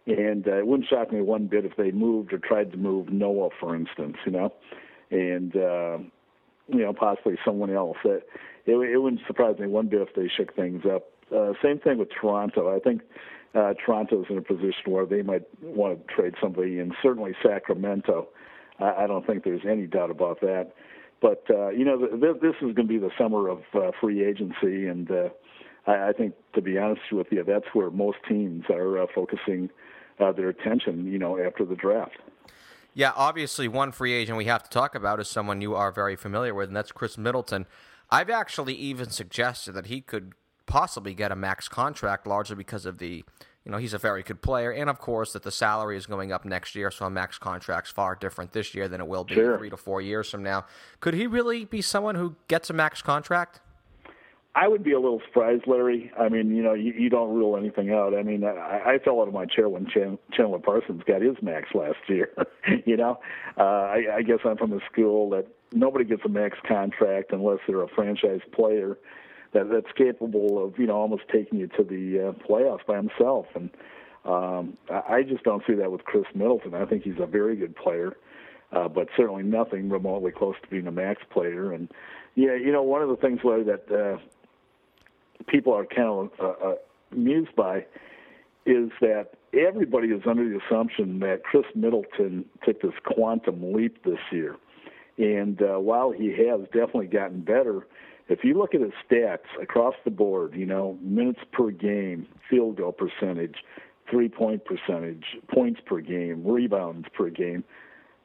and 0.06 0.48
uh, 0.48 0.60
it 0.60 0.68
wouldn't 0.68 0.88
shock 0.88 1.12
me 1.12 1.20
one 1.20 1.48
bit 1.48 1.66
if 1.66 1.76
they 1.76 1.92
moved 1.92 2.32
or 2.32 2.38
tried 2.38 2.72
to 2.72 2.78
move 2.78 3.10
Noah, 3.10 3.50
for 3.60 3.76
instance. 3.76 4.16
You 4.26 4.32
know, 4.32 4.54
and 5.12 5.56
uh, 5.58 5.98
you 6.68 6.80
know, 6.80 6.94
possibly 6.94 7.38
someone 7.46 7.72
else. 7.72 7.98
It, 8.06 8.28
it, 8.66 8.74
it 8.76 8.98
wouldn't 8.98 9.22
surprise 9.28 9.58
me 9.60 9.68
one 9.68 9.88
bit 9.88 10.02
if 10.02 10.14
they 10.16 10.30
shook 10.36 10.56
things 10.56 10.84
up. 10.86 11.10
Uh, 11.36 11.54
same 11.62 11.80
thing 11.80 11.98
with 11.98 12.10
Toronto. 12.10 12.76
I 12.76 12.80
think 12.80 13.02
uh, 13.56 13.74
Toronto's 13.86 14.26
in 14.30 14.38
a 14.38 14.42
position 14.42 14.92
where 14.92 15.06
they 15.06 15.22
might 15.22 15.44
want 15.62 16.08
to 16.08 16.14
trade 16.14 16.36
somebody, 16.42 16.80
and 16.80 16.94
certainly 17.02 17.34
Sacramento. 17.44 18.28
I, 18.80 19.04
I 19.04 19.08
don't 19.08 19.26
think 19.26 19.44
there's 19.44 19.66
any 19.70 19.88
doubt 19.88 20.12
about 20.12 20.42
that. 20.42 20.74
But 21.22 21.44
uh, 21.50 21.70
you 21.70 21.84
know, 21.84 21.98
th- 21.98 22.42
this 22.42 22.56
is 22.56 22.76
going 22.76 22.76
to 22.76 22.84
be 22.84 23.00
the 23.00 23.10
summer 23.18 23.48
of 23.48 23.60
uh, 23.74 23.92
free 24.00 24.24
agency, 24.24 24.88
and 24.88 25.10
uh, 25.10 25.30
I, 25.88 26.10
I 26.10 26.12
think, 26.14 26.36
to 26.54 26.62
be 26.62 26.78
honest 26.78 27.02
with 27.12 27.28
you, 27.32 27.44
that's 27.44 27.66
where 27.74 27.90
most 27.90 28.18
teams 28.28 28.66
are 28.70 29.02
uh, 29.02 29.08
focusing 29.14 29.70
uh, 30.20 30.32
their 30.32 30.50
attention. 30.50 31.12
You 31.12 31.18
know, 31.18 31.40
after 31.44 31.66
the 31.66 31.76
draft. 31.76 32.18
Yeah, 32.98 33.12
obviously, 33.16 33.68
one 33.68 33.92
free 33.92 34.12
agent 34.14 34.40
we 34.40 34.46
have 34.46 34.64
to 34.64 34.72
talk 34.72 34.96
about 34.96 35.20
is 35.20 35.28
someone 35.28 35.62
you 35.62 35.76
are 35.76 35.92
very 35.92 36.16
familiar 36.16 36.56
with, 36.56 36.70
and 36.70 36.76
that's 36.76 36.92
Khris 36.92 37.16
Middleton. 37.16 37.68
I've 38.10 38.32
actually 38.32 38.74
even 38.74 39.12
suggested 39.12 39.74
that 39.74 39.86
he 39.86 40.02
could 40.02 40.34
possibly 40.66 41.14
get 41.14 41.32
a 41.32 41.36
max 41.36 41.68
contract, 41.68 42.26
largely 42.26 42.56
because 42.56 42.88
of 42.88 42.98
the, 42.98 43.24
you 43.64 43.72
know, 43.72 43.78
he's 43.78 43.94
a 43.94 44.00
very 44.00 44.24
good 44.24 44.42
player, 44.42 44.72
and 44.72 44.90
of 44.90 44.98
course 44.98 45.34
that 45.34 45.44
the 45.44 45.52
salary 45.52 45.96
is 45.96 46.08
going 46.08 46.32
up 46.32 46.44
next 46.44 46.74
year, 46.74 46.90
so 46.90 47.06
a 47.06 47.10
max 47.12 47.38
contract's 47.38 47.92
far 47.92 48.16
different 48.16 48.54
this 48.54 48.74
year 48.74 48.88
than 48.88 49.00
it 49.00 49.08
will 49.08 49.26
be 49.26 49.36
sure. 49.36 49.60
three 49.60 49.70
to 49.70 49.78
four 49.78 50.02
years 50.02 50.32
from 50.32 50.42
now. 50.42 50.66
Could 51.00 51.14
he 51.14 51.28
really 51.28 51.66
be 51.66 51.84
someone 51.84 52.16
who 52.16 52.36
gets 52.48 52.72
a 52.72 52.74
max 52.74 53.04
contract? 53.04 53.62
I 54.58 54.68
would 54.68 54.84
be 54.84 54.92
a 54.92 55.00
little 55.00 55.22
surprised, 55.24 55.68
Larry. 55.68 56.12
I 56.20 56.30
mean, 56.30 56.56
you 56.56 56.64
know, 56.64 56.74
you, 56.74 56.92
you 56.92 57.12
don't 57.12 57.36
rule 57.36 57.56
anything 57.56 57.92
out. 57.92 58.16
I 58.16 58.24
mean, 58.24 58.44
I, 58.44 58.82
I 58.86 58.98
fell 58.98 59.22
out 59.22 59.28
of 59.28 59.34
my 59.34 59.46
chair 59.46 59.70
when 59.70 59.86
Chan, 59.88 60.18
Chandler 60.32 60.58
Parsons 60.58 61.04
got 61.06 61.22
his 61.22 61.36
max 61.44 61.76
last 61.76 62.00
year. 62.08 62.32
you 62.86 62.98
know, 62.98 63.20
uh, 63.56 63.62
I, 63.62 64.16
I 64.16 64.22
guess 64.24 64.40
I'm 64.44 64.58
from 64.58 64.72
the 64.72 64.82
school 64.92 65.30
that 65.30 65.46
nobody 65.74 66.06
gets 66.06 66.24
a 66.26 66.30
max 66.30 66.58
contract 66.68 67.32
unless 67.34 67.60
they're 67.68 67.84
a 67.84 67.88
franchise 67.88 68.42
player 68.52 68.98
that 69.54 69.70
that's 69.70 69.96
capable 69.96 70.64
of, 70.64 70.80
you 70.80 70.88
know, 70.88 70.96
almost 70.96 71.24
taking 71.32 71.60
you 71.60 71.68
to 71.68 71.84
the 71.84 72.30
uh, 72.30 72.32
playoffs 72.50 72.86
by 72.88 72.96
himself. 72.96 73.46
And 73.54 73.70
um, 74.26 74.76
I, 74.90 75.18
I 75.18 75.24
just 75.24 75.44
don't 75.44 75.62
see 75.68 75.76
that 75.76 75.92
with 75.92 76.04
Khris 76.06 76.26
Middleton. 76.34 76.74
I 76.74 76.86
think 76.86 77.04
he's 77.04 77.20
a 77.20 77.28
very 77.28 77.56
good 77.58 77.76
player. 77.76 78.18
Uh, 78.72 78.88
but 78.88 79.08
certainly 79.16 79.44
nothing 79.44 79.88
remotely 79.88 80.32
close 80.32 80.56
to 80.62 80.68
being 80.68 80.88
a 80.88 80.92
max 80.92 81.22
player. 81.30 81.72
And 81.72 81.90
yeah, 82.36 82.56
you 82.56 82.72
know, 82.72 82.84
one 82.84 83.02
of 83.02 83.08
the 83.08 83.16
things 83.16 83.40
Larry, 83.44 83.64
that 83.64 83.90
uh, 83.90 84.18
people 85.46 85.74
are 85.74 85.86
kind 85.86 86.08
of 86.08 86.30
uh, 86.40 86.68
uh, 86.68 86.76
amused 87.12 87.56
by 87.56 87.86
is 88.66 88.90
that 89.00 89.30
everybody 89.54 90.10
is 90.10 90.22
under 90.30 90.48
the 90.48 90.60
assumption 90.68 91.20
that 91.20 91.44
Khris 91.44 91.66
Middleton 91.74 92.46
took 92.66 92.82
this 92.82 92.94
quantum 93.06 93.74
leap 93.74 94.04
this 94.04 94.20
year. 94.32 94.58
And 95.18 95.62
uh, 95.62 95.80
while 95.80 96.12
he 96.12 96.28
has 96.48 96.62
definitely 96.66 97.08
gotten 97.08 97.42
better, 97.42 97.88
if 98.30 98.44
you 98.44 98.58
look 98.58 98.76
at 98.76 98.82
his 98.82 98.92
stats 99.10 99.48
across 99.62 99.96
the 100.04 100.12
board, 100.12 100.54
you 100.54 100.66
know, 100.66 100.98
minutes 101.02 101.40
per 101.54 101.72
game, 101.72 102.28
field 102.50 102.78
goal 102.78 102.92
percentage, 102.92 103.56
three 104.12 104.30
point 104.30 104.64
percentage, 104.66 105.24
points 105.48 105.80
per 105.86 106.02
game, 106.02 106.46
rebounds 106.46 107.08
per 107.14 107.30
game, 107.30 107.64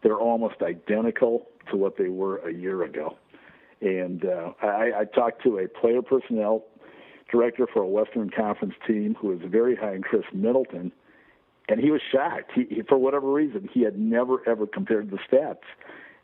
they're 0.03 0.19
almost 0.19 0.57
identical 0.61 1.47
to 1.71 1.77
what 1.77 1.97
they 1.97 2.09
were 2.09 2.39
a 2.39 2.53
year 2.53 2.83
ago. 2.83 3.17
And 3.81 4.25
uh, 4.25 4.53
I, 4.61 4.91
I 5.01 5.05
talked 5.05 5.43
to 5.45 5.59
a 5.59 5.69
player 5.69 6.03
personnel 6.03 6.65
director 7.33 7.67
for 7.67 7.83
a 7.83 7.89
Western 7.89 8.31
Conference 8.31 8.75
team 8.87 9.17
who 9.19 9.29
was 9.29 9.41
very 9.45 9.75
high 9.75 9.95
in 9.95 10.03
Khris 10.03 10.25
Middleton, 10.33 10.93
and 11.69 11.81
he 11.81 11.91
was 11.91 12.03
shocked. 12.13 12.53
He, 12.55 12.67
he 12.69 12.83
for 12.83 12.99
whatever 12.99 13.33
reason, 13.33 13.69
he 13.73 13.83
had 13.83 13.99
never 13.99 14.47
ever 14.49 14.67
compared 14.67 15.11
the 15.11 15.19
stats. 15.19 15.57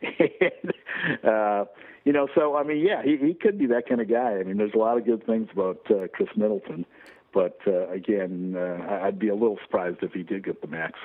and, 0.03 1.25
uh, 1.25 1.65
you 2.05 2.13
know, 2.13 2.29
so 2.35 2.57
I 2.57 2.63
mean, 2.63 2.87
yeah, 2.87 3.03
he, 3.03 3.17
he 3.17 3.35
could 3.35 3.59
be 3.59 3.67
that 3.67 3.89
kind 3.89 4.01
of 4.01 4.09
guy. 4.09 4.39
I 4.39 4.45
mean, 4.45 4.59
there's 4.59 4.75
a 4.75 4.79
lot 4.79 4.99
of 4.99 5.05
good 5.05 5.27
things 5.27 5.49
about 5.53 5.81
uh, 5.91 6.07
Khris 6.15 6.29
Middleton, 6.37 6.87
but 7.33 7.59
uh, 7.67 7.89
again, 7.89 8.55
uh, 8.57 9.01
I'd 9.03 9.19
be 9.19 9.29
a 9.29 9.35
little 9.35 9.59
surprised 9.65 9.99
if 10.03 10.13
he 10.13 10.23
did 10.23 10.45
get 10.45 10.61
the 10.61 10.69
max. 10.69 10.99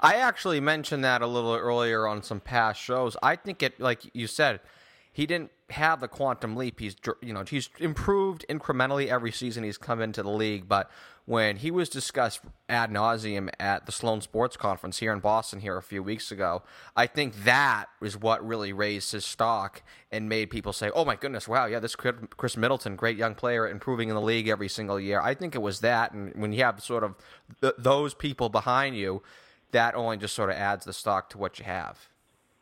I 0.00 0.16
actually 0.16 0.60
mentioned 0.60 1.04
that 1.04 1.22
a 1.22 1.26
little 1.26 1.54
earlier 1.54 2.06
on 2.06 2.22
some 2.22 2.40
past 2.40 2.80
shows. 2.80 3.16
I 3.22 3.36
think 3.36 3.62
it, 3.62 3.80
like 3.80 4.02
you 4.14 4.28
said, 4.28 4.60
he 5.12 5.26
didn't 5.26 5.50
have 5.70 6.00
the 6.00 6.08
quantum 6.08 6.56
leap. 6.56 6.80
He's 6.80 6.96
you 7.20 7.32
know 7.32 7.44
he's 7.44 7.68
improved 7.78 8.44
incrementally 8.48 9.08
every 9.08 9.32
season 9.32 9.64
he's 9.64 9.78
come 9.78 10.00
into 10.00 10.22
the 10.22 10.30
league. 10.30 10.68
But 10.68 10.90
when 11.26 11.56
he 11.56 11.70
was 11.70 11.90
discussed 11.90 12.40
ad 12.70 12.90
nauseum 12.90 13.50
at 13.60 13.84
the 13.84 13.92
Sloan 13.92 14.22
Sports 14.22 14.56
Conference 14.56 14.98
here 14.98 15.12
in 15.12 15.20
Boston 15.20 15.60
here 15.60 15.76
a 15.76 15.82
few 15.82 16.02
weeks 16.02 16.32
ago, 16.32 16.62
I 16.96 17.06
think 17.06 17.44
that 17.44 17.86
is 18.00 18.16
what 18.16 18.46
really 18.46 18.72
raised 18.72 19.12
his 19.12 19.26
stock 19.26 19.82
and 20.10 20.28
made 20.28 20.48
people 20.48 20.72
say, 20.72 20.90
"Oh 20.94 21.04
my 21.04 21.16
goodness, 21.16 21.46
wow, 21.46 21.66
yeah, 21.66 21.80
this 21.80 21.96
Khris 21.96 22.56
Middleton, 22.56 22.96
great 22.96 23.18
young 23.18 23.34
player, 23.34 23.68
improving 23.68 24.08
in 24.08 24.14
the 24.14 24.22
league 24.22 24.48
every 24.48 24.68
single 24.68 24.98
year." 24.98 25.20
I 25.20 25.34
think 25.34 25.54
it 25.54 25.62
was 25.62 25.80
that, 25.80 26.12
and 26.12 26.34
when 26.34 26.52
you 26.52 26.64
have 26.64 26.82
sort 26.82 27.04
of 27.04 27.14
th- 27.60 27.74
those 27.76 28.14
people 28.14 28.48
behind 28.48 28.96
you, 28.96 29.22
that 29.72 29.94
only 29.94 30.16
just 30.16 30.34
sort 30.34 30.48
of 30.48 30.56
adds 30.56 30.86
the 30.86 30.94
stock 30.94 31.28
to 31.30 31.38
what 31.38 31.58
you 31.58 31.66
have. 31.66 32.08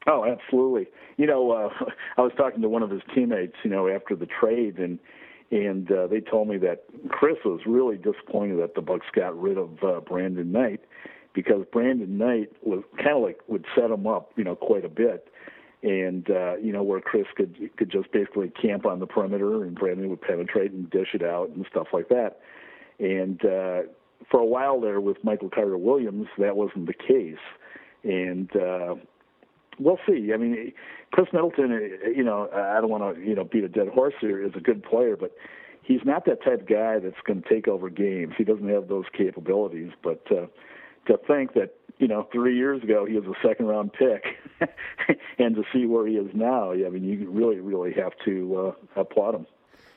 Oh, 0.09 0.25
absolutely. 0.25 0.88
You 1.16 1.26
know, 1.26 1.50
uh, 1.50 1.68
I 2.16 2.22
was 2.22 2.33
talking 2.37 2.62
to 2.62 2.68
one 2.68 2.83
of 2.83 2.90
his 2.90 3.02
teammates, 3.14 3.57
you 3.62 3.70
know, 3.70 3.88
after 3.88 4.14
the 4.14 4.26
trade, 4.26 4.79
and 4.79 4.98
and 5.50 5.90
uh, 5.92 6.07
they 6.09 6.20
told 6.20 6.48
me 6.48 6.59
that 6.59 6.85
Khris 7.09 7.38
was 7.44 7.61
really 7.66 7.96
disappointed 7.96 8.59
that 8.61 8.74
the 8.74 8.81
Bucks 8.81 9.07
got 9.14 9.40
rid 9.40 9.57
of 9.57 9.70
uh, 9.83 10.00
Brandon 10.00 10.50
Knight 10.50 10.81
because 11.35 11.64
Brandon 11.70 12.18
Knight 12.18 12.50
was 12.62 12.83
kind 12.96 13.16
of 13.16 13.22
like 13.22 13.38
would 13.46 13.64
set 13.74 13.90
him 13.90 14.07
up, 14.07 14.33
you 14.37 14.42
know, 14.42 14.57
quite 14.57 14.85
a 14.85 14.88
bit, 14.88 15.29
and 15.83 16.29
uh, 16.31 16.57
you 16.57 16.72
know 16.72 16.83
where 16.83 17.00
Khris 17.00 17.26
could 17.37 17.70
could 17.76 17.90
just 17.90 18.11
basically 18.11 18.50
camp 18.61 18.87
on 18.87 18.98
the 18.98 19.07
perimeter 19.07 19.62
and 19.64 19.74
Brandon 19.74 20.09
would 20.11 20.20
penetrate 20.20 20.72
and 20.72 20.90
dish 20.90 21.14
it 21.14 21.22
out 21.22 21.50
and 21.50 21.64
stuff 21.70 21.88
like 21.92 22.09
that, 22.09 22.40
and 22.98 23.44
uh, 23.44 23.83
for 24.31 24.40
a 24.40 24.46
while 24.46 24.81
there 24.81 25.00
with 25.00 25.22
Michael 25.22 25.50
Carter 25.50 25.79
Williams, 25.79 26.26
that 26.38 26.57
wasn't 26.57 26.87
the 26.87 26.94
case, 26.94 27.37
and 28.02 28.50
uh, 28.57 28.94
we'll 29.79 29.99
see. 30.07 30.33
I 30.33 30.37
mean, 30.37 30.73
Khris 31.12 31.29
Middleton, 31.33 31.73
uh, 31.73 32.09
you 32.09 32.25
know, 32.25 32.49
I 32.53 32.81
don't 32.81 32.91
want 32.91 33.17
to, 33.17 33.23
you 33.23 33.35
know, 33.35 33.45
beat 33.45 33.65
a 33.65 33.69
dead 33.69 33.89
horse 33.89 34.15
here, 34.21 34.43
is 34.43 34.53
a 34.57 34.61
good 34.61 34.83
player, 34.83 35.17
but 35.17 35.33
he's 35.83 36.01
not 36.05 36.25
that 36.27 36.43
type 36.43 36.62
of 36.62 36.69
guy 36.69 36.99
that's 36.99 37.17
going 37.27 37.43
to 37.43 37.49
take 37.49 37.69
over 37.69 37.89
games. 37.91 38.35
He 38.37 38.45
doesn't 38.45 38.69
have 38.69 38.89
those 38.89 39.05
capabilities. 39.17 39.91
But 40.03 40.23
uh, 40.31 40.47
to 41.07 41.19
think 41.27 41.55
that, 41.55 41.75
you 41.99 42.09
know, 42.09 42.29
three 42.33 42.57
years 42.57 42.83
ago 42.83 43.07
he 43.07 43.15
was 43.15 43.25
a 43.25 43.47
second 43.47 43.67
round 43.67 43.93
pick, 43.93 44.25
and 45.39 45.55
to 45.55 45.62
see 45.73 45.87
where 45.87 46.07
he 46.07 46.15
is 46.15 46.31
now, 46.35 46.73
I 46.73 46.89
mean, 46.91 47.05
you 47.05 47.31
really, 47.31 47.61
really 47.61 47.93
have 47.95 48.12
to 48.25 48.75
uh, 48.97 49.01
applaud 49.01 49.35
him. 49.35 49.47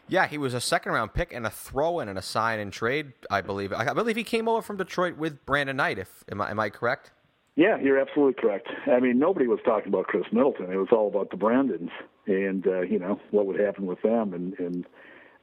Yeah, 0.08 0.26
he 0.26 0.40
was 0.40 0.56
a 0.56 0.62
second 0.62 0.94
round 0.94 1.14
pick 1.14 1.32
and 1.32 1.46
a 1.46 1.52
throw 1.52 2.00
in 2.00 2.10
and 2.10 2.18
a 2.18 2.22
sign 2.22 2.60
and 2.60 2.74
trade, 2.74 3.14
I 3.30 3.42
believe. 3.42 3.72
I 3.72 3.94
believe 3.94 4.16
he 4.16 4.24
came 4.24 4.48
over 4.48 4.64
from 4.64 4.78
Detroit 4.78 5.18
with 5.18 5.46
Brandon 5.46 5.78
Knight. 5.78 6.00
If 6.00 6.24
am 6.32 6.42
I, 6.42 6.50
am 6.50 6.60
I 6.60 6.70
correct? 6.70 7.12
Yeah, 7.60 7.78
you're 7.78 8.00
absolutely 8.00 8.42
correct. 8.42 8.70
I 8.88 9.02
mean, 9.02 9.20
nobody 9.20 9.46
was 9.46 9.60
talking 9.66 9.90
about 9.90 10.08
Khris 10.08 10.24
Middleton. 10.32 10.72
It 10.72 10.78
was 10.78 10.88
all 10.94 11.10
about 11.10 11.30
the 11.30 11.36
Brandons 11.36 11.90
and 12.26 12.66
uh, 12.66 12.84
you 12.84 12.98
know 12.98 13.20
what 13.32 13.48
would 13.48 13.60
happen 13.60 13.86
with 13.86 14.02
them. 14.02 14.34
And 14.34 14.58
and 14.60 14.86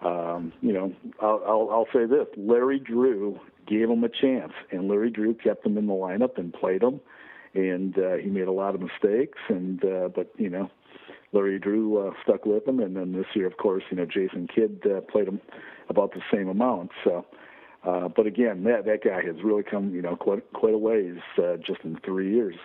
um, 0.01 0.51
you 0.63 0.73
know, 0.73 0.95
I'll, 1.21 1.43
I'll 1.47 1.69
I'll 1.71 1.89
say 1.93 2.07
this: 2.07 2.27
Larry 2.39 2.79
Drew 2.79 3.39
gave 3.67 3.91
him 3.91 4.03
a 4.03 4.09
chance, 4.09 4.55
and 4.73 4.89
Larry 4.89 5.11
Drew 5.11 5.35
kept 5.35 5.67
him 5.67 5.77
in 5.77 5.87
the 5.89 5.93
lineup 5.93 6.39
and 6.39 6.55
played 6.55 6.83
him. 6.83 7.03
And 7.53 7.99
uh, 7.99 8.15
he 8.15 8.31
made 8.31 8.49
a 8.49 8.53
lot 8.53 8.75
of 8.75 8.81
mistakes, 8.81 9.39
and 9.51 9.85
uh, 9.85 10.09
but 10.09 10.33
you 10.39 10.49
know, 10.49 10.71
Larry 11.35 11.59
Drew 11.59 11.99
uh, 11.99 12.13
stuck 12.23 12.47
with 12.47 12.67
him. 12.67 12.81
And 12.81 12.97
then 12.97 13.13
this 13.13 13.27
year, 13.35 13.47
of 13.47 13.59
course, 13.59 13.83
you 13.91 13.99
know, 13.99 14.07
Jason 14.07 14.49
Kidd 14.49 14.87
uh, 14.91 15.03
played 15.03 15.29
him 15.29 15.43
about 15.91 16.15
the 16.15 16.23
same 16.33 16.49
amount. 16.49 16.93
So 17.05 17.27
uh, 17.87 18.09
but 18.09 18.27
again, 18.27 18.65
that 18.65 18.85
that 18.87 19.05
guy 19.05 19.23
has 19.23 19.37
really 19.45 19.63
come, 19.63 19.95
you 19.95 20.03
know, 20.03 20.17
quite 20.17 20.53
quite 20.53 20.75
a 20.75 20.79
ways 20.79 21.19
uh, 21.39 21.57
just 21.57 21.81
in 21.85 21.99
three 22.05 22.35
years. 22.35 22.57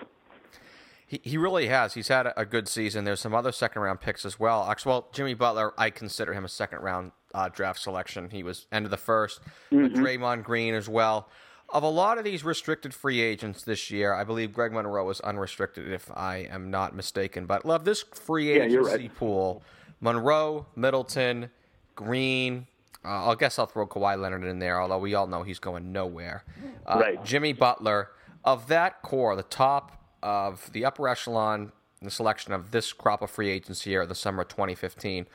He, 1.05 1.19
he 1.23 1.37
really 1.37 1.67
has. 1.67 1.93
He's 1.93 2.07
had 2.07 2.31
a 2.35 2.45
good 2.45 2.67
season. 2.67 3.03
There's 3.03 3.19
some 3.19 3.35
other 3.35 3.51
second 3.51 3.81
round 3.81 4.01
picks 4.01 4.25
as 4.25 4.39
well. 4.39 4.73
Well, 4.85 5.09
Jimmy 5.11 5.33
Butler, 5.33 5.73
I 5.77 5.89
consider 5.89 6.33
him 6.33 6.45
a 6.45 6.49
second 6.49 6.79
round 6.79 7.11
uh, 7.35 7.49
draft 7.49 7.79
selection. 7.79 8.29
He 8.29 8.43
was 8.43 8.65
end 8.71 8.85
of 8.85 8.91
the 8.91 8.97
1st 8.97 9.39
mm-hmm. 9.71 10.01
Draymond 10.01 10.43
Green 10.43 10.73
as 10.73 10.89
well. 10.89 11.29
Of 11.69 11.83
a 11.83 11.89
lot 11.89 12.17
of 12.17 12.23
these 12.23 12.43
restricted 12.43 12.93
free 12.93 13.21
agents 13.21 13.63
this 13.63 13.91
year, 13.91 14.13
I 14.13 14.23
believe 14.23 14.53
Greg 14.53 14.73
Monroe 14.73 15.05
was 15.05 15.21
unrestricted, 15.21 15.91
if 15.91 16.09
I 16.11 16.47
am 16.49 16.71
not 16.71 16.95
mistaken. 16.95 17.45
But 17.45 17.65
love 17.65 17.85
this 17.85 18.01
free 18.01 18.51
agency 18.51 18.75
yeah, 18.75 18.97
right. 18.97 19.15
pool: 19.15 19.63
Monroe, 20.01 20.65
Middleton, 20.75 21.49
Green, 21.95 22.67
uh, 23.03 23.29
I 23.29 23.35
guess 23.35 23.57
I'll 23.57 23.65
throw 23.65 23.87
Kawhi 23.87 24.19
Leonard 24.19 24.43
in 24.43 24.59
there, 24.59 24.81
although 24.81 24.99
we 24.99 25.15
all 25.15 25.27
know 25.27 25.43
he's 25.43 25.59
going 25.59 25.91
nowhere. 25.91 26.43
Uh, 26.85 26.99
right. 26.99 27.25
Jimmy 27.25 27.53
Butler. 27.53 28.09
Of 28.43 28.67
that 28.69 29.03
core, 29.03 29.35
the 29.35 29.43
top 29.43 30.03
of 30.23 30.71
the 30.73 30.83
upper 30.83 31.07
echelon, 31.07 31.71
the 32.01 32.09
selection 32.09 32.53
of 32.53 32.71
this 32.71 32.91
crop 32.91 33.21
of 33.21 33.29
free 33.29 33.51
agents 33.51 33.83
here, 33.83 34.03
the 34.05 34.15
summer 34.15 34.41
of 34.41 34.47
2015, 34.47 35.27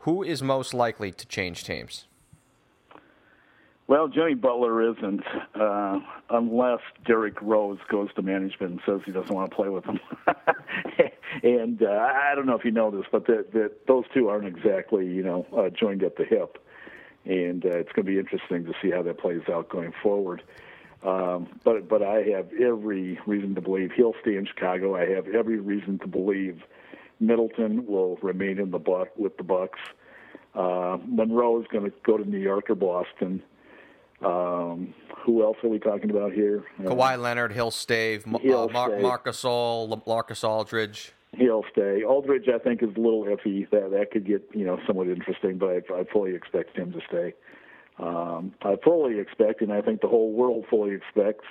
who 0.00 0.22
is 0.22 0.42
most 0.42 0.72
likely 0.72 1.10
to 1.10 1.26
change 1.26 1.64
teams? 1.64 2.06
Well, 3.88 4.06
Jimmy 4.06 4.34
Butler 4.34 4.92
isn't, 4.92 5.22
uh, 5.60 5.98
unless 6.30 6.80
Derrick 7.04 7.42
Rose 7.42 7.78
goes 7.90 8.08
to 8.14 8.22
management 8.22 8.72
and 8.72 8.80
says 8.86 9.00
he 9.04 9.10
doesn't 9.10 9.34
want 9.34 9.50
to 9.50 9.56
play 9.56 9.68
with 9.68 9.84
him. 9.84 9.98
and 11.42 11.82
uh, 11.82 11.88
I 11.90 12.34
don't 12.36 12.46
know 12.46 12.56
if 12.56 12.64
you 12.64 12.70
know 12.70 12.92
this, 12.92 13.06
but 13.10 13.26
the, 13.26 13.44
the, 13.52 13.72
those 13.88 14.04
two 14.14 14.28
aren't 14.28 14.46
exactly, 14.46 15.04
you 15.04 15.24
know, 15.24 15.46
uh, 15.56 15.68
joined 15.68 16.04
at 16.04 16.16
the 16.16 16.24
hip 16.24 16.58
and 17.24 17.64
uh, 17.64 17.70
it's 17.70 17.92
going 17.92 18.06
to 18.06 18.12
be 18.12 18.18
interesting 18.18 18.64
to 18.64 18.72
see 18.80 18.90
how 18.90 19.02
that 19.02 19.18
plays 19.18 19.42
out 19.50 19.68
going 19.68 19.92
forward. 20.02 20.42
Um, 21.04 21.48
but 21.64 21.88
but 21.88 22.02
I 22.02 22.22
have 22.34 22.48
every 22.60 23.18
reason 23.26 23.54
to 23.56 23.60
believe 23.60 23.90
he'll 23.96 24.14
stay 24.20 24.36
in 24.36 24.46
Chicago. 24.46 24.94
I 24.94 25.06
have 25.10 25.26
every 25.28 25.58
reason 25.58 25.98
to 26.00 26.06
believe 26.06 26.62
Middleton 27.18 27.86
will 27.86 28.18
remain 28.22 28.58
in 28.58 28.70
the 28.70 28.78
buck 28.78 29.08
with 29.16 29.36
the 29.36 29.42
Bucks. 29.42 29.80
Uh, 30.54 30.98
Monroe 31.06 31.60
is 31.60 31.66
going 31.72 31.84
to 31.84 31.92
go 32.04 32.18
to 32.18 32.28
New 32.28 32.38
York 32.38 32.70
or 32.70 32.74
Boston. 32.74 33.42
Um, 34.24 34.94
who 35.24 35.42
else 35.42 35.56
are 35.64 35.68
we 35.68 35.80
talking 35.80 36.10
about 36.10 36.32
here? 36.32 36.64
Kawhi 36.80 37.20
Leonard, 37.20 37.52
he'll 37.52 37.70
stay. 37.72 38.20
He'll 38.40 38.64
uh, 38.64 38.68
Mar- 38.68 38.90
stay. 38.90 39.02
Marc 39.02 39.24
Gasol, 39.24 40.06
Marcus 40.06 40.44
Aldridge. 40.44 41.12
He'll 41.36 41.64
stay. 41.72 42.02
Aldridge, 42.04 42.48
I 42.54 42.58
think, 42.58 42.82
is 42.82 42.90
a 42.94 43.00
little 43.00 43.24
iffy. 43.24 43.68
That 43.70 43.90
that 43.92 44.10
could 44.10 44.26
get 44.26 44.46
you 44.52 44.66
know 44.66 44.78
somewhat 44.86 45.08
interesting, 45.08 45.56
but 45.56 45.68
I, 45.68 46.00
I 46.00 46.04
fully 46.12 46.34
expect 46.34 46.76
him 46.76 46.92
to 46.92 47.00
stay. 47.08 47.34
Um, 47.98 48.52
I 48.62 48.76
fully 48.82 49.18
expect, 49.18 49.62
and 49.62 49.72
I 49.72 49.80
think 49.80 50.00
the 50.00 50.08
whole 50.08 50.32
world 50.32 50.64
fully 50.68 50.92
expects, 50.94 51.44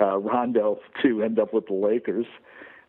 uh, 0.00 0.18
Rondo 0.18 0.80
to 1.02 1.22
end 1.22 1.38
up 1.38 1.54
with 1.54 1.66
the 1.66 1.74
Lakers. 1.74 2.26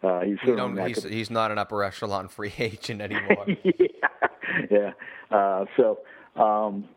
Uh, 0.01 0.21
he's, 0.21 0.37
not 0.45 0.87
he's, 0.87 1.03
he's, 1.03 1.29
not 1.29 1.49
an 1.51 1.57
upper 1.57 1.81
echelon 1.81 2.27
free 2.27 2.51
agent 2.59 3.01
anymore. 3.01 3.45
yeah, 3.63 4.27
yeah. 4.69 4.91
Uh, 5.31 5.63
so 5.77 5.99
um, 6.35 6.89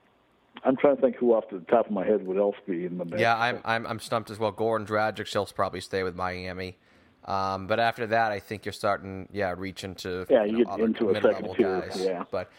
I'm 0.65 0.77
trying 0.77 0.97
to 0.97 1.03
think 1.03 1.17
who 1.17 1.33
off 1.33 1.45
the 1.51 1.61
top 1.71 1.87
of 1.87 1.93
my 1.93 2.05
head 2.05 2.27
would 2.27 2.37
else 2.37 2.57
be 2.67 2.85
in 2.85 2.99
the 2.99 3.05
mix. 3.05 3.21
Yeah, 3.21 3.37
I'm 3.37 3.61
I'm, 3.65 3.87
I'm 3.87 4.01
stumped 4.01 4.31
as 4.31 4.41
well. 4.41 4.53
Goran 4.53 4.87
Dragic, 4.87 5.33
he'll 5.33 5.47
probably 5.47 5.81
stay 5.81 6.03
with 6.03 6.17
Miami. 6.17 6.79
Um, 7.27 7.67
but 7.67 7.81
after 7.81 8.07
that, 8.09 8.31
I 8.31 8.39
think 8.39 8.65
you're 8.65 8.73
starting, 8.73 9.29
yeah, 9.33 9.55
reach 9.57 9.83
into 9.85 10.27
yeah, 10.31 10.45
you, 10.45 10.59
you 10.59 10.65
know, 10.65 10.77
get 10.77 10.87
into 10.87 11.11
a 11.11 11.21
second 11.21 11.55
tier, 11.55 11.81
guys. 11.81 12.01
yeah. 12.01 12.25
But 12.31 12.51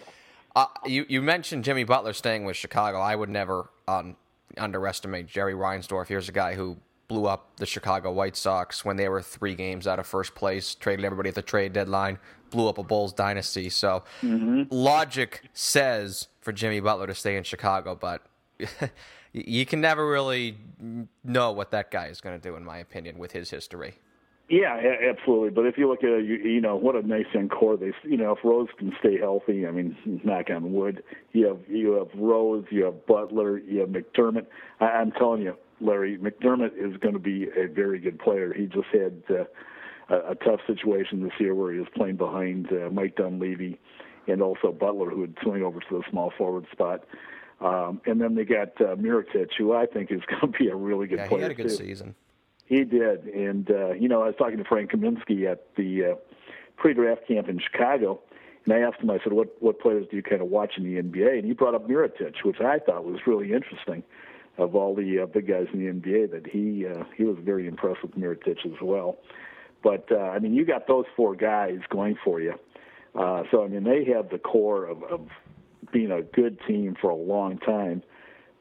uh, 0.56 0.66
you 0.86 1.06
you 1.08 1.22
mentioned 1.22 1.64
Jimmy 1.64 1.84
Butler 1.84 2.14
staying 2.14 2.44
with 2.44 2.58
Chicago. 2.58 3.00
I 3.00 3.16
would 3.16 3.30
never 3.30 3.70
um, 3.88 4.18
underestimate 4.58 5.28
Jerry 5.28 5.54
Reinsdorf. 5.54 6.08
Here's 6.08 6.28
a 6.28 6.34
guy 6.34 6.56
who 6.56 6.78
blew 7.08 7.26
up 7.26 7.56
the 7.56 7.66
Chicago 7.66 8.12
White 8.12 8.36
Sox 8.36 8.84
when 8.84 8.98
they 8.98 9.08
were 9.08 9.22
three 9.22 9.56
games 9.56 9.88
out 9.88 10.00
of 10.00 10.06
first 10.06 10.36
place, 10.36 10.76
traded 10.76 11.06
everybody 11.06 11.30
at 11.30 11.36
the 11.36 11.42
trade 11.42 11.74
deadline, 11.74 12.20
blew 12.50 12.68
up 12.68 12.78
a 12.78 12.84
Bulls 12.84 13.14
dynasty. 13.14 13.70
So 13.70 14.04
mm-hmm. 14.22 14.64
logic 14.70 15.44
says 15.54 16.28
for 16.42 16.52
Jimmy 16.52 16.82
Butler 16.82 17.08
to 17.08 17.16
stay 17.16 17.38
in 17.38 17.44
Chicago, 17.44 17.96
but 17.96 18.26
you 19.32 19.66
can 19.66 19.80
never 19.80 20.08
really 20.08 20.58
know 21.24 21.52
what 21.52 21.72
that 21.72 21.92
guy 21.92 22.08
is 22.08 22.20
going 22.20 22.38
to 22.40 22.42
do, 22.42 22.56
in 22.56 22.66
my 22.66 22.80
opinion, 22.80 23.18
with 23.18 23.32
his 23.32 23.50
history. 23.50 23.96
Yeah, 24.50 24.80
absolutely. 25.10 25.50
But 25.50 25.66
if 25.66 25.78
you 25.78 25.90
look 25.90 26.04
at 26.04 26.10
it, 26.10 26.26
you, 26.26 26.36
you 26.36 26.62
know 26.62 26.78
what 26.78 26.96
a 26.96 27.06
nice 27.06 27.26
young 27.34 27.50
core 27.50 27.76
they. 27.76 27.92
You 28.04 28.16
know, 28.16 28.32
if 28.32 28.40
Rose 28.46 28.70
can 28.78 28.94
stay 29.00 29.18
healthy, 29.18 29.68
I 29.68 29.72
mean, 29.72 30.22
knock 30.24 30.50
on 30.50 30.72
wood. 30.72 31.04
You 31.34 31.48
have 31.48 31.60
you 31.68 31.94
have 31.94 32.08
Rose, 32.16 32.64
you 32.70 32.86
have 32.86 33.06
Butler, 33.06 33.58
you 33.58 33.82
have 33.82 33.90
McDermott. 33.90 34.48
I, 34.80 34.86
I'm 34.86 35.12
telling 35.12 35.42
you, 35.42 35.58
Larry 35.82 36.18
McDermott 36.18 36.72
is 36.78 36.96
going 36.98 37.14
to 37.14 37.20
be 37.20 37.48
a 37.58 37.68
very 37.68 38.00
good 38.00 38.20
player. 38.20 38.54
He 38.54 38.68
just 38.68 38.88
had 38.94 39.22
uh, 39.30 39.44
a, 40.10 40.32
a 40.32 40.36
tough 40.36 40.62
situation 40.66 41.24
this 41.24 41.34
year 41.40 41.54
where 41.54 41.74
he 41.74 41.80
was 41.80 41.90
playing 41.94 42.16
behind 42.16 42.68
uh, 42.72 42.90
Mike 42.90 43.18
Dunleavy 43.18 43.78
and 44.28 44.42
also 44.42 44.72
Butler, 44.72 45.10
who 45.10 45.20
would 45.20 45.38
swing 45.44 45.62
over 45.62 45.82
to 45.82 45.88
the 45.90 46.04
small 46.10 46.32
forward 46.38 46.66
spot. 46.72 47.04
Um, 47.60 48.02
and 48.06 48.22
then 48.22 48.36
they 48.36 48.46
got 48.46 48.80
uh, 48.80 48.96
Mirotic, 48.96 49.50
who 49.58 49.74
I 49.74 49.88
think 49.88 50.12
is 50.12 50.22
going 50.30 50.54
to 50.54 50.58
be 50.58 50.70
a 50.70 50.76
really 50.76 51.08
good 51.08 51.20
yeah, 51.20 51.28
player. 51.28 51.40
He 51.40 51.44
had 51.44 51.52
a 51.52 51.56
good 51.56 51.70
too. 51.70 51.76
season. 51.76 52.16
He 52.68 52.84
did, 52.84 53.26
and 53.28 53.70
uh, 53.72 53.92
you 53.94 54.10
know, 54.10 54.22
I 54.22 54.28
was 54.28 54.36
talking 54.38 54.58
to 54.58 54.66
Frank 54.66 54.92
Kaminsky 54.92 55.50
at 55.50 55.74
the 55.76 56.04
uh, 56.04 56.16
pre-draft 56.76 57.26
camp 57.28 57.48
in 57.48 57.60
Chicago, 57.60 58.20
and 58.66 58.74
I 58.74 58.80
asked 58.80 59.00
him, 59.00 59.10
I 59.10 59.20
said, 59.24 59.32
"What 59.32 59.56
what 59.62 59.80
players 59.80 60.06
do 60.12 60.18
you 60.18 60.24
kind 60.24 60.42
of 60.42 60.50
watch 60.50 60.74
in 60.78 60.84
the 60.84 61.02
NBA?" 61.02 61.40
And 61.40 61.46
he 61.46 61.54
brought 61.54 61.76
up 61.76 61.88
Mirotic, 61.88 62.36
which 62.44 62.60
I 62.60 62.80
thought 62.80 63.06
was 63.06 63.22
really 63.26 63.54
interesting. 63.54 64.04
Of 64.58 64.76
all 64.76 64.96
the 64.96 65.20
uh, 65.20 65.28
big 65.28 65.48
guys 65.48 65.68
in 65.72 65.86
the 65.86 65.92
NBA, 65.92 66.32
that 66.32 66.48
he 66.48 66.86
uh, 66.86 67.04
he 67.16 67.24
was 67.24 67.38
very 67.40 67.68
impressed 67.68 68.02
with 68.02 68.16
Mirotic 68.16 68.66
as 68.66 68.82
well. 68.82 69.18
But 69.84 70.12
uh, 70.12 70.18
I 70.18 70.40
mean, 70.40 70.54
you 70.54 70.66
got 70.66 70.88
those 70.88 71.06
four 71.16 71.36
guys 71.36 71.80
going 71.90 72.18
for 72.24 72.42
you. 72.42 72.56
Uh, 73.16 73.44
so 73.52 73.64
I 73.64 73.68
mean, 73.68 73.84
they 73.84 74.04
have 74.06 74.30
the 74.30 74.40
core 74.40 74.86
of, 74.86 75.04
of 75.04 75.30
being 75.94 76.12
a 76.12 76.22
good 76.22 76.60
team 76.68 76.98
for 77.00 77.10
a 77.10 77.16
long 77.16 77.60
time. 77.60 78.04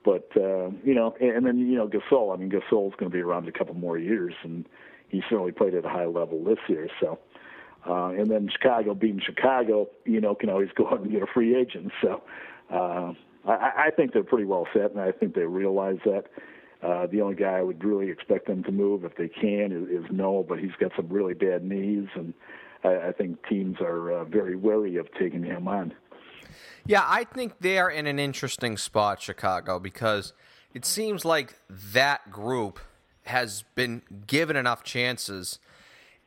But 0.07 0.31
uh, 0.37 0.71
you 0.85 0.95
know, 0.95 1.17
and, 1.21 1.45
then 1.45 1.59
you 1.59 1.77
know 1.77 1.89
Gasol. 1.89 2.33
I 2.33 2.39
mean, 2.39 2.49
Gasol's 2.49 2.95
going 2.95 3.11
to 3.11 3.15
be 3.15 3.21
around 3.21 3.49
a 3.49 3.53
couple 3.53 3.75
more 3.75 3.99
years, 3.99 4.35
and 4.45 4.65
he 5.09 5.21
certainly 5.29 5.51
played 5.51 5.75
at 5.75 5.85
a 5.85 5.89
high 5.89 6.07
level 6.07 6.45
this 6.45 6.61
year. 6.69 6.89
So, 7.01 7.19
uh, 7.85 8.11
and 8.11 8.31
then 8.31 8.49
Chicago 8.49 8.95
being 8.95 9.21
Chicago, 9.21 9.89
you 10.05 10.21
know, 10.21 10.37
can 10.37 10.49
always 10.49 10.69
go 10.77 10.87
out 10.87 11.01
and 11.01 11.11
get 11.11 11.23
a 11.23 11.27
free 11.27 11.57
agent. 11.57 11.91
So, 12.01 12.23
uh, 12.73 13.15
I, 13.49 13.87
I 13.87 13.91
think 13.97 14.13
they're 14.13 14.23
pretty 14.23 14.45
well 14.45 14.69
set, 14.73 14.93
and 14.93 15.01
I 15.01 15.11
think 15.11 15.35
they 15.35 15.43
realize 15.43 15.99
that. 16.05 16.27
Uh, 16.83 17.07
the 17.07 17.23
only 17.23 17.35
guy 17.35 17.53
I 17.53 17.63
would 17.63 17.83
really 17.83 18.11
expect 18.11 18.47
them 18.47 18.63
to 18.63 18.71
move, 18.71 19.07
if 19.07 19.17
they 19.17 19.29
can, 19.29 19.73
is, 19.73 20.05
is 20.05 20.11
Noah, 20.13 20.45
but 20.45 20.59
he's 20.59 20.77
got 20.79 20.93
some 20.95 21.09
really 21.09 21.33
bad 21.33 21.65
knees, 21.65 22.07
and 22.15 22.35
I, 22.85 23.09
I 23.09 23.13
think 23.13 23.39
teams 23.49 23.79
are 23.81 24.13
uh, 24.13 24.25
very 24.25 24.57
wary 24.57 24.97
of 24.97 25.09
taking 25.19 25.43
him 25.43 25.67
on. 25.67 25.95
Yeah, 26.87 27.05
I 27.05 27.25
think 27.25 27.55
they're 27.61 27.89
in 27.89 28.07
an 28.07 28.19
interesting 28.19 28.77
spot, 28.77 29.21
Chicago, 29.21 29.79
because 29.79 30.33
it 30.75 30.85
seems 30.85 31.25
like 31.25 31.59
that 31.71 32.31
group 32.31 32.79
has 33.25 33.65
been 33.75 34.03
given 34.27 34.57
enough 34.57 34.85
chances 34.85 35.59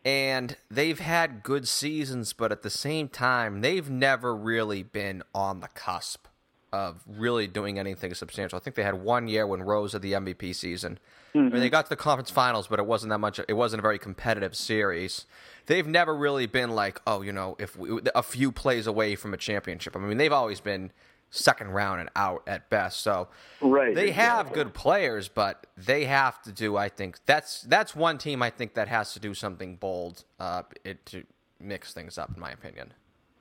and 0.05 0.55
they've 0.71 0.99
had 0.99 1.43
good 1.43 1.67
seasons, 1.67 2.33
but 2.33 2.51
at 2.51 2.61
the 2.61 2.69
same 2.69 3.09
time, 3.09 3.61
they've 3.61 3.89
never 3.89 4.35
really 4.35 4.81
been 4.81 5.23
on 5.35 5.59
the 5.59 5.67
cusp 5.69 6.27
of 6.71 7.03
really 7.07 7.47
doing 7.47 7.77
anything 7.77 8.13
substantial. 8.13 8.57
I 8.57 8.61
think 8.61 8.75
they 8.75 8.83
had 8.83 9.03
one 9.03 9.27
year 9.27 9.45
when 9.45 9.61
Rose 9.61 9.93
had 9.93 10.01
the 10.01 10.13
MVP 10.13 10.55
season. 10.55 10.99
Mm-hmm. 11.29 11.39
I 11.39 11.49
mean, 11.49 11.59
they 11.59 11.69
got 11.69 11.85
to 11.85 11.89
the 11.89 11.95
conference 11.95 12.31
finals, 12.31 12.67
but 12.67 12.79
it 12.79 12.85
wasn't 12.85 13.11
that 13.11 13.19
much. 13.19 13.39
It 13.47 13.53
wasn't 13.53 13.79
a 13.79 13.83
very 13.83 13.99
competitive 13.99 14.55
series 14.55 15.25
they've 15.69 15.87
never 15.87 16.13
really 16.15 16.47
been 16.47 16.71
like, 16.71 16.99
oh, 17.07 17.21
you 17.21 17.31
know, 17.31 17.55
if 17.59 17.77
we, 17.77 18.01
a 18.13 18.23
few 18.23 18.51
plays 18.51 18.87
away 18.87 19.15
from 19.15 19.33
a 19.33 19.37
championship. 19.37 19.95
I 19.95 19.99
mean, 19.99 20.17
they've 20.17 20.33
always 20.33 20.59
been 20.59 20.91
second 21.29 21.69
round 21.69 22.01
and 22.01 22.09
out 22.15 22.41
at 22.47 22.69
best. 22.69 23.01
So 23.01 23.29
right, 23.61 23.95
they 23.95 24.11
have 24.11 24.51
good 24.51 24.73
players, 24.73 25.29
but 25.29 25.67
they 25.77 26.05
have 26.05 26.41
to 26.41 26.51
do. 26.51 26.75
I 26.75 26.89
think 26.89 27.19
that's 27.25 27.61
that's 27.61 27.95
one 27.95 28.17
team 28.17 28.41
I 28.41 28.49
think 28.49 28.73
that 28.73 28.87
has 28.87 29.13
to 29.13 29.19
do 29.19 29.33
something 29.33 29.75
bold 29.75 30.25
uh, 30.39 30.63
it, 30.83 31.05
to 31.07 31.23
mix 31.59 31.93
things 31.93 32.17
up, 32.17 32.31
in 32.35 32.41
my 32.41 32.51
opinion. 32.51 32.93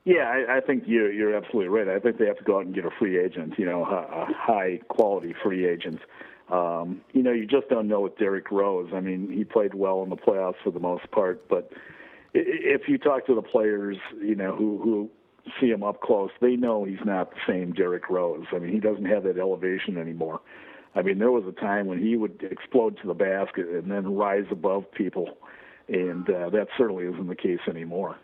Yeah, 0.04 0.30
I, 0.30 0.58
I 0.58 0.60
think 0.60 0.84
you're 0.86 1.10
you're 1.10 1.34
absolutely 1.34 1.68
right. 1.68 1.88
I 1.88 1.98
think 1.98 2.18
they 2.18 2.26
have 2.26 2.38
to 2.38 2.44
go 2.44 2.58
out 2.58 2.66
and 2.66 2.74
get 2.74 2.84
a 2.84 2.90
free 2.98 3.18
agent. 3.18 3.54
You 3.58 3.64
know, 3.64 3.86
a, 3.86 4.22
a 4.22 4.26
high 4.36 4.80
quality 4.88 5.34
free 5.42 5.66
agent. 5.66 6.00
Um, 6.50 7.02
you 7.12 7.22
know, 7.22 7.32
you 7.32 7.46
just 7.46 7.68
don't 7.68 7.88
know 7.88 8.00
with 8.00 8.16
Derrick 8.16 8.50
Rose. 8.50 8.90
I 8.94 9.00
mean, 9.00 9.30
he 9.30 9.44
played 9.44 9.74
well 9.74 10.02
in 10.02 10.08
the 10.08 10.16
playoffs 10.16 10.54
for 10.64 10.70
the 10.70 10.80
most 10.80 11.10
part, 11.10 11.46
but 11.48 11.70
if 12.34 12.88
you 12.88 12.98
talk 12.98 13.26
to 13.26 13.34
the 13.34 13.42
players, 13.42 13.96
you 14.20 14.34
know, 14.34 14.54
who 14.54 14.78
who 14.82 15.10
see 15.60 15.68
him 15.68 15.82
up 15.82 16.00
close, 16.00 16.30
they 16.40 16.56
know 16.56 16.84
he's 16.84 17.04
not 17.04 17.30
the 17.30 17.40
same 17.46 17.72
Derrick 17.72 18.08
Rose. 18.10 18.44
I 18.52 18.58
mean, 18.58 18.72
he 18.72 18.80
doesn't 18.80 19.04
have 19.06 19.24
that 19.24 19.38
elevation 19.38 19.96
anymore. 19.98 20.40
I 20.94 21.02
mean, 21.02 21.18
there 21.18 21.30
was 21.30 21.44
a 21.46 21.52
time 21.52 21.86
when 21.86 21.98
he 21.98 22.16
would 22.16 22.42
explode 22.50 22.98
to 23.02 23.06
the 23.06 23.14
basket 23.14 23.66
and 23.68 23.90
then 23.90 24.14
rise 24.14 24.46
above 24.50 24.90
people, 24.92 25.38
and 25.88 26.28
uh, 26.28 26.50
that 26.50 26.68
certainly 26.76 27.04
isn't 27.04 27.28
the 27.28 27.36
case 27.36 27.60
anymore. 27.68 28.16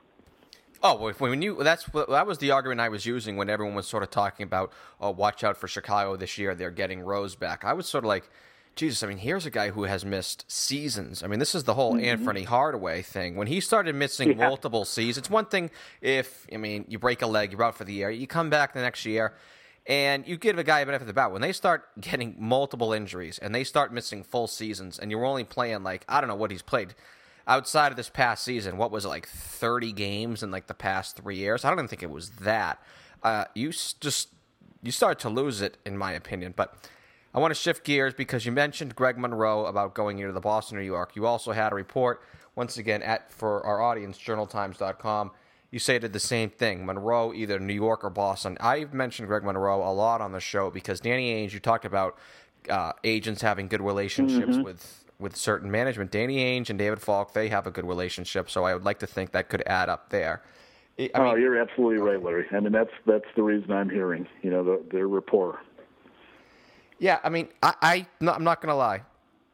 Oh, 0.87 1.11
when 1.17 1.41
you 1.41 1.65
that's 1.65 1.87
that 1.87 2.27
was 2.27 2.37
the 2.37 2.51
argument 2.51 2.79
I 2.79 2.91
was 2.91 3.07
using 3.07 3.39
when 3.39 3.49
everyone 3.49 3.75
was 3.75 3.87
sort 3.87 4.03
of 4.03 4.11
talking 4.11 4.45
about, 4.45 4.71
oh, 5.01 5.13
watch 5.13 5.43
out 5.43 5.57
for 5.57 5.67
Chicago 5.67 6.15
this 6.15 6.37
year. 6.37 6.55
They're 6.55 6.71
getting 6.71 7.01
Rose 7.01 7.35
back. 7.35 7.65
I 7.65 7.73
was 7.73 7.87
sort 7.87 8.05
of 8.05 8.09
like, 8.09 8.29
Jesus, 8.77 9.03
I 9.03 9.07
mean, 9.07 9.17
here's 9.17 9.47
a 9.47 9.51
guy 9.51 9.71
who 9.71 9.85
has 9.85 10.05
missed 10.05 10.45
seasons. 10.47 11.23
I 11.23 11.27
mean, 11.27 11.39
this 11.39 11.55
is 11.55 11.65
the 11.65 11.73
whole 11.73 11.95
mm-hmm. 11.95 12.23
Anfernee 12.23 12.45
Hardaway 12.45 13.01
thing. 13.01 13.35
When 13.35 13.47
he 13.47 13.61
started 13.61 13.95
missing 13.95 14.31
yeah. 14.31 14.47
multiple 14.47 14.85
seasons, 14.85 15.17
it's 15.17 15.31
one 15.31 15.47
thing 15.47 15.71
if, 16.03 16.47
I 16.53 16.59
mean, 16.59 16.85
you 16.87 16.99
break 16.99 17.23
a 17.23 17.27
leg, 17.27 17.53
you're 17.53 17.63
out 17.63 17.77
for 17.77 17.85
the 17.85 17.95
year, 17.95 18.11
you 18.11 18.27
come 18.27 18.51
back 18.51 18.75
the 18.75 18.83
next 18.83 19.07
year, 19.07 19.33
and 19.87 20.29
you 20.29 20.37
give 20.37 20.59
a 20.59 20.65
guy 20.65 20.81
a 20.81 20.87
benefit 20.87 21.05
of 21.05 21.07
the 21.07 21.15
doubt. 21.15 21.33
When 21.33 21.41
they 21.41 21.53
start 21.53 21.99
getting 21.99 22.37
multiple 22.39 22.93
injuries 22.93 23.39
and 23.39 23.55
they 23.55 23.65
start 23.65 23.91
missing 23.91 24.23
full 24.23 24.49
seasons, 24.49 24.99
and 24.99 25.11
you're 25.11 25.25
only 25.25 25.45
playing, 25.45 25.83
like, 25.83 26.05
I 26.11 26.21
don't 26.21 26.29
know 26.29 26.35
what 26.35 26.51
he's 26.51 26.61
played 26.61 26.95
outside 27.47 27.93
of 27.93 27.97
this 27.97 28.09
past 28.09 28.45
season, 28.45 28.77
what 28.77 28.91
was 28.91 29.05
it, 29.05 29.09
like 29.09 29.27
30 29.27 29.93
games 29.93 30.43
in, 30.43 30.51
like, 30.51 30.67
the 30.67 30.75
past 30.75 31.17
three 31.17 31.37
years? 31.37 31.65
I 31.65 31.71
don't 31.71 31.79
even 31.79 31.89
think 31.89 32.03
it 32.03 32.11
was 32.11 32.31
that. 32.31 32.83
Uh, 33.23 33.45
you 33.55 33.71
just, 33.71 34.29
you 34.83 34.93
start 34.93 35.19
to 35.21 35.29
lose 35.29 35.61
it, 35.61 35.79
in 35.85 35.97
my 35.97 36.13
opinion. 36.13 36.55
But 36.57 36.75
I 37.35 37.41
want 37.41 37.51
to 37.51 37.61
shift 37.61 37.85
gears 37.85 38.15
because 38.15 38.47
you 38.47 38.53
mentioned 38.53 38.95
Greg 38.95 39.19
Monroe 39.19 39.67
about 39.67 39.95
going 39.95 40.21
into 40.21 40.33
the 40.33 40.41
Boston, 40.41 40.79
New 40.79 40.85
York. 40.85 41.17
You 41.17 41.27
also 41.27 41.53
had 41.53 41.73
a 41.73 41.75
report, 41.75 42.23
once 42.55 42.79
again, 42.79 43.03
at 43.03 43.33
for 43.33 43.65
our 43.67 43.81
audience, 43.81 44.17
journaltimes.com. 44.19 45.33
You 45.73 45.81
stated 45.81 46.13
the 46.13 46.21
same 46.21 46.51
thing 46.51 46.87
Monroe, 46.87 47.33
either 47.35 47.59
New 47.59 47.75
York 47.75 48.05
or 48.05 48.11
Boston. 48.11 48.57
I've 48.61 48.95
mentioned 48.95 49.27
Greg 49.27 49.43
Monroe 49.43 49.83
a 49.83 49.91
lot 49.93 50.21
on 50.21 50.31
the 50.31 50.39
show 50.39 50.71
because 50.71 51.01
Danny 51.01 51.35
Ainge, 51.35 51.53
you 51.53 51.59
talked 51.59 51.85
about 51.85 52.17
uh, 52.71 52.93
agents 53.03 53.43
having 53.43 53.67
good 53.67 53.83
relationships 53.83 54.53
mm-hmm. 54.53 54.63
with 54.63 55.04
with 55.19 55.37
certain 55.37 55.71
management. 55.71 56.11
Danny 56.11 56.39
Ainge 56.39 56.71
and 56.71 56.79
David 56.79 57.01
Falk, 57.01 57.33
they 57.33 57.49
have 57.49 57.67
a 57.67 57.71
good 57.71 57.87
relationship, 57.87 58.51
so 58.51 58.65
I 58.65 58.75
would 58.75 58.85
like 58.85 58.99
to 59.01 59.07
think 59.07 59.33
that 59.33 59.49
could 59.49 59.63
add 59.67 59.89
up 59.89 60.11
there. 60.11 60.43
I 60.99 61.11
oh, 61.15 61.25
mean, 61.25 61.33
oh, 61.33 61.35
you're 61.35 61.61
absolutely 61.61 61.99
right, 61.99 62.23
Larry. 62.23 62.47
I 62.53 62.61
mean, 62.61 62.73
that's 62.73 62.91
that's 63.07 63.25
the 63.35 63.43
reason 63.43 63.73
I'm 63.73 63.91
hearing. 63.91 64.29
You 64.43 64.51
know, 64.51 64.65
the, 64.65 64.83
their 64.91 65.09
rapport. 65.09 65.61
Yeah, 66.99 67.19
I 67.25 67.29
mean, 67.31 67.49
I, 67.63 67.75
I 67.83 68.07
no, 68.21 68.33
I'm 68.33 68.45
not 68.45 68.61
gonna 68.61 68.77
lie. 68.77 69.03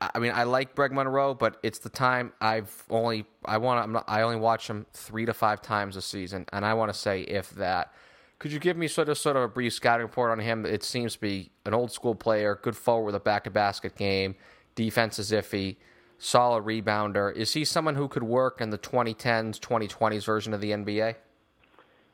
I 0.01 0.19
mean, 0.19 0.33
I 0.35 0.45
like 0.45 0.75
Greg 0.75 0.93
Monroe, 0.93 1.35
but 1.35 1.59
it's 1.63 1.79
the 1.79 1.89
time 1.89 2.33
I've 2.41 2.85
only 2.91 3.25
I 3.45 3.59
want 3.59 3.93
to 3.93 4.05
I 4.07 4.23
only 4.23 4.37
watch 4.37 4.69
him 4.69 4.87
three 4.93 5.27
to 5.27 5.35
five 5.35 5.63
times 5.63 5.97
a 5.97 6.03
season, 6.03 6.47
and 6.53 6.65
I 6.65 6.75
want 6.75 6.93
to 6.93 6.99
say 6.99 7.23
if 7.23 7.51
that. 7.51 7.93
Could 8.39 8.53
you 8.53 8.59
give 8.59 8.79
me 8.79 8.89
sort 8.89 9.11
of 9.11 9.19
sort 9.19 9.37
of 9.37 9.43
a 9.43 9.49
brief 9.49 9.75
scouting 9.75 10.07
report 10.07 10.31
on 10.31 10.39
him? 10.39 10.65
It 10.65 10.83
seems 10.83 11.13
to 11.13 11.21
be 11.21 11.51
an 11.67 11.75
old 11.75 11.93
school 11.93 12.15
player, 12.15 12.59
good 12.63 12.75
forward 12.75 13.05
with 13.05 13.15
a 13.15 13.21
back 13.21 13.45
to 13.45 13.51
basket 13.51 13.97
game, 13.97 14.35
defense 14.81 15.19
is 15.19 15.31
iffy, 15.31 15.77
solid 16.17 16.65
rebounder. 16.65 17.37
Is 17.37 17.53
he 17.53 17.67
someone 17.67 17.97
who 17.97 18.09
could 18.09 18.23
work 18.23 18.63
in 18.63 18.71
the 18.71 18.79
2010s, 18.79 19.61
2020s 19.61 20.25
version 20.25 20.55
of 20.55 20.63
the 20.63 20.71
NBA? 20.71 21.17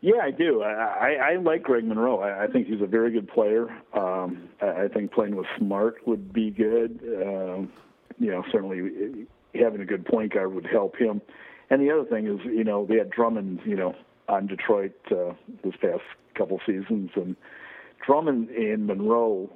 Yeah, 0.01 0.21
I 0.21 0.33
do. 0.33 0.63
I, 0.63 0.73
I, 0.73 1.11
I 1.33 1.37
like 1.37 1.63
Greg 1.63 1.85
Monroe. 1.85 2.19
I, 2.19 2.45
I 2.45 2.47
think 2.49 2.67
he's 2.67 2.83
a 2.83 2.87
very 2.87 3.13
good 3.13 3.29
player. 3.29 3.71
Um, 3.95 4.49
I, 4.61 4.85
I 4.85 4.89
think 4.89 5.13
playing 5.13 5.37
with 5.37 5.47
Smart 5.59 6.05
would 6.09 6.33
be 6.33 6.51
good. 6.51 6.99
Um, 7.23 7.71
you 8.19 8.33
know, 8.33 8.43
certainly 8.51 9.27
having 9.55 9.81
a 9.81 9.87
good 9.87 10.05
point 10.05 10.35
guard 10.35 10.53
would 10.53 10.67
help 10.67 10.97
him. 10.97 11.23
And 11.71 11.81
the 11.81 11.93
other 11.93 12.05
thing 12.05 12.27
is, 12.27 12.41
you 12.45 12.65
know, 12.65 12.85
they 12.85 12.97
had 12.97 13.11
Drummond, 13.11 13.61
you 13.65 13.77
know, 13.77 13.95
on 14.29 14.49
Detroit 14.49 14.93
uh, 15.13 15.35
this 15.63 15.75
past 15.81 16.03
couple 16.35 16.61
seasons, 16.67 17.11
and 17.15 17.37
Drummond 18.05 18.51
and 18.51 18.87
Monroe 18.87 19.51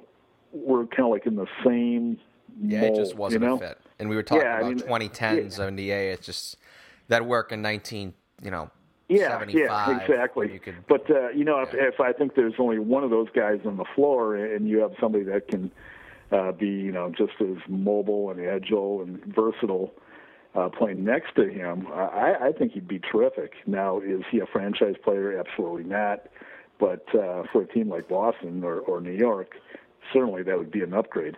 were 0.53 0.85
kind 0.87 1.05
of 1.05 1.11
like 1.11 1.25
in 1.25 1.35
the 1.35 1.47
same. 1.65 2.17
Yeah, 2.59 2.81
mold, 2.81 2.97
it 2.97 3.01
just 3.01 3.15
wasn't 3.15 3.43
you 3.43 3.49
know? 3.49 3.55
a 3.55 3.59
fit. 3.59 3.77
And 3.99 4.09
we 4.09 4.15
were 4.15 4.23
talking 4.23 4.43
Yeah, 4.43 4.55
I 4.55 4.59
about 4.59 4.75
mean, 4.75 5.09
2010s 5.09 5.57
yeah. 5.57 5.65
NBA. 5.65 6.13
It's 6.13 6.25
just 6.25 6.57
that 7.07 7.25
work 7.25 7.51
in 7.51 7.61
19, 7.61 8.13
you 8.41 8.51
know, 8.51 8.69
Yeah, 9.09 9.29
75. 9.29 9.87
yeah, 9.87 10.01
exactly. 10.01 10.53
You 10.53 10.59
could, 10.59 10.75
but 10.87 11.09
uh, 11.09 11.29
you 11.29 11.43
know, 11.43 11.59
if, 11.61 11.73
if 11.73 11.99
I 11.99 12.13
think 12.13 12.35
there's 12.35 12.55
only 12.57 12.79
one 12.79 13.03
of 13.03 13.09
those 13.09 13.27
guys 13.35 13.59
on 13.65 13.77
the 13.77 13.85
floor, 13.95 14.35
and 14.35 14.67
you 14.67 14.79
have 14.79 14.93
somebody 14.99 15.23
that 15.25 15.47
can 15.47 15.71
uh, 16.31 16.51
be, 16.51 16.67
you 16.67 16.91
know, 16.91 17.09
just 17.09 17.33
as 17.41 17.57
mobile 17.67 18.31
and 18.31 18.39
agile 18.39 19.01
and 19.01 19.23
versatile, 19.25 19.93
uh, 20.55 20.69
playing 20.69 21.03
next 21.03 21.35
to 21.35 21.47
him, 21.47 21.87
I, 21.93 22.35
I 22.41 22.51
think 22.51 22.73
he'd 22.73 22.87
be 22.87 22.99
terrific. 22.99 23.53
Now, 23.65 23.99
is 24.01 24.21
he 24.31 24.39
a 24.39 24.45
franchise 24.45 24.95
player? 25.03 25.37
Absolutely 25.39 25.83
not. 25.83 26.27
But 26.79 27.05
uh, 27.13 27.43
for 27.51 27.61
a 27.61 27.67
team 27.67 27.89
like 27.89 28.09
Boston 28.09 28.63
or, 28.63 28.79
or 28.79 28.99
New 29.01 29.11
York, 29.11 29.55
certainly 30.11 30.43
that 30.43 30.57
would 30.57 30.71
be 30.71 30.81
an 30.81 30.93
upgrade. 30.93 31.37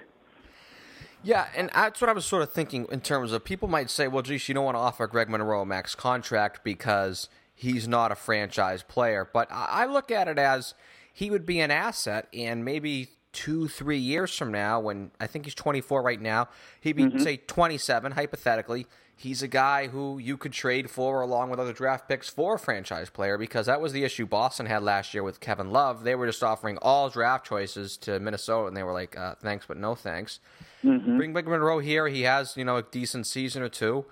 Yeah, 1.24 1.48
and 1.56 1.70
that's 1.74 2.02
what 2.02 2.10
I 2.10 2.14
was 2.14 2.26
sort 2.26 2.44
of 2.44 2.52
thinking 2.52 2.86
in 2.92 3.02
terms 3.02 3.32
of 3.32 3.44
people 3.44 3.68
might 3.70 3.90
say, 3.90 4.08
well, 4.08 4.22
geez, 4.22 4.48
you 4.48 4.54
don't 4.54 4.66
want 4.66 4.76
to 4.76 4.80
offer 4.80 5.08
Greg 5.08 5.30
Monroe 5.30 5.62
a 5.62 5.66
max 5.66 5.96
contract 5.96 6.64
because 6.64 7.30
he's 7.56 7.88
not 7.88 8.12
a 8.12 8.16
franchise 8.16 8.84
player. 8.84 9.28
But 9.32 9.48
I 9.50 9.86
look 9.86 10.12
at 10.12 10.28
it 10.28 10.38
as 10.38 10.74
he 11.14 11.30
would 11.32 11.46
be 11.46 11.60
an 11.62 11.72
asset, 11.72 12.28
and 12.34 12.66
maybe 12.66 13.10
two, 13.32 13.68
three 13.68 13.98
years 13.98 14.36
from 14.38 14.52
now, 14.52 14.80
when 14.80 15.12
I 15.20 15.28
think 15.28 15.46
he's 15.46 15.56
24 15.56 16.02
right 16.02 16.22
now, 16.22 16.50
he'd 16.82 16.96
be, 16.96 17.18
say, 17.20 17.38
27, 17.38 18.12
hypothetically. 18.14 18.86
He's 19.16 19.42
a 19.42 19.48
guy 19.48 19.88
who 19.88 20.18
you 20.18 20.38
could 20.38 20.52
trade 20.52 20.90
for 20.90 21.22
along 21.22 21.50
with 21.50 21.60
other 21.60 21.72
draft 21.72 22.10
picks 22.10 22.30
for 22.30 22.56
a 22.56 22.60
franchise 22.60 23.10
player 23.10 23.38
because 23.38 23.68
that 23.68 23.80
was 23.80 23.94
the 23.94 24.04
issue 24.04 24.26
Boston 24.26 24.66
had 24.66 24.84
last 24.84 25.14
year 25.14 25.24
with 25.24 25.40
Kevin 25.40 25.72
Love. 25.72 26.04
They 26.04 26.16
were 26.16 26.26
just 26.26 26.44
offering 26.44 26.78
all 26.82 27.10
draft 27.10 27.46
choices 27.46 27.96
to 27.98 28.20
Minnesota, 28.20 28.68
and 28.68 28.76
they 28.76 28.84
were 28.84 28.92
like, 28.92 29.18
uh, 29.18 29.36
thanks, 29.36 29.66
but 29.68 29.78
no 29.78 29.96
thanks. 29.96 30.40
Bring 30.84 31.34
Big 31.34 31.48
Monroe 31.48 31.80
here. 31.80 32.08
He 32.08 32.24
has, 32.24 32.58
you 32.58 32.66
know, 32.66 32.78
a 32.78 32.84
decent 32.84 33.26
season 33.26 33.64
or 33.64 33.70
two. 33.70 34.06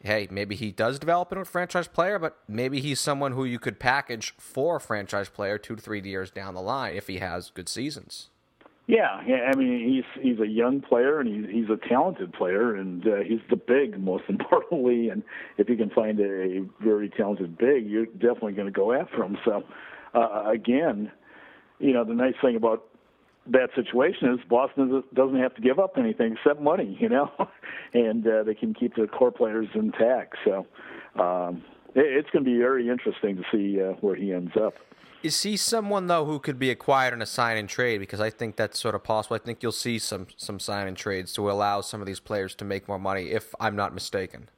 Hey, 0.00 0.26
maybe 0.30 0.56
he 0.56 0.72
does 0.72 0.98
develop 0.98 1.30
into 1.30 1.42
a 1.42 1.44
franchise 1.44 1.86
player, 1.86 2.18
but 2.18 2.38
maybe 2.48 2.80
he's 2.80 2.98
someone 2.98 3.32
who 3.32 3.44
you 3.44 3.58
could 3.58 3.78
package 3.78 4.34
for 4.36 4.76
a 4.76 4.80
franchise 4.80 5.28
player 5.28 5.58
two 5.58 5.76
to 5.76 5.82
three 5.82 6.00
years 6.00 6.30
down 6.30 6.54
the 6.54 6.62
line 6.62 6.96
if 6.96 7.06
he 7.06 7.18
has 7.18 7.50
good 7.50 7.68
seasons. 7.68 8.28
Yeah, 8.88 9.22
yeah. 9.26 9.50
I 9.52 9.56
mean, 9.56 9.88
he's 9.88 10.22
he's 10.22 10.40
a 10.40 10.46
young 10.46 10.80
player 10.80 11.20
and 11.20 11.28
he's 11.28 11.54
he's 11.54 11.70
a 11.70 11.88
talented 11.88 12.32
player, 12.32 12.74
and 12.74 13.06
uh, 13.06 13.16
he's 13.24 13.40
the 13.48 13.56
big 13.56 13.98
most 13.98 14.24
importantly. 14.28 15.08
And 15.08 15.22
if 15.56 15.68
you 15.68 15.76
can 15.76 15.90
find 15.90 16.18
a, 16.18 16.24
a 16.24 16.60
very 16.80 17.08
talented 17.08 17.56
big, 17.56 17.88
you're 17.88 18.06
definitely 18.06 18.54
going 18.54 18.66
to 18.66 18.72
go 18.72 18.92
after 18.92 19.22
him. 19.22 19.38
So, 19.44 19.62
uh, 20.14 20.50
again, 20.50 21.12
you 21.78 21.92
know, 21.92 22.04
the 22.04 22.14
nice 22.14 22.34
thing 22.42 22.56
about 22.56 22.84
that 23.46 23.70
situation 23.74 24.32
is 24.32 24.40
Boston 24.48 25.02
doesn't 25.14 25.38
have 25.38 25.54
to 25.54 25.60
give 25.60 25.78
up 25.78 25.98
anything 25.98 26.34
except 26.34 26.60
money, 26.60 26.96
you 27.00 27.08
know, 27.08 27.30
and 27.94 28.26
uh, 28.26 28.42
they 28.44 28.54
can 28.54 28.74
keep 28.74 28.94
their 28.96 29.06
core 29.06 29.32
players 29.32 29.68
intact. 29.74 30.36
So, 30.44 30.66
um, 31.20 31.62
it, 31.94 32.04
it's 32.06 32.30
going 32.30 32.44
to 32.44 32.50
be 32.50 32.58
very 32.58 32.88
interesting 32.88 33.36
to 33.36 33.42
see 33.50 33.82
uh, 33.82 33.94
where 34.00 34.14
he 34.14 34.32
ends 34.32 34.52
up. 34.56 34.74
Is 35.22 35.42
he 35.42 35.56
someone 35.56 36.08
though 36.08 36.24
who 36.24 36.40
could 36.40 36.58
be 36.58 36.70
acquired 36.70 37.14
in 37.14 37.22
a 37.22 37.26
sign 37.26 37.56
and 37.56 37.68
trade? 37.68 37.98
Because 37.98 38.20
I 38.20 38.30
think 38.30 38.56
that's 38.56 38.78
sort 38.78 38.94
of 38.94 39.04
possible. 39.04 39.36
I 39.36 39.38
think 39.38 39.62
you'll 39.62 39.70
see 39.70 39.98
some 39.98 40.26
some 40.36 40.58
sign 40.58 40.88
and 40.88 40.96
trades 40.96 41.32
to 41.34 41.48
allow 41.48 41.80
some 41.80 42.00
of 42.00 42.06
these 42.06 42.18
players 42.18 42.56
to 42.56 42.64
make 42.64 42.88
more 42.88 42.98
money, 42.98 43.30
if 43.30 43.54
I'm 43.60 43.76
not 43.76 43.94
mistaken. 43.94 44.48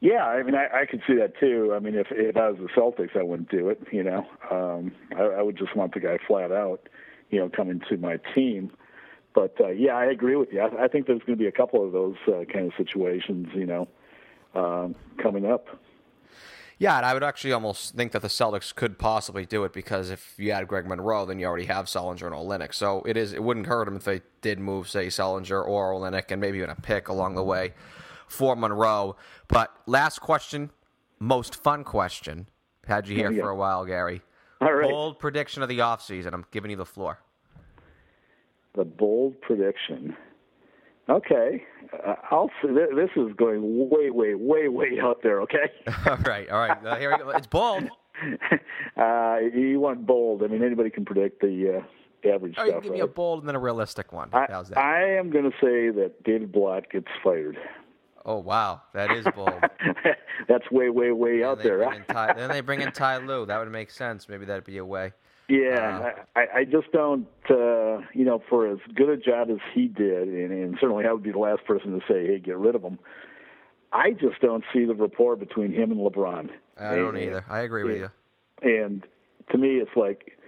Yeah, 0.00 0.24
I 0.24 0.42
mean, 0.42 0.54
I, 0.54 0.80
I 0.80 0.86
could 0.86 1.02
see 1.06 1.14
that 1.16 1.38
too. 1.38 1.72
I 1.76 1.78
mean, 1.78 1.94
if 1.94 2.08
if 2.10 2.36
I 2.36 2.48
was 2.48 2.58
the 2.58 2.68
Celtics, 2.80 3.16
I 3.16 3.22
wouldn't 3.22 3.50
do 3.50 3.68
it. 3.68 3.80
You 3.92 4.02
know, 4.02 4.26
um, 4.50 4.92
I, 5.16 5.22
I 5.38 5.42
would 5.42 5.56
just 5.56 5.76
want 5.76 5.94
the 5.94 6.00
guy 6.00 6.18
flat 6.26 6.50
out, 6.50 6.88
you 7.30 7.38
know, 7.38 7.48
coming 7.48 7.80
to 7.88 7.96
my 7.96 8.18
team. 8.34 8.70
But 9.34 9.54
uh, 9.60 9.68
yeah, 9.68 9.94
I 9.96 10.06
agree 10.06 10.36
with 10.36 10.52
you. 10.52 10.60
I, 10.60 10.84
I 10.84 10.88
think 10.88 11.06
there's 11.06 11.20
going 11.20 11.38
to 11.38 11.42
be 11.42 11.46
a 11.46 11.52
couple 11.52 11.84
of 11.84 11.92
those 11.92 12.16
uh, 12.26 12.44
kind 12.52 12.66
of 12.66 12.72
situations, 12.76 13.48
you 13.54 13.66
know, 13.66 13.88
um, 14.54 14.94
coming 15.22 15.46
up. 15.46 15.66
Yeah, 16.78 16.96
and 16.96 17.04
I 17.04 17.12
would 17.12 17.22
actually 17.22 17.52
almost 17.52 17.94
think 17.94 18.12
that 18.12 18.22
the 18.22 18.28
Celtics 18.28 18.74
could 18.74 18.98
possibly 18.98 19.44
do 19.44 19.64
it 19.64 19.74
because 19.74 20.08
if 20.08 20.34
you 20.38 20.50
add 20.50 20.66
Greg 20.66 20.86
Monroe, 20.86 21.26
then 21.26 21.38
you 21.38 21.44
already 21.44 21.66
have 21.66 21.84
Sullinger 21.86 22.24
and 22.24 22.34
Olynyk. 22.34 22.72
So 22.72 23.02
it 23.04 23.18
is 23.18 23.34
it 23.34 23.42
wouldn't 23.42 23.66
hurt 23.66 23.84
them 23.84 23.96
if 23.96 24.04
they 24.04 24.22
did 24.40 24.58
move, 24.58 24.88
say, 24.88 25.08
Sullinger 25.08 25.62
or 25.62 25.92
Olynyk, 25.92 26.30
and 26.30 26.40
maybe 26.40 26.56
even 26.56 26.70
a 26.70 26.74
pick 26.74 27.08
along 27.08 27.34
the 27.34 27.44
way 27.44 27.74
for 28.28 28.56
Monroe. 28.56 29.16
But 29.46 29.70
last 29.86 30.20
question, 30.20 30.70
most 31.18 31.54
fun 31.62 31.84
question. 31.84 32.48
Had 32.86 33.06
you 33.08 33.14
here 33.14 33.30
Yeah. 33.30 33.42
for 33.42 33.50
a 33.50 33.56
while, 33.56 33.84
Gery. 33.84 34.22
All 34.66 34.72
right, 34.72 34.90
Bold 34.90 35.18
prediction 35.18 35.62
of 35.62 35.68
the 35.68 35.78
offseason. 35.78 36.32
I'm 36.34 36.44
giving 36.50 36.70
you 36.70 36.76
the 36.76 36.84
floor. 36.86 37.20
the 38.74 38.84
bold 38.84 39.40
prediction. 39.40 40.14
Okay, 41.08 41.64
uh, 42.06 42.14
I'll. 42.30 42.50
This 42.62 43.10
is 43.16 43.32
going 43.36 43.88
way, 43.90 44.10
way, 44.10 44.34
way, 44.34 44.68
way 44.68 45.00
out 45.02 45.22
there. 45.22 45.40
Okay. 45.42 45.72
all 46.06 46.18
right, 46.18 46.48
all 46.50 46.60
right. 46.60 46.86
Uh, 46.86 46.96
here 46.96 47.10
we 47.10 47.18
go. 47.18 47.30
It's 47.30 47.46
bold. 47.46 47.84
uh, 48.96 49.38
you 49.52 49.80
want 49.80 50.06
bold? 50.06 50.42
I 50.42 50.46
mean, 50.46 50.62
anybody 50.62 50.90
can 50.90 51.04
predict 51.04 51.40
the 51.40 51.78
uh, 51.78 52.28
average 52.28 52.54
Or 52.58 52.66
you 52.66 52.70
stuff, 52.72 52.82
can 52.82 52.82
give 52.82 52.92
me 52.92 53.00
a 53.00 53.06
bold 53.06 53.40
and 53.40 53.48
then 53.48 53.56
a 53.56 53.60
realistic 53.60 54.12
one. 54.12 54.28
I, 54.32 54.46
How's 54.50 54.68
that? 54.68 54.78
I 54.78 55.16
am 55.16 55.30
going 55.30 55.50
to 55.50 55.56
say 55.56 55.90
that 55.90 56.22
David 56.22 56.52
Blatt 56.52 56.90
gets 56.90 57.08
fired. 57.24 57.56
Oh 58.24 58.38
wow, 58.38 58.82
that 58.94 59.10
is 59.12 59.26
bold. 59.34 59.52
That's 60.48 60.70
way, 60.70 60.88
way, 60.90 61.12
way 61.12 61.44
out 61.44 61.62
there. 61.62 61.84
Ty, 62.08 62.32
then 62.34 62.50
they 62.50 62.60
bring 62.60 62.80
in 62.80 62.92
Ty 62.92 63.18
Lue. 63.18 63.46
That 63.46 63.58
would 63.58 63.70
make 63.70 63.90
sense. 63.90 64.28
Maybe 64.28 64.44
that'd 64.46 64.64
be 64.64 64.78
a 64.78 64.84
way. 64.84 65.12
yeah, 65.48 66.12
I, 66.36 66.46
I 66.60 66.64
just 66.64 66.90
don't. 66.92 67.26
Uh, 67.48 67.98
you 68.14 68.24
know, 68.24 68.42
for 68.48 68.66
as 68.68 68.78
good 68.94 69.08
a 69.08 69.16
job 69.16 69.50
as 69.50 69.58
he 69.74 69.86
did, 69.88 70.28
and, 70.28 70.52
and 70.52 70.78
certainly 70.80 71.04
I 71.06 71.12
would 71.12 71.22
be 71.22 71.32
the 71.32 71.38
last 71.38 71.64
person 71.66 71.92
to 71.92 72.00
say, 72.08 72.26
"Hey, 72.26 72.38
get 72.38 72.56
rid 72.56 72.74
of 72.74 72.82
him." 72.82 72.98
I 73.92 74.12
just 74.12 74.40
don't 74.40 74.62
see 74.72 74.84
the 74.84 74.94
rapport 74.94 75.34
between 75.36 75.72
him 75.72 75.90
and 75.90 75.98
LeBron. 76.00 76.50
I 76.78 76.94
don't 76.94 77.16
And- 77.16 77.24
either. 77.24 77.44
I 77.48 77.60
agree 77.60 77.82
with 77.84 77.96
you. 77.96 78.10
And 78.62 79.04
to 79.50 79.58
me, 79.58 79.76
it's 79.78 79.90
like 79.96 80.38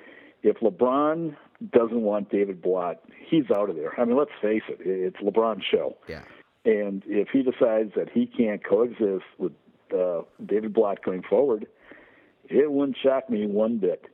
if 0.43 0.59
LeBron 0.61 1.37
doesn't 1.73 2.03
want 2.03 2.31
David 2.31 2.63
Blatt, 2.63 3.03
he's 3.29 3.45
out 3.57 3.69
of 3.71 3.77
there. 3.77 3.99
I 4.01 4.05
mean, 4.05 4.17
let's 4.17 4.31
face 4.41 4.63
it; 4.69 4.79
it's 4.81 5.17
LeBron's 5.17 5.65
show. 5.69 5.97
Yeah. 6.09 6.23
And 6.65 7.03
if 7.07 7.29
he 7.33 7.43
decides 7.43 7.93
that 7.97 8.09
he 8.13 8.27
can't 8.27 8.65
coexist 8.65 9.25
with 9.39 9.53
uh, 9.93 10.23
David 10.45 10.73
Blatt 10.73 11.05
going 11.05 11.23
forward, 11.23 11.67
it 12.49 12.71
wouldn't 12.71 12.97
shock 13.03 13.29
me 13.29 13.47
one 13.47 13.79
bit. 13.79 14.07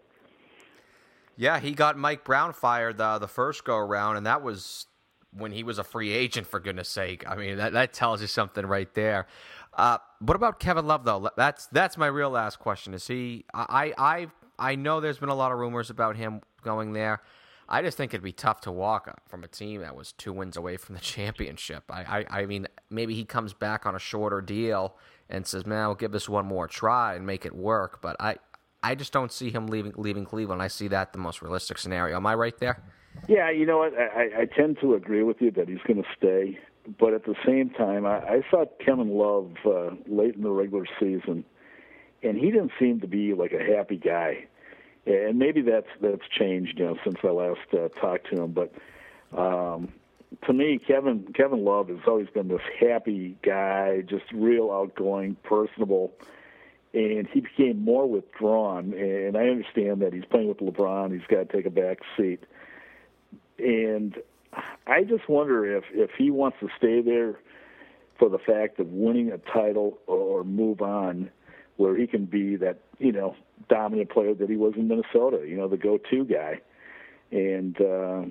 Yeah, 1.37 1.61
he 1.61 1.73
got 1.73 1.97
Mike 1.97 2.25
Brown 2.25 2.53
fired 2.53 2.99
the 2.99 3.19
the 3.19 3.29
first 3.29 3.65
go 3.65 3.77
around, 3.77 4.17
and 4.17 4.27
that 4.27 4.43
was 4.43 4.87
when 5.31 5.53
he 5.53 5.63
was 5.63 5.79
a 5.79 5.85
free 5.85 6.11
agent. 6.11 6.47
For 6.47 6.59
goodness 6.59 6.89
sake, 6.89 7.23
I 7.29 7.37
mean 7.37 7.59
that 7.59 7.75
that 7.75 7.93
tells 7.93 8.21
you 8.21 8.27
something 8.27 8.67
right 8.67 8.93
there. 8.95 9.27
Uh, 9.75 9.99
what 10.19 10.35
about 10.35 10.59
Kevin 10.59 10.87
Love 10.87 11.05
though? 11.05 11.31
That's 11.37 11.67
that's 11.67 11.97
my 11.97 12.09
real 12.09 12.31
last 12.31 12.59
question. 12.59 12.93
Is 12.93 13.07
he? 13.07 13.45
I 13.55 13.93
I 13.97 14.27
I 14.59 14.75
know 14.75 15.01
there's 15.01 15.19
been 15.19 15.29
a 15.29 15.35
lot 15.35 15.53
of 15.53 15.59
rumors 15.59 15.91
about 15.91 16.17
him 16.17 16.41
going 16.63 16.93
there. 16.93 17.23
I 17.69 17.83
just 17.83 17.97
think 17.97 18.15
it'd 18.15 18.25
be 18.25 18.33
tough 18.33 18.63
to 18.63 18.73
walk 18.73 19.21
from 19.29 19.45
a 19.45 19.49
team 19.49 19.83
that 19.83 19.95
was 19.95 20.13
two 20.13 20.33
wins 20.33 20.57
away 20.57 20.77
from 20.77 20.95
the 20.95 21.01
championship. 21.15 21.85
I, 21.91 22.25
I, 22.31 22.41
I 22.41 22.47
mean, 22.47 22.67
maybe 22.91 23.15
he 23.15 23.25
comes 23.25 23.53
back 23.53 23.87
on 23.87 23.95
a 23.95 23.99
shorter 23.99 24.41
deal 24.41 24.97
and 25.29 25.47
says, 25.47 25.67
"Man, 25.67 25.83
I'll 25.83 25.95
give 25.95 26.13
this 26.13 26.29
one 26.29 26.47
more 26.47 26.67
try 26.67 27.15
and 27.15 27.27
make 27.27 27.45
it 27.45 27.55
work." 27.55 28.01
But 28.01 28.17
I, 28.21 28.37
I 28.83 28.95
just 28.95 29.13
don't 29.13 29.33
see 29.33 29.51
him 29.51 29.67
leaving 29.67 29.93
leaving 29.97 30.25
Cleveland. 30.25 30.63
I 30.63 30.69
see 30.69 30.89
that 30.89 31.13
the 31.13 31.19
most 31.19 31.43
realistic 31.43 31.79
scenario. 31.79 32.17
Am 32.17 32.27
I 32.27 32.35
right 32.35 32.57
there? 32.59 32.83
Yeah, 33.27 33.51
you 33.51 33.67
know 33.67 33.79
what? 33.79 33.95
I, 33.99 34.43
I 34.43 34.45
tend 34.45 34.79
to 34.81 34.95
agree 34.95 35.23
with 35.23 35.41
you 35.41 35.51
that 35.53 35.69
he's 35.69 35.83
going 35.87 36.03
to 36.03 36.09
stay, 36.17 36.59
but 36.99 37.15
at 37.15 37.25
the 37.25 37.35
same 37.45 37.71
time, 37.71 38.07
I, 38.07 38.19
I 38.19 38.41
saw 38.51 38.65
Kevin 38.85 39.11
Love 39.11 39.51
uh, 39.67 39.91
late 40.07 40.37
in 40.37 40.43
the 40.43 40.51
regular 40.51 40.87
season, 41.01 41.45
and 42.23 42.37
he 42.39 42.51
didn't 42.51 42.71
seem 42.79 43.01
to 43.01 43.09
be 43.09 43.35
like 43.35 43.53
a 43.53 43.77
happy 43.77 43.97
guy. 43.97 44.47
And 45.09 45.39
maybe 45.39 45.63
that's 45.63 45.89
that's 46.03 46.29
changed, 46.39 46.79
you 46.79 46.85
know, 46.85 46.97
since 47.03 47.17
I 47.25 47.29
last 47.29 47.61
uh, 47.73 47.89
talked 48.01 48.29
to 48.31 48.43
him. 48.43 48.53
But 48.53 48.73
um, 49.37 49.89
to 50.47 50.53
me, 50.53 50.79
Kevin 50.79 51.33
Kevin 51.35 51.65
Love 51.65 51.89
has 51.89 52.01
always 52.07 52.29
been 52.29 52.49
this 52.49 52.61
happy 52.79 53.37
guy, 53.43 54.03
just 54.03 54.25
real 54.33 54.71
outgoing, 54.71 55.37
personable. 55.45 56.13
and 56.93 57.27
he 57.29 57.41
became 57.41 57.83
more 57.85 58.07
withdrawn. 58.07 58.93
And 58.93 59.37
I 59.37 59.49
understand 59.49 60.03
that 60.03 60.13
he's 60.13 60.25
playing 60.25 60.49
with 60.49 60.59
LeBron; 60.59 61.13
he's 61.13 61.27
got 61.29 61.49
to 61.49 61.57
take 61.57 61.67
a 61.67 61.71
back 61.71 62.01
seat. 62.17 62.45
And 63.59 64.15
I 64.87 65.05
just 65.05 65.29
wonder 65.29 65.77
if 65.77 65.85
if 65.93 66.11
he 66.19 66.31
wants 66.31 66.59
to 66.61 66.69
stay 66.77 67.01
there 67.01 67.39
for 68.19 68.29
the 68.29 68.39
fact 68.39 68.81
of 68.81 68.89
winning 68.89 69.31
a 69.31 69.39
title 69.39 69.99
or 70.07 70.45
move 70.45 70.83
on, 70.83 71.31
where 71.79 71.97
he 71.97 72.07
can 72.07 72.27
be 72.27 72.57
that 72.57 72.81
you 72.99 73.13
know 73.13 73.35
dominant 73.69 74.11
player 74.11 74.35
that 74.35 74.51
he 74.51 74.57
was 74.57 74.75
in 74.77 74.89
Minnesota. 74.89 75.45
You 75.47 75.57
know, 75.57 75.69
the 75.69 75.79
go-to 75.79 76.25
guy, 76.25 76.61
and 77.31 77.81
uh, 77.81 78.23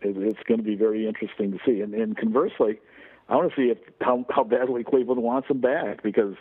it, 0.00 0.16
it's 0.16 0.42
going 0.46 0.58
to 0.58 0.64
be 0.64 0.76
very 0.76 1.06
interesting 1.06 1.50
to 1.52 1.58
see. 1.66 1.80
And, 1.80 1.94
and 1.94 2.16
conversely, 2.16 2.78
I 3.28 3.36
want 3.36 3.52
to 3.52 3.56
see 3.56 3.70
if 3.70 3.78
how 4.00 4.24
how 4.30 4.44
badly 4.44 4.84
Cleveland 4.84 5.22
wants 5.22 5.50
him 5.50 5.60
back 5.60 6.02
because 6.02 6.36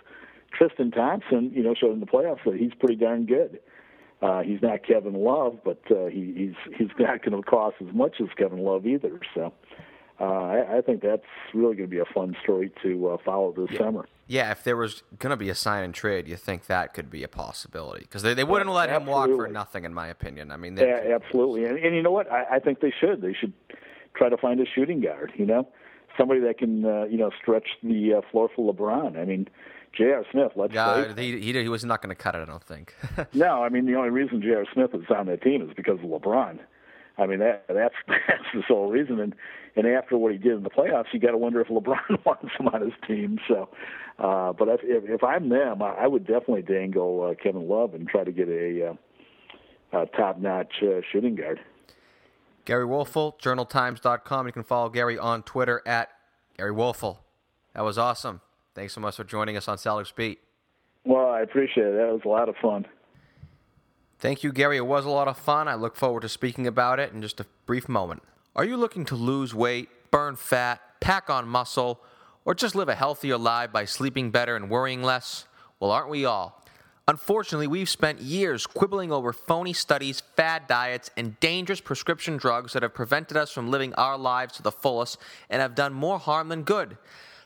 Tristan 0.53 0.91
Thompson, 0.91 1.51
you 1.53 1.63
know, 1.63 1.73
showed 1.73 1.93
in 1.93 1.99
the 1.99 2.05
playoffs 2.05 2.43
that 2.45 2.55
he's 2.55 2.73
pretty 2.79 2.95
darn 2.95 3.25
good. 3.25 3.59
Uh, 4.21 4.41
he's 4.41 4.61
not 4.61 4.83
Kevin 4.83 5.13
Love, 5.13 5.59
but 5.63 5.79
uh, 5.91 6.07
he, 6.07 6.33
he's 6.35 6.75
he's 6.77 6.89
not 6.99 7.23
going 7.23 7.41
to 7.41 7.47
cost 7.47 7.77
as 7.81 7.93
much 7.93 8.15
as 8.19 8.27
Kevin 8.37 8.59
Love 8.59 8.85
either. 8.85 9.19
So 9.33 9.53
uh, 10.19 10.23
I, 10.23 10.77
I 10.77 10.81
think 10.81 11.01
that's 11.01 11.23
really 11.53 11.75
going 11.75 11.89
to 11.89 11.95
be 11.95 11.99
a 11.99 12.05
fun 12.05 12.35
story 12.43 12.71
to 12.83 13.09
uh, 13.09 13.17
follow 13.23 13.51
this 13.51 13.69
yeah. 13.71 13.79
summer. 13.79 14.07
Yeah, 14.27 14.51
if 14.51 14.63
there 14.63 14.75
was 14.75 15.03
going 15.19 15.29
to 15.29 15.37
be 15.37 15.49
a 15.49 15.55
sign 15.55 15.83
and 15.83 15.93
trade, 15.93 16.27
you 16.27 16.35
think 16.35 16.65
that 16.65 16.93
could 16.93 17.09
be 17.09 17.23
a 17.23 17.27
possibility 17.27 18.01
because 18.01 18.23
they, 18.23 18.33
they 18.33 18.43
wouldn't 18.43 18.69
let 18.69 18.89
absolutely. 18.89 19.13
him 19.13 19.37
walk 19.37 19.45
for 19.47 19.47
nothing, 19.51 19.85
in 19.85 19.93
my 19.93 20.07
opinion. 20.07 20.51
I 20.51 20.57
mean, 20.57 20.75
yeah, 20.75 21.01
absolutely, 21.13 21.65
and, 21.65 21.77
and 21.77 21.95
you 21.95 22.01
know 22.01 22.11
what? 22.11 22.29
I, 22.31 22.55
I 22.55 22.59
think 22.59 22.81
they 22.81 22.93
should. 22.99 23.21
They 23.21 23.33
should 23.33 23.53
try 24.15 24.27
to 24.29 24.37
find 24.37 24.59
a 24.59 24.65
shooting 24.65 24.99
guard. 24.99 25.31
You 25.37 25.45
know, 25.45 25.67
somebody 26.17 26.41
that 26.41 26.57
can 26.57 26.83
uh, 26.83 27.05
you 27.05 27.17
know 27.17 27.31
stretch 27.41 27.67
the 27.83 28.15
uh, 28.15 28.21
floor 28.31 28.49
for 28.53 28.73
LeBron. 28.73 29.17
I 29.17 29.23
mean, 29.23 29.47
J.R. 29.97 30.25
Smith, 30.31 30.51
let's 30.55 30.73
yeah, 30.73 31.13
he, 31.15 31.39
he, 31.39 31.53
he 31.53 31.69
was 31.69 31.85
not 31.85 32.01
going 32.01 32.15
to 32.15 32.21
cut 32.21 32.35
it, 32.35 32.41
I 32.41 32.45
don't 32.45 32.63
think. 32.63 32.95
no, 33.33 33.63
I 33.63 33.69
mean 33.69 33.85
the 33.85 33.95
only 33.95 34.09
reason 34.09 34.41
J.R. 34.41 34.65
Smith 34.73 34.93
is 34.93 35.05
on 35.15 35.27
that 35.27 35.41
team 35.41 35.61
is 35.61 35.73
because 35.75 35.99
of 35.99 36.05
LeBron. 36.05 36.59
I 37.17 37.25
mean 37.25 37.39
that 37.39 37.65
that's 37.67 37.95
that's 38.07 38.43
the 38.53 38.63
sole 38.67 38.89
reason. 38.89 39.19
And 39.19 39.35
and 39.77 39.85
after 39.85 40.17
what 40.17 40.31
he 40.31 40.39
did 40.39 40.53
in 40.53 40.63
the 40.63 40.71
playoffs, 40.71 41.05
you 41.13 41.19
got 41.19 41.31
to 41.31 41.37
wonder 41.37 41.61
if 41.61 41.67
LeBron 41.67 42.25
wants 42.25 42.49
him 42.59 42.67
on 42.67 42.81
his 42.81 42.93
team. 43.07 43.37
So, 43.47 43.69
uh, 44.17 44.51
but 44.53 44.67
if, 44.69 44.79
if 44.83 45.07
if 45.07 45.23
I'm 45.23 45.49
them, 45.49 45.83
I, 45.83 45.91
I 45.91 46.07
would 46.07 46.25
definitely 46.25 46.63
dangle 46.63 47.29
uh, 47.29 47.41
Kevin 47.41 47.69
Love 47.69 47.93
and 47.93 48.07
try 48.07 48.23
to 48.23 48.31
get 48.31 48.49
a, 48.49 48.89
uh, 49.93 50.01
a 50.01 50.05
top-notch 50.07 50.73
uh, 50.81 51.01
shooting 51.11 51.35
guard. 51.35 51.59
Gery 52.65 52.85
Woelfel, 52.85 53.39
JournalTimes.com. 53.39 54.47
You 54.47 54.51
can 54.51 54.63
follow 54.63 54.89
Gery 54.89 55.21
on 55.21 55.43
Twitter 55.43 55.83
at 55.85 56.09
Gery 56.57 56.73
Woelfel. 56.73 57.19
That 57.73 57.83
was 57.83 57.99
awesome. 57.99 58.41
Thanks 58.73 58.93
so 58.93 59.01
much 59.01 59.15
for 59.15 59.23
joining 59.23 59.55
us 59.55 59.67
on 59.67 59.77
Celtics 59.77 60.13
Beat. 60.13 60.39
Well, 61.05 61.29
I 61.29 61.41
appreciate 61.41 61.85
it. 61.85 61.97
That 61.97 62.11
was 62.11 62.21
a 62.25 62.27
lot 62.27 62.49
of 62.49 62.55
fun. 62.61 62.85
Thank 64.19 64.43
you, 64.43 64.51
Gery. 64.51 64.77
It 64.77 64.87
was 64.87 65.05
a 65.05 65.09
lot 65.09 65.27
of 65.27 65.37
fun. 65.37 65.67
I 65.67 65.75
look 65.75 65.95
forward 65.95 66.21
to 66.21 66.29
speaking 66.29 66.65
about 66.65 66.99
it 66.99 67.13
in 67.13 67.21
just 67.21 67.39
a 67.39 67.45
brief 67.67 67.87
moment. 67.87 68.23
Are 68.57 68.65
you 68.65 68.75
looking 68.75 69.05
to 69.05 69.15
lose 69.15 69.53
weight, 69.53 69.87
burn 70.09 70.35
fat, 70.35 70.81
pack 70.99 71.29
on 71.29 71.47
muscle, 71.47 72.01
or 72.43 72.55
just 72.55 72.73
live 72.73 72.89
a 72.89 72.95
healthier 72.95 73.37
life 73.37 73.71
by 73.71 73.85
sleeping 73.85 74.31
better 74.31 74.55
and 74.55 74.67
worrying 74.67 75.03
less? 75.03 75.45
Well, 75.79 75.91
aren't 75.91 76.09
we 76.09 76.25
all? 76.25 76.65
Unfortunately, 77.07 77.67
we've 77.67 77.87
spent 77.87 78.19
years 78.19 78.65
quibbling 78.65 79.11
over 79.11 79.31
phony 79.31 79.73
studies, 79.73 80.23
fad 80.35 80.65
diets, 80.65 81.11
and 81.15 81.39
dangerous 81.39 81.81
prescription 81.81 82.37
drugs 82.37 82.73
that 82.73 82.81
have 82.81 82.95
prevented 82.95 83.37
us 83.37 83.51
from 83.51 83.69
living 83.69 83.93
our 83.93 84.17
lives 84.17 84.55
to 84.55 84.63
the 84.63 84.71
fullest 84.71 85.19
and 85.51 85.61
have 85.61 85.75
done 85.75 85.93
more 85.93 86.17
harm 86.17 86.49
than 86.49 86.63
good. 86.63 86.97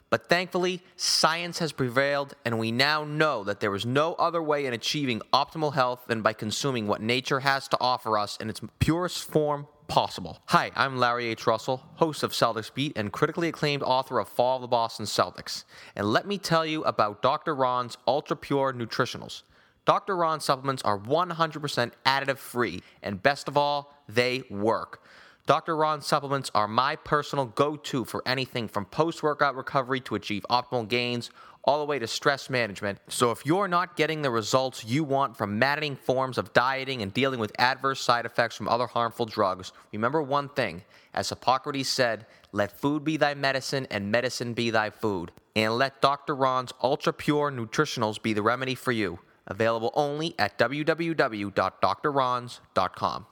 But 0.09 0.29
thankfully, 0.29 0.81
science 0.95 1.59
has 1.59 1.73
prevailed, 1.73 2.35
and 2.45 2.57
we 2.57 2.71
now 2.71 3.03
know 3.03 3.43
that 3.43 3.59
there 3.59 3.75
is 3.75 3.85
no 3.85 4.13
other 4.13 4.41
way 4.41 4.65
in 4.65 4.73
achieving 4.73 5.21
optimal 5.33 5.73
health 5.73 6.03
than 6.07 6.21
by 6.21 6.31
consuming 6.31 6.87
what 6.87 7.01
nature 7.01 7.41
has 7.41 7.67
to 7.67 7.77
offer 7.81 8.17
us 8.17 8.37
in 8.37 8.49
its 8.49 8.61
purest 8.79 9.29
form 9.29 9.67
possible. 9.91 10.39
Hi, 10.45 10.71
I'm 10.73 10.95
Larry 10.95 11.27
H. 11.27 11.45
Russell, 11.45 11.83
host 11.95 12.23
of 12.23 12.31
Celtics 12.31 12.73
Beat 12.73 12.93
and 12.95 13.11
critically 13.11 13.49
acclaimed 13.49 13.83
author 13.83 14.19
of 14.19 14.29
Fall 14.29 14.55
of 14.55 14.61
the 14.61 14.67
Boston 14.69 15.05
Celtics. 15.05 15.65
And 15.97 16.07
let 16.07 16.25
me 16.25 16.37
tell 16.37 16.65
you 16.65 16.81
about 16.85 17.21
Dr. 17.21 17.53
Ron's 17.53 17.97
Ultra 18.07 18.37
Pure 18.37 18.75
Nutritionals. 18.75 19.41
Dr. 19.83 20.15
Ron's 20.15 20.45
supplements 20.45 20.81
are 20.83 20.97
100% 20.97 21.91
additive 22.05 22.37
free, 22.37 22.81
and 23.03 23.21
best 23.21 23.49
of 23.49 23.57
all, 23.57 23.93
they 24.07 24.43
work. 24.49 25.03
Dr. 25.47 25.75
Ron's 25.75 26.05
supplements 26.05 26.51
are 26.53 26.67
my 26.67 26.95
personal 26.95 27.45
go 27.45 27.75
to 27.75 28.05
for 28.05 28.21
anything 28.25 28.67
from 28.67 28.85
post 28.85 29.23
workout 29.23 29.55
recovery 29.55 29.99
to 30.01 30.15
achieve 30.15 30.45
optimal 30.49 30.87
gains, 30.87 31.31
all 31.63 31.79
the 31.79 31.85
way 31.85 31.99
to 31.99 32.07
stress 32.07 32.49
management. 32.49 32.99
So, 33.07 33.31
if 33.31 33.45
you're 33.45 33.67
not 33.67 33.95
getting 33.95 34.21
the 34.21 34.31
results 34.31 34.85
you 34.85 35.03
want 35.03 35.37
from 35.37 35.59
maddening 35.59 35.95
forms 35.95 36.37
of 36.37 36.53
dieting 36.53 37.01
and 37.01 37.13
dealing 37.13 37.39
with 37.39 37.51
adverse 37.59 38.01
side 38.01 38.25
effects 38.25 38.55
from 38.55 38.67
other 38.67 38.87
harmful 38.87 39.25
drugs, 39.25 39.71
remember 39.91 40.21
one 40.21 40.49
thing. 40.49 40.83
As 41.13 41.29
Hippocrates 41.29 41.89
said, 41.89 42.25
let 42.51 42.79
food 42.79 43.03
be 43.03 43.17
thy 43.17 43.33
medicine 43.33 43.87
and 43.91 44.11
medicine 44.11 44.53
be 44.53 44.69
thy 44.69 44.89
food. 44.89 45.31
And 45.55 45.77
let 45.77 46.01
Dr. 46.01 46.35
Ron's 46.35 46.73
ultra 46.81 47.13
pure 47.13 47.51
nutritionals 47.51 48.21
be 48.21 48.33
the 48.33 48.41
remedy 48.41 48.75
for 48.75 48.91
you. 48.91 49.19
Available 49.47 49.91
only 49.95 50.35
at 50.39 50.57
www.drrons.com. 50.57 53.25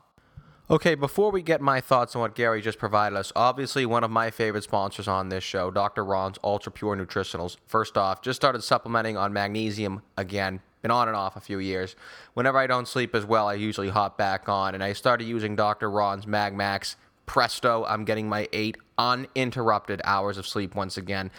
Okay, 0.72 0.94
before 0.94 1.32
we 1.32 1.42
get 1.42 1.62
my 1.62 1.82
thoughts 1.82 2.16
on 2.16 2.22
what 2.22 2.36
Gery 2.36 2.62
just 2.62 2.78
provided 2.78 3.18
us, 3.18 3.32
obviously 3.36 3.88
one 3.88 4.04
of 4.04 4.12
my 4.12 4.30
favorite 4.30 4.64
sponsors 4.64 5.08
on 5.08 5.30
this 5.30 5.44
show, 5.44 5.72
Dr. 5.72 6.06
Ron's 6.06 6.38
Ultra 6.44 6.72
Pure 6.72 6.98
Nutritionals. 6.98 7.58
First 7.66 7.98
off, 7.98 8.22
just 8.22 8.40
started 8.40 8.62
supplementing 8.62 9.18
on 9.18 9.34
magnesium 9.34 10.04
again. 10.16 10.62
Been 10.84 10.92
on 10.92 11.08
and 11.08 11.18
off 11.18 11.36
a 11.36 11.40
few 11.40 11.58
years. 11.58 11.96
Whenever 12.36 12.60
I 12.60 12.68
don't 12.68 12.88
sleep 12.88 13.16
as 13.16 13.26
well, 13.26 13.48
I 13.48 13.56
usually 13.56 13.90
hop 13.90 14.16
back 14.16 14.48
on, 14.48 14.76
and 14.76 14.84
I 14.84 14.94
started 14.94 15.24
using 15.24 15.56
Dr. 15.56 15.90
Ron's 15.90 16.28
MagMax. 16.28 16.98
Presto, 17.26 17.84
I'm 17.86 18.06
getting 18.06 18.30
my 18.30 18.48
eight 18.54 18.78
uninterrupted 19.00 20.02
hours 20.04 20.38
of 20.38 20.46
sleep 20.46 20.76
once 20.76 20.98
again. 20.98 21.32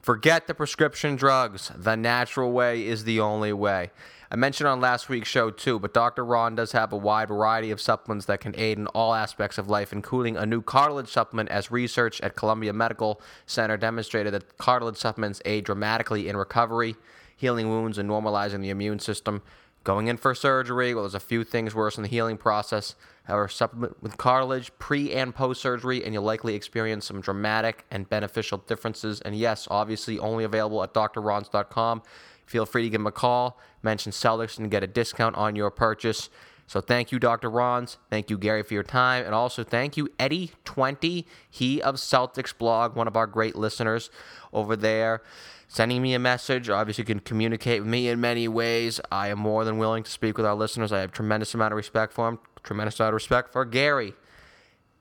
Forget 0.00 0.46
the 0.46 0.54
prescription 0.54 1.14
drugs. 1.14 1.70
The 1.76 1.94
natural 1.94 2.52
way 2.52 2.86
is 2.86 3.04
the 3.04 3.20
only 3.20 3.52
way. 3.52 3.90
I 4.32 4.36
mentioned 4.36 4.66
on 4.66 4.80
last 4.80 5.10
week's 5.10 5.28
show 5.28 5.50
too, 5.50 5.78
but 5.78 5.92
Dr. 5.92 6.24
Ron 6.24 6.54
does 6.54 6.72
have 6.72 6.90
a 6.90 6.96
wide 6.96 7.28
variety 7.28 7.70
of 7.70 7.82
supplements 7.82 8.24
that 8.26 8.40
can 8.40 8.56
aid 8.56 8.78
in 8.78 8.86
all 8.86 9.12
aspects 9.12 9.58
of 9.58 9.68
life, 9.68 9.92
including 9.92 10.38
a 10.38 10.46
new 10.46 10.62
cartilage 10.62 11.10
supplement 11.10 11.50
as 11.50 11.70
research 11.70 12.18
at 12.22 12.34
Columbia 12.34 12.72
Medical 12.72 13.20
Center 13.44 13.76
demonstrated 13.76 14.32
that 14.32 14.56
cartilage 14.56 14.96
supplements 14.96 15.42
aid 15.44 15.66
dramatically 15.66 16.30
in 16.30 16.36
recovery, 16.38 16.96
healing 17.36 17.68
wounds, 17.68 17.98
and 17.98 18.08
normalizing 18.08 18.62
the 18.62 18.70
immune 18.70 19.00
system. 19.00 19.42
Going 19.84 20.06
in 20.06 20.16
for 20.16 20.34
surgery, 20.34 20.94
well, 20.94 21.04
there's 21.04 21.14
a 21.14 21.20
few 21.20 21.44
things 21.44 21.74
worse 21.74 21.98
in 21.98 22.02
the 22.02 22.08
healing 22.08 22.38
process. 22.38 22.94
However, 23.24 23.48
supplement 23.48 24.02
with 24.02 24.16
cartilage 24.16 24.72
pre 24.78 25.12
and 25.12 25.34
post 25.34 25.60
surgery, 25.60 26.02
and 26.02 26.14
you'll 26.14 26.22
likely 26.22 26.54
experience 26.54 27.04
some 27.04 27.20
dramatic 27.20 27.84
and 27.90 28.08
beneficial 28.08 28.58
differences. 28.58 29.20
And 29.20 29.36
yes, 29.36 29.68
obviously 29.70 30.18
only 30.18 30.44
available 30.44 30.82
at 30.82 30.94
drrons.com. 30.94 32.02
Feel 32.46 32.66
free 32.66 32.82
to 32.82 32.90
give 32.90 33.00
him 33.00 33.06
a 33.06 33.12
call, 33.12 33.58
mention 33.82 34.12
Celtics, 34.12 34.58
and 34.58 34.70
get 34.70 34.82
a 34.82 34.86
discount 34.86 35.36
on 35.36 35.56
your 35.56 35.70
purchase. 35.70 36.28
So 36.66 36.80
thank 36.80 37.12
you, 37.12 37.18
Dr. 37.18 37.50
Rons. 37.50 37.98
Thank 38.08 38.30
you, 38.30 38.38
Gery, 38.38 38.64
for 38.64 38.72
your 38.72 38.82
time. 38.82 39.24
And 39.24 39.34
also 39.34 39.62
thank 39.62 39.96
you, 39.96 40.08
Eddie20, 40.18 41.26
he 41.50 41.82
of 41.82 41.96
Celtics 41.96 42.56
blog, 42.56 42.96
one 42.96 43.06
of 43.06 43.16
our 43.16 43.26
great 43.26 43.56
listeners 43.56 44.10
over 44.52 44.74
there, 44.74 45.22
sending 45.68 46.00
me 46.00 46.14
a 46.14 46.18
message. 46.18 46.70
Obviously, 46.70 47.02
you 47.02 47.06
can 47.06 47.20
communicate 47.20 47.82
with 47.82 47.90
me 47.90 48.08
in 48.08 48.20
many 48.20 48.48
ways. 48.48 49.00
I 49.10 49.28
am 49.28 49.38
more 49.38 49.64
than 49.64 49.76
willing 49.76 50.02
to 50.04 50.10
speak 50.10 50.36
with 50.36 50.46
our 50.46 50.54
listeners. 50.54 50.92
I 50.92 51.00
have 51.00 51.12
tremendous 51.12 51.52
amount 51.52 51.72
of 51.72 51.76
respect 51.76 52.12
for 52.12 52.28
him, 52.28 52.38
tremendous 52.62 52.98
amount 52.98 53.10
of 53.10 53.14
respect 53.16 53.52
for 53.52 53.66
Gery. 53.66 54.14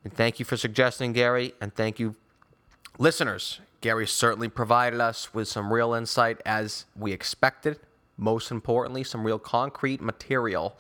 And 0.04 0.12
thank 0.12 0.40
you 0.40 0.46
for 0.46 0.58
suggesting 0.58 1.14
Gery, 1.14 1.54
and 1.62 1.74
thank 1.74 2.00
you, 2.00 2.16
listeners. 2.98 3.62
Gery 3.82 4.08
certainly 4.08 4.48
provided 4.48 5.02
us 5.02 5.34
with 5.34 5.48
some 5.48 5.74
real 5.74 5.94
insight 5.94 6.40
as 6.46 6.86
we 6.96 7.12
expected. 7.12 7.80
Most 8.16 8.52
importantly, 8.52 9.04
some 9.04 9.26
real 9.26 9.40
concrete 9.40 10.02
material 10.02 10.78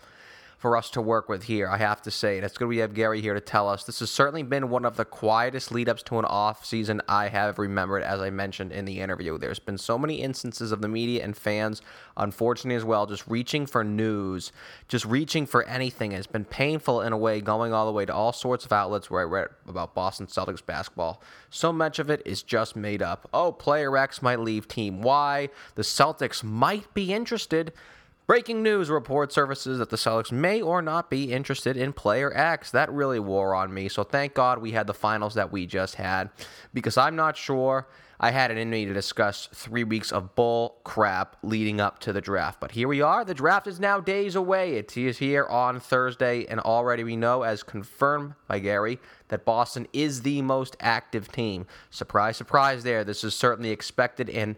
for 0.62 0.78
us 0.78 0.92
to 0.92 1.02
work 1.02 1.28
with 1.28 1.42
here, 1.42 1.68
I 1.68 1.78
have 1.78 2.04
to 2.04 2.12
say. 2.12 2.40
That's 2.40 2.56
good 2.56 2.68
we 2.68 2.78
have 2.78 2.94
Gery 2.94 3.20
here 3.20 3.34
to 3.34 3.42
tell 3.42 3.68
us. 3.68 3.84
This 3.84 4.00
has 4.00 4.12
certainly 4.12 4.44
been 4.44 4.70
one 4.70 4.86
of 4.86 4.96
the 4.96 5.06
quietest 5.06 5.72
lead 5.72 5.90
ups 5.90 6.04
to 6.04 6.20
an 6.20 6.26
off 6.26 6.64
season 6.64 7.02
I 7.10 7.30
have 7.30 7.58
remembered, 7.58 8.04
as 8.04 8.22
I 8.22 8.30
mentioned 8.30 8.72
in 8.72 8.86
the 8.86 9.00
interview. 9.00 9.40
There's 9.40 9.58
been 9.58 9.80
so 9.80 9.98
many 9.98 10.22
instances 10.22 10.72
of 10.72 10.84
the 10.84 10.88
media 10.88 11.24
and 11.24 11.36
fans, 11.36 11.82
unfortunately 12.16 12.76
as 12.76 12.86
well, 12.86 13.08
just 13.08 13.28
reaching 13.28 13.66
for 13.66 13.84
news, 13.84 14.52
just 14.88 15.04
reaching 15.06 15.48
for 15.48 15.64
anything. 15.64 16.12
It's 16.12 16.28
been 16.28 16.46
painful 16.46 17.02
in 17.02 17.12
a 17.12 17.18
way, 17.18 17.42
going 17.42 17.74
all 17.74 17.88
the 17.88 17.92
way 17.92 18.06
to 18.06 18.14
all 18.14 18.32
sorts 18.32 18.64
of 18.64 18.72
outlets 18.72 19.10
where 19.10 19.22
I 19.22 19.26
read 19.26 19.48
about 19.68 19.96
Boston 19.96 20.28
Celtics 20.28 20.64
basketball. 20.64 21.24
So 21.50 21.74
much 21.74 21.98
of 21.98 22.12
it 22.12 22.22
is 22.24 22.44
just 22.44 22.76
made 22.76 23.02
up. 23.02 23.28
Oh, 23.34 23.52
player 23.52 23.98
X 23.98 24.22
might 24.22 24.40
leave 24.40 24.68
team 24.68 25.02
Y. 25.02 25.50
The 25.74 25.82
Celtics 25.82 26.44
might 26.44 26.94
be 26.94 27.12
interested 27.12 27.74
Breaking 28.28 28.64
news 28.64 28.90
report 28.90 29.34
surfaces 29.34 29.80
that 29.80 29.90
the 29.90 29.98
Celtics 29.98 30.32
may 30.32 30.62
or 30.62 30.82
not 30.82 31.10
be 31.10 31.34
interested 31.34 31.76
in 31.76 31.92
player 31.92 32.32
X. 32.34 32.72
That 32.72 32.92
really 32.92 33.20
wore 33.20 33.54
on 33.56 33.74
me. 33.74 33.90
So 33.90 34.04
thank 34.04 34.34
God 34.34 34.60
we 34.60 34.72
had 34.72 34.88
the 34.88 34.94
finals 34.94 35.34
that 35.34 35.52
we 35.52 35.66
just 35.66 35.96
had 35.96 36.30
because 36.74 36.98
I'm 36.98 37.16
not 37.16 37.36
sure 37.36 37.88
I 38.24 38.30
had 38.30 38.52
it 38.52 38.58
in 38.60 38.70
me 38.70 38.86
to 38.86 38.94
discuss 38.94 39.50
three 39.52 39.84
weeks 39.84 40.12
of 40.12 40.36
bull 40.36 40.78
crap 40.84 41.38
leading 41.42 41.82
up 41.82 41.98
to 42.02 42.14
the 42.14 42.22
draft. 42.22 42.60
But 42.60 42.70
here 42.70 42.88
we 42.88 43.02
are. 43.02 43.26
The 43.26 43.34
draft 43.34 43.66
is 43.66 43.80
now 43.80 44.00
days 44.00 44.36
away. 44.36 44.76
It 44.76 44.96
is 44.96 45.18
here 45.18 45.48
on 45.48 45.80
Thursday, 45.80 46.46
and 46.46 46.60
already 46.60 47.04
we 47.04 47.16
know, 47.16 47.42
as 47.42 47.64
confirmed 47.64 48.36
by 48.48 48.60
Gery, 48.60 49.00
that 49.30 49.44
Boston 49.44 49.88
is 49.92 50.22
the 50.22 50.44
most 50.44 50.78
active 50.80 51.32
team. 51.32 51.66
Surprise, 51.90 52.38
surprise 52.38 52.84
there. 52.84 53.04
This 53.04 53.24
is 53.24 53.34
certainly 53.34 53.72
expected 53.72 54.30
and 54.30 54.52
in 54.52 54.58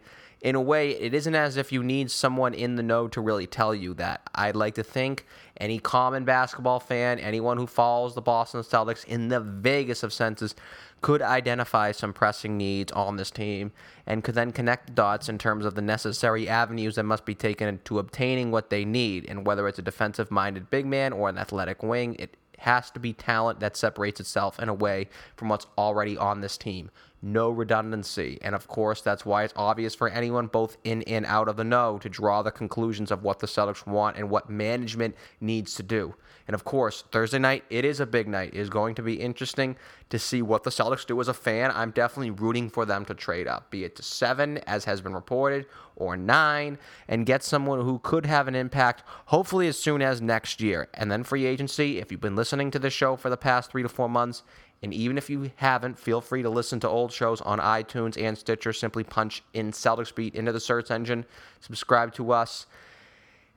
a 0.56 0.62
way, 0.62 0.92
it 0.92 1.14
isn't 1.14 1.36
as 1.36 1.56
if 1.56 1.72
you 1.72 1.82
need 1.82 2.12
someone 2.12 2.54
in 2.54 2.76
the 2.76 2.84
know 2.84 3.08
to 3.08 3.22
really 3.22 3.48
tell 3.48 3.74
you 3.74 3.94
that. 3.94 4.30
I'd 4.36 4.58
like 4.58 4.76
to 4.76 4.84
think 4.84 5.26
any 5.58 5.80
common 5.80 6.26
basketball 6.26 6.82
fan, 6.82 7.18
anyone 7.20 7.58
who 7.58 7.66
follows 7.66 8.14
the 8.14 8.22
Boston 8.22 8.62
Celtics 8.62 9.06
in 9.06 9.30
the 9.30 9.40
vaguest 9.40 10.04
of 10.04 10.12
senses, 10.12 10.54
could 11.02 11.22
identify 11.22 11.94
some 11.94 12.12
pressing 12.12 12.58
needs 12.58 12.92
on 12.92 13.16
this 13.16 13.32
team 13.32 13.72
and 14.06 14.22
could 14.22 14.36
then 14.36 14.52
connect 14.52 14.94
dots 14.94 15.30
in 15.30 15.38
terms 15.38 15.66
of 15.66 15.76
the 15.76 15.82
necessary 15.82 16.50
avenues 16.50 16.96
that 16.96 17.04
must 17.04 17.26
be 17.26 17.36
taken 17.36 17.80
to 17.86 18.00
obtaining 18.00 18.52
what 18.52 18.70
they 18.70 18.84
need. 18.84 19.26
And 19.30 19.46
whether 19.46 19.66
it's 19.68 19.80
a 19.80 19.84
defensive 19.84 20.30
minded 20.30 20.70
big 20.70 20.86
man 20.86 21.14
or 21.14 21.30
an 21.30 21.38
athletic 21.38 21.84
wing, 21.84 22.18
it 22.20 22.36
has 22.60 22.92
to 22.92 23.00
be 23.00 23.14
talent 23.14 23.62
that 23.62 23.78
separates 23.78 24.20
itself 24.20 24.60
in 24.60 24.68
a 24.68 24.74
way 24.74 25.08
from 25.36 25.50
what's 25.50 25.68
already 25.78 26.18
on 26.18 26.42
this 26.42 26.58
team 26.58 26.90
no 27.24 27.50
redundancy. 27.50 28.38
And 28.42 28.54
of 28.54 28.68
course, 28.68 29.02
that's 29.02 29.26
why 29.26 29.44
it's 29.44 29.54
obvious 29.56 29.96
for 29.96 30.10
anyone 30.10 30.48
both 30.48 30.78
in 30.84 31.02
and 31.04 31.26
out 31.26 31.48
of 31.48 31.56
the 31.56 31.64
know 31.64 31.98
to 32.00 32.10
draw 32.10 32.42
the 32.42 32.52
conclusions 32.52 33.10
of 33.10 33.24
what 33.24 33.40
the 33.40 33.48
Celtics 33.48 33.88
want 33.88 34.18
and 34.18 34.30
what 34.30 34.50
management 34.50 35.16
needs 35.40 35.74
to 35.76 35.84
do. 35.84 36.14
And 36.46 36.54
of 36.54 36.66
course, 36.66 37.06
Thursday 37.12 37.40
night, 37.40 37.64
it 37.70 37.86
is 37.86 38.02
a 38.02 38.06
big 38.06 38.28
night. 38.28 38.54
It 38.54 38.60
is 38.60 38.70
going 38.70 38.96
to 38.96 39.02
be 39.02 39.14
interesting 39.14 39.78
to 40.10 40.20
see 40.20 40.42
what 40.42 40.64
the 40.64 40.70
Celtics 40.70 41.06
do 41.06 41.20
as 41.22 41.30
a 41.30 41.34
fan. 41.34 41.72
I'm 41.74 41.92
definitely 41.92 42.32
rooting 42.32 42.70
for 42.70 42.86
them 42.86 43.06
to 43.06 43.14
trade 43.14 43.48
up, 43.48 43.72
be 43.72 43.86
it 43.86 43.96
to 43.96 44.04
seven, 44.04 44.58
as 44.68 44.84
has 44.84 45.00
been 45.00 45.14
reported, 45.14 45.66
or 45.96 46.18
nine, 46.18 46.78
and 47.08 47.26
get 47.26 47.44
someone 47.44 47.82
who 47.82 48.00
could 48.00 48.26
have 48.26 48.50
an 48.50 48.56
impact, 48.56 49.04
hopefully 49.28 49.68
as 49.68 49.80
soon 49.80 50.02
as 50.02 50.22
next 50.22 50.60
year. 50.60 50.90
And 50.94 51.10
then 51.10 51.24
free 51.24 51.46
agency, 51.46 52.00
if 52.00 52.12
you've 52.12 52.20
been 52.20 52.36
listening 52.36 52.72
to 52.72 52.80
the 52.80 52.90
show 52.90 53.16
for 53.16 53.30
the 53.30 53.38
past 53.38 53.72
three 53.72 53.84
to 53.84 53.90
four 53.90 54.10
months, 54.10 54.44
and 54.84 54.94
even 54.94 55.18
if 55.18 55.30
you 55.30 55.50
haven't, 55.56 55.98
feel 55.98 56.20
free 56.20 56.44
to 56.44 56.50
listen 56.50 56.82
to 56.82 56.90
old 56.90 57.14
shows 57.14 57.40
on 57.40 57.60
iTunes 57.60 58.22
and 58.22 58.38
Stitcher. 58.38 58.74
Simply 58.74 59.06
punch 59.06 59.42
in 59.54 59.72
Celtics 59.72 60.14
Beat 60.14 60.36
into 60.36 60.52
the 60.52 60.60
search 60.60 60.92
engine, 60.92 61.26
subscribe 61.62 62.14
to 62.16 62.34
us. 62.34 62.68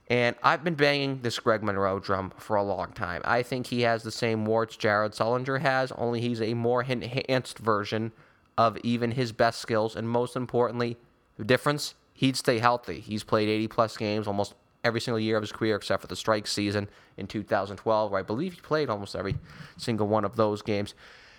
And 0.09 0.37
I've 0.45 0.62
been 0.62 0.77
banging 0.77 1.22
this 1.22 1.37
Greg 1.41 1.64
Monroe 1.64 1.99
drum 1.99 2.33
for 2.39 2.55
a 2.55 2.62
long 2.62 2.93
time. 2.93 3.22
I 3.24 3.43
think 3.43 3.66
he 3.66 3.81
has 3.81 4.05
the 4.05 4.12
same 4.12 4.45
warts 4.45 4.77
Jared 4.77 5.12
Sullinger 5.12 5.61
has, 5.61 5.91
only 5.93 6.20
he's 6.20 6.41
a 6.41 6.55
more 6.55 6.85
enhanced 6.85 7.59
version 7.59 8.12
of 8.57 8.79
even 8.85 9.11
his 9.11 9.33
best 9.33 9.61
skills. 9.61 9.97
And 9.97 10.09
most 10.09 10.37
importantly, 10.37 10.97
the 11.39 11.45
difference, 11.45 11.97
he'd 12.14 12.37
stay 12.37 12.61
healthy. 12.61 13.01
He's 13.01 13.24
played 13.24 13.49
80 13.49 13.66
plus 13.66 13.97
games 13.97 14.29
almost 14.29 14.55
every 14.87 15.01
single 15.01 15.20
year 15.20 15.37
of 15.37 15.43
his 15.43 15.53
career 15.53 15.76
except 15.76 16.01
for 16.01 16.09
the 16.09 16.16
strike 16.16 16.47
season 16.47 16.89
in 17.16 17.26
2012, 17.26 18.11
where 18.11 18.20
I 18.20 18.22
believe 18.22 18.55
he 18.55 18.61
played 18.61 18.89
almost 18.89 19.14
every 19.14 19.37
single 19.76 20.07
one 20.07 20.24
of 20.24 20.37
those 20.37 20.62
games. 20.62 20.95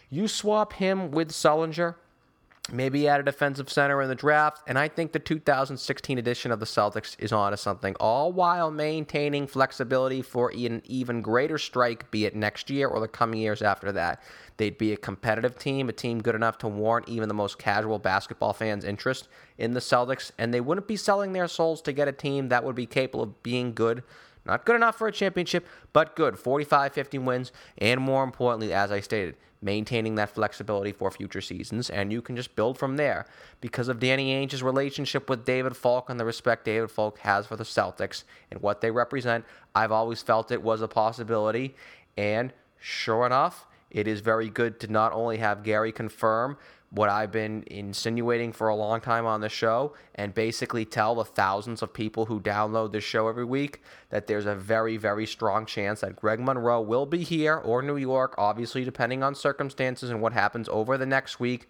You 0.10 0.28
swap 0.28 0.74
him 0.74 1.12
with 1.12 1.32
Sullinger, 1.32 1.96
maybe 2.72 3.08
add 3.08 3.20
a 3.20 3.24
defensive 3.24 3.70
center 3.70 4.02
in 4.02 4.10
the 4.10 4.16
draft, 4.16 4.62
and 4.68 4.78
I 4.78 4.88
think 4.88 5.12
the 5.12 5.20
2016 5.20 6.18
edition 6.18 6.52
of 6.52 6.60
the 6.60 6.66
Celtics 6.66 7.16
is 7.20 7.32
on 7.32 7.52
to 7.52 7.58
something, 7.58 7.96
all 8.00 8.32
while 8.32 8.70
maintaining 8.72 9.48
flexibility 9.48 10.22
for 10.22 10.52
an 10.52 10.82
even 10.86 11.22
greater 11.22 11.58
strike, 11.58 12.12
be 12.12 12.26
it 12.26 12.36
next 12.36 12.70
year 12.70 12.88
or 12.88 13.00
the 13.00 13.08
coming 13.08 13.40
years 13.40 13.62
after 13.62 13.92
that. 13.94 14.22
They'd 14.58 14.78
be 14.78 14.92
a 14.92 14.98
competitive 14.98 15.58
team, 15.58 15.88
a 15.88 15.94
team 15.94 16.22
good 16.22 16.36
enough 16.36 16.58
to 16.60 16.68
warrant 16.68 17.08
even 17.08 17.28
the 17.28 17.36
most 17.36 17.60
casual 17.60 18.00
basketball 18.00 18.54
fans' 18.54 18.84
interest 18.84 19.28
in 19.58 19.74
the 19.74 19.80
Celtics, 19.80 20.32
and 20.38 20.54
they 20.54 20.62
wouldn't 20.62 20.88
be 20.88 20.98
selling 20.98 21.34
their 21.34 21.48
souls 21.48 21.82
to 21.84 21.94
get 21.94 22.08
a 22.08 22.12
team 22.12 22.50
that 22.50 22.64
would 22.64 22.76
be 22.76 22.88
capable 22.88 23.24
of 23.24 23.44
being 23.44 23.74
good. 23.74 24.04
Not 24.46 24.66
good 24.66 24.76
enough 24.76 24.98
for 24.98 25.08
a 25.08 25.12
championship, 25.12 25.68
but 25.94 26.16
good. 26.16 26.40
45 26.40 26.94
50 26.94 27.18
wins, 27.20 27.52
and 27.78 28.02
more 28.02 28.24
importantly, 28.24 28.74
as 28.74 28.92
I 28.92 29.02
stated, 29.02 29.36
maintaining 29.62 30.16
that 30.16 30.30
flexibility 30.30 30.92
for 30.92 31.12
future 31.12 31.42
seasons, 31.42 31.90
and 31.90 32.12
you 32.12 32.22
can 32.22 32.36
just 32.36 32.56
build 32.56 32.78
from 32.78 32.98
there. 32.98 33.26
Because 33.62 33.88
of 33.88 34.00
Danny 34.00 34.32
Ainge's 34.32 34.64
relationship 34.64 35.30
with 35.30 35.46
David 35.46 35.76
Falk 35.76 36.10
and 36.10 36.20
the 36.20 36.26
respect 36.26 36.66
David 36.66 36.92
Falk 36.92 37.20
has 37.20 37.46
for 37.46 37.56
the 37.56 37.64
Celtics 37.64 38.24
and 38.52 38.62
what 38.62 38.82
they 38.82 38.92
represent, 38.92 39.46
I've 39.76 39.92
always 39.92 40.22
felt 40.22 40.52
it 40.52 40.62
was 40.62 40.82
a 40.82 40.88
possibility. 40.88 41.76
And 42.16 42.54
sure 42.80 43.26
enough, 43.26 43.66
it 43.98 44.08
is 44.08 44.22
very 44.22 44.50
good 44.50 44.80
to 44.82 44.88
not 44.88 45.12
only 45.12 45.38
have 45.38 45.64
Gery 45.64 45.92
confirm 45.92 46.58
what 46.92 47.10
I've 47.10 47.32
been 47.32 47.64
insinuating 47.68 48.54
for 48.54 48.70
a 48.70 48.76
long 48.76 49.02
time 49.02 49.26
on 49.26 49.42
the 49.42 49.50
show 49.50 49.94
and 50.16 50.34
basically 50.34 50.86
tell 50.86 51.16
the 51.16 51.26
thousands 51.26 51.82
of 51.82 51.94
people 51.94 52.28
who 52.28 52.40
download 52.40 52.92
this 52.92 53.04
show 53.04 53.28
every 53.28 53.44
week 53.44 53.82
that 54.10 54.28
there's 54.28 54.46
a 54.46 54.56
very, 54.56 54.96
very 54.98 55.26
strong 55.26 55.66
chance 55.66 56.02
that 56.02 56.16
Greg 56.16 56.40
Monroe 56.40 56.80
will 56.80 57.06
be 57.06 57.24
here 57.24 57.58
or 57.58 57.82
New 57.82 57.98
York, 57.98 58.36
obviously, 58.38 58.86
depending 58.86 59.24
on 59.24 59.36
circumstances 59.36 60.12
and 60.12 60.22
what 60.22 60.32
happens 60.32 60.70
over 60.70 60.98
the 60.98 61.06
next 61.06 61.40
week. 61.40 61.68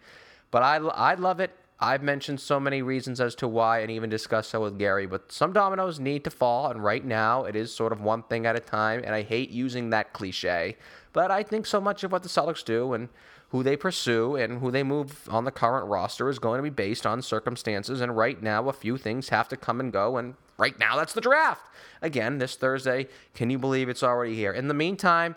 But 0.52 0.64
I, 0.64 0.76
I 0.76 1.16
love 1.16 1.40
it. 1.40 1.52
I've 1.80 2.02
mentioned 2.02 2.40
so 2.40 2.60
many 2.60 2.82
reasons 2.82 3.22
as 3.22 3.36
to 3.36 3.48
why 3.48 3.80
and 3.80 3.92
even 3.92 4.10
discussed 4.10 4.50
so 4.50 4.62
with 4.62 4.80
Gery, 4.80 5.08
but 5.08 5.32
some 5.32 5.54
dominoes 5.54 6.00
need 6.00 6.24
to 6.24 6.32
fall, 6.32 6.72
and 6.72 6.84
right 6.84 7.06
now 7.06 7.44
it 7.44 7.56
is 7.56 7.74
sort 7.74 7.92
of 7.92 8.02
one 8.02 8.24
thing 8.24 8.48
at 8.48 8.56
a 8.56 8.60
time, 8.60 9.02
and 9.04 9.14
I 9.14 9.22
hate 9.22 9.52
using 9.52 9.92
that 9.92 10.12
cliche, 10.12 10.76
but 11.14 11.30
I 11.30 11.44
think 11.44 11.68
so 11.68 11.80
much 11.80 12.04
of 12.04 12.12
what 12.12 12.24
the 12.24 12.30
Celtics 12.30 12.66
do 12.66 12.94
and 12.94 13.10
who 13.50 13.64
they 13.64 13.78
pursue 13.78 14.36
and 14.36 14.60
who 14.60 14.72
they 14.72 14.84
move 14.84 15.28
on 15.30 15.46
the 15.46 15.52
current 15.52 15.88
roster 15.88 16.30
is 16.30 16.40
going 16.40 16.58
to 16.58 16.64
be 16.64 16.70
based 16.70 17.06
on 17.06 17.22
circumstances. 17.22 18.02
And 18.02 18.18
right 18.18 18.42
now, 18.42 18.68
a 18.68 18.74
few 18.74 18.98
things 18.98 19.30
have 19.30 19.48
to 19.50 19.58
come 19.58 19.80
and 19.80 19.92
go. 19.92 20.18
And 20.18 20.36
right 20.58 20.78
now, 20.78 20.98
that's 20.98 21.14
the 21.14 21.22
draft. 21.22 21.66
Again, 22.02 22.40
this 22.40 22.56
Thursday, 22.56 23.08
can 23.34 23.50
you 23.50 23.58
believe 23.58 23.88
it's 23.88 24.04
already 24.04 24.36
here? 24.36 24.52
In 24.52 24.68
the 24.68 24.74
meantime, 24.74 25.36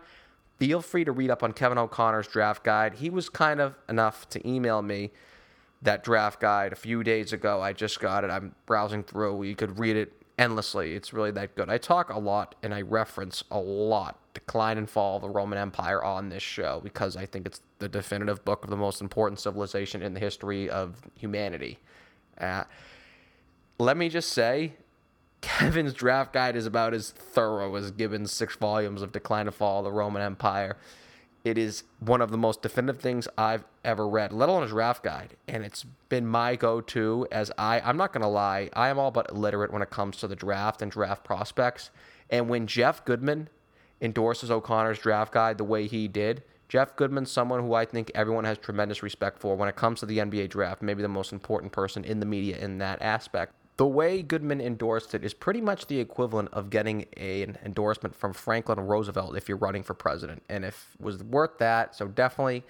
feel 0.58 0.82
free 0.82 1.04
to 1.04 1.12
read 1.12 1.30
up 1.30 1.42
on 1.42 1.52
Kevin 1.52 1.78
O'Connor's 1.78 2.26
draft 2.26 2.64
guide. 2.64 2.94
He 2.94 3.10
was 3.10 3.28
kind 3.28 3.60
of 3.60 3.76
enough 3.88 4.28
to 4.30 4.48
email 4.48 4.82
me 4.82 5.12
that 5.82 6.04
draft 6.04 6.40
guide 6.40 6.72
a 6.72 6.76
few 6.76 7.02
days 7.02 7.32
ago. 7.32 7.60
I 7.60 7.72
just 7.72 8.00
got 8.00 8.24
it. 8.24 8.30
I'm 8.30 8.54
browsing 8.66 9.02
through. 9.02 9.42
You 9.44 9.56
could 9.56 9.78
read 9.78 9.96
it 9.96 10.12
endlessly. 10.38 10.94
It's 10.94 11.12
really 11.12 11.30
that 11.32 11.54
good. 11.54 11.68
I 11.68 11.78
talk 11.78 12.10
a 12.10 12.18
lot 12.18 12.54
and 12.62 12.74
I 12.74 12.82
reference 12.82 13.44
a 13.50 13.58
lot 13.58 14.18
decline 14.34 14.78
and 14.78 14.88
fall 14.88 15.16
of 15.16 15.22
the 15.22 15.28
Roman 15.28 15.58
Empire 15.58 16.02
on 16.02 16.28
this 16.28 16.42
show 16.42 16.80
because 16.82 17.16
I 17.16 17.26
think 17.26 17.46
it's 17.46 17.60
the 17.78 17.88
definitive 17.88 18.44
book 18.44 18.64
of 18.64 18.70
the 18.70 18.76
most 18.76 19.00
important 19.00 19.40
civilization 19.40 20.02
in 20.02 20.14
the 20.14 20.20
history 20.20 20.70
of 20.70 20.96
humanity. 21.14 21.78
Uh, 22.38 22.64
let 23.78 23.96
me 23.96 24.08
just 24.08 24.30
say, 24.30 24.74
Kevin's 25.40 25.94
draft 25.94 26.32
guide 26.32 26.56
is 26.56 26.66
about 26.66 26.94
as 26.94 27.10
thorough 27.10 27.74
as 27.74 27.90
Gibbon's 27.90 28.32
six 28.32 28.56
volumes 28.56 29.02
of 29.02 29.12
Decline 29.12 29.46
and 29.46 29.54
Fall 29.54 29.78
of 29.78 29.84
the 29.84 29.92
Roman 29.92 30.22
Empire. 30.22 30.76
It 31.42 31.56
is 31.56 31.84
one 32.00 32.20
of 32.20 32.30
the 32.30 32.36
most 32.36 32.60
definitive 32.60 33.00
things 33.00 33.26
I've 33.38 33.64
ever 33.82 34.06
read, 34.06 34.32
let 34.32 34.48
alone 34.48 34.62
a 34.62 34.68
draft 34.68 35.02
guide. 35.02 35.36
And 35.48 35.64
it's 35.64 35.84
been 36.08 36.26
my 36.26 36.54
go 36.56 36.80
to 36.82 37.26
as 37.32 37.50
I, 37.56 37.80
I'm 37.80 37.96
not 37.96 38.12
going 38.12 38.22
to 38.22 38.28
lie, 38.28 38.68
I 38.74 38.88
am 38.88 38.98
all 38.98 39.10
but 39.10 39.30
illiterate 39.30 39.72
when 39.72 39.82
it 39.82 39.90
comes 39.90 40.18
to 40.18 40.28
the 40.28 40.36
draft 40.36 40.82
and 40.82 40.90
draft 40.90 41.24
prospects. 41.24 41.90
And 42.28 42.48
when 42.48 42.66
Jeff 42.66 43.04
Goodman 43.04 43.48
endorses 44.00 44.50
O'Connor's 44.50 44.98
draft 44.98 45.32
guide 45.32 45.56
the 45.56 45.64
way 45.64 45.86
he 45.86 46.08
did, 46.08 46.42
Jeff 46.68 46.94
Goodman's 46.94 47.32
someone 47.32 47.60
who 47.60 47.74
I 47.74 47.84
think 47.84 48.12
everyone 48.14 48.44
has 48.44 48.58
tremendous 48.58 49.02
respect 49.02 49.40
for 49.40 49.56
when 49.56 49.68
it 49.68 49.76
comes 49.76 50.00
to 50.00 50.06
the 50.06 50.18
NBA 50.18 50.50
draft, 50.50 50.82
maybe 50.82 51.02
the 51.02 51.08
most 51.08 51.32
important 51.32 51.72
person 51.72 52.04
in 52.04 52.20
the 52.20 52.26
media 52.26 52.58
in 52.58 52.78
that 52.78 53.02
aspect. 53.02 53.54
The 53.80 53.86
way 53.86 54.20
Goodman 54.20 54.60
endorsed 54.60 55.14
it 55.14 55.24
is 55.24 55.32
pretty 55.32 55.62
much 55.62 55.86
the 55.86 56.00
equivalent 56.00 56.50
of 56.52 56.68
getting 56.68 57.06
a, 57.16 57.42
an 57.44 57.56
endorsement 57.64 58.14
from 58.14 58.34
Franklin 58.34 58.78
Roosevelt 58.78 59.38
if 59.38 59.48
you're 59.48 59.56
running 59.56 59.82
for 59.84 59.94
president. 59.94 60.42
And 60.50 60.66
if 60.66 60.94
it 60.98 61.02
was 61.02 61.24
worth 61.24 61.56
that, 61.60 61.94
so 61.94 62.06
definitely 62.06 62.62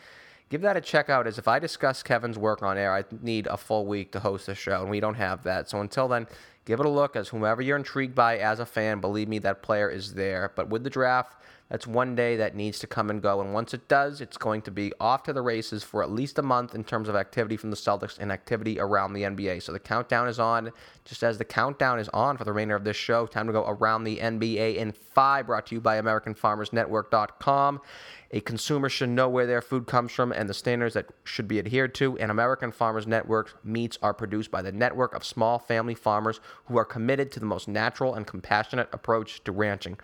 give 0.50 0.61
that 0.61 0.76
a 0.76 0.80
check 0.80 1.11
out. 1.11 1.26
As 1.26 1.36
if 1.36 1.48
I 1.48 1.58
discuss 1.58 2.04
Kevin's 2.04 2.38
work 2.38 2.62
on 2.62 2.78
air, 2.78 2.94
I 2.94 3.02
need 3.22 3.48
a 3.48 3.56
full 3.56 3.86
week 3.86 4.12
to 4.12 4.20
host 4.20 4.46
the 4.46 4.54
show, 4.54 4.82
and 4.82 4.88
we 4.88 5.00
don't 5.00 5.16
have 5.16 5.42
that. 5.42 5.68
So 5.68 5.80
until 5.80 6.06
then, 6.06 6.28
give 6.64 6.78
it 6.78 6.86
a 6.86 6.88
look 6.88 7.16
as 7.16 7.26
whomever 7.26 7.61
you're 7.61 7.76
intrigued 7.76 8.14
by 8.14 8.38
as 8.38 8.61
a 8.61 8.64
fan, 8.64 9.00
believe 9.00 9.26
me, 9.26 9.40
that 9.40 9.62
player 9.62 9.90
is 9.90 10.14
there. 10.14 10.52
But 10.54 10.68
with 10.68 10.84
the 10.84 10.90
draft, 10.90 11.42
That's 11.70 11.86
one 11.86 12.16
day 12.16 12.36
that 12.36 12.56
needs 12.56 12.80
to 12.80 12.88
come 12.88 13.10
and 13.10 13.22
go. 13.22 13.40
And 13.40 13.54
once 13.54 13.72
it 13.72 13.86
does, 13.86 14.20
it's 14.20 14.36
going 14.36 14.62
to 14.62 14.72
be 14.72 14.92
off 14.98 15.22
to 15.22 15.32
the 15.32 15.40
races 15.40 15.84
for 15.84 16.02
at 16.02 16.10
least 16.10 16.38
a 16.40 16.42
month 16.42 16.74
in 16.74 16.82
terms 16.82 17.08
of 17.08 17.14
activity 17.14 17.56
from 17.56 17.70
the 17.70 17.76
Celtics 17.76 18.18
and 18.18 18.32
activity 18.32 18.80
around 18.80 19.12
the 19.12 19.22
NBA. 19.22 19.62
So 19.62 19.70
the 19.72 19.78
countdown 19.78 20.26
is 20.26 20.40
on. 20.40 20.72
Just 21.04 21.22
as 21.22 21.38
the 21.38 21.44
countdown 21.44 22.00
is 22.00 22.08
on 22.08 22.36
for 22.36 22.42
the 22.42 22.52
remainder 22.52 22.74
of 22.74 22.82
this 22.82 22.96
show, 22.96 23.24
time 23.26 23.46
to 23.46 23.52
go 23.52 23.64
around 23.66 24.02
the 24.02 24.18
NBA 24.18 24.76
in 24.76 24.90
five, 24.90 25.46
brought 25.46 25.66
to 25.66 25.76
you 25.76 25.80
by 25.80 26.00
AmericanFarmersNetwork.com. 26.00 27.80
A 28.32 28.40
consumer 28.40 28.88
should 28.88 29.08
know 29.08 29.28
where 29.28 29.46
their 29.46 29.62
food 29.62 29.86
comes 29.86 30.10
from 30.10 30.32
and 30.32 30.48
the 30.48 30.54
standards 30.54 30.94
that 30.94 31.06
should 31.22 31.46
be 31.46 31.60
adhered 31.60 31.94
to. 31.96 32.18
And 32.18 32.32
American 32.32 32.72
Farmers 32.72 33.06
Network 33.06 33.64
meats 33.64 33.96
are 34.02 34.14
produced 34.14 34.50
by 34.50 34.62
the 34.62 34.72
network 34.72 35.14
of 35.14 35.24
small 35.24 35.60
family 35.60 35.94
farmers 35.94 36.40
who 36.66 36.76
are 36.76 36.84
committed 36.84 37.30
to 37.32 37.40
the 37.40 37.46
most 37.46 37.68
natural 37.68 38.14
and 38.14 38.26
compassionate 38.26 38.88
approach 38.92 39.44
to 39.44 39.52
ranching. 39.52 39.98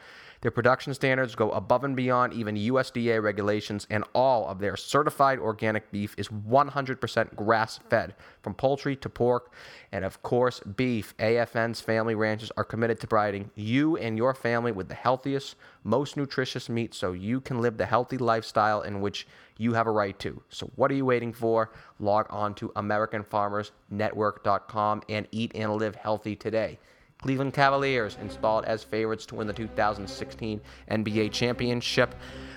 Their 0.47 0.53
production 0.53 0.94
standards 0.94 1.34
go 1.34 1.51
above 1.51 1.82
and 1.82 1.97
beyond 1.97 2.32
even 2.32 2.55
USDA 2.55 3.20
regulations, 3.20 3.84
and 3.90 4.05
all 4.12 4.47
of 4.47 4.61
their 4.61 4.76
certified 4.76 5.40
organic 5.40 5.90
beef 5.90 6.14
is 6.16 6.28
100% 6.28 7.34
grass 7.34 7.80
fed, 7.90 8.14
from 8.42 8.55
poultry 8.55 8.94
to 8.94 9.09
pork. 9.09 9.53
And 9.90 10.05
of 10.05 10.22
course, 10.22 10.61
beef. 10.61 11.16
AFN's 11.16 11.80
family 11.80 12.14
ranches 12.14 12.53
are 12.57 12.62
committed 12.62 13.01
to 13.01 13.09
providing 13.09 13.51
you 13.57 13.97
and 13.97 14.16
your 14.16 14.34
family 14.34 14.70
with 14.70 14.86
the 14.86 14.94
healthiest, 14.94 15.57
most 15.82 16.16
nutritious 16.16 16.68
meat 16.68 16.94
so 16.94 17.11
you 17.11 17.40
can 17.40 17.61
live 17.61 17.76
the 17.76 17.86
healthy 17.86 18.16
lifestyle 18.16 18.82
in 18.82 19.01
which 19.01 19.26
you 19.59 19.72
have 19.72 19.88
a 19.88 19.90
right 19.90 20.16
to. 20.20 20.40
So, 20.49 20.70
what 20.76 20.92
are 20.92 20.94
you 20.94 21.07
waiting 21.07 21.32
for? 21.32 21.72
Log 21.99 22.28
on 22.30 22.55
to 22.55 22.68
AmericanFarmersNetwork.com 22.76 25.03
and 25.09 25.26
eat 25.32 25.51
and 25.57 25.74
live 25.74 25.97
healthy 25.97 26.36
today. 26.36 26.78
Cleveland 27.22 27.54
Cavaliers 27.54 28.16
installed 28.20 28.64
as 28.66 28.84
favorites 28.84 29.26
to 29.26 29.34
win 29.34 29.46
the 29.46 29.52
2016 29.52 30.60
NBA 30.90 31.32
championship. 31.32 32.14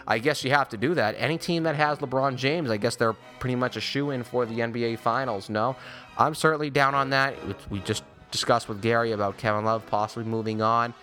I 0.07 0.20
guess 0.20 0.43
you 0.43 0.51
have 0.51 0.70
to 0.70 0.78
do 0.78 0.93
that. 0.95 1.16
Any 1.18 1.38
team 1.38 1.64
that 1.64 1.76
has 1.76 1.99
LeBron 1.99 2.36
James, 2.36 2.70
I 2.70 2.78
guess 2.78 2.95
they're 2.95 3.14
pretty 3.39 3.55
much 3.55 3.78
a 3.78 3.82
shoe 3.82 4.12
in 4.12 4.24
for 4.24 4.45
the 4.45 4.60
NBA 4.60 4.99
Finals. 4.99 5.49
No, 5.49 5.76
I'm 6.18 6.36
certainly 6.36 6.70
down 6.70 6.95
on 6.95 7.12
that. 7.12 7.36
We 7.70 7.80
just 7.80 8.03
discussed 8.32 8.68
with 8.68 8.82
Gery 8.82 9.14
about 9.14 9.38
Kevin 9.38 9.66
Love 9.66 9.86
possibly 9.88 10.30
moving 10.30 10.62
on. 10.62 10.93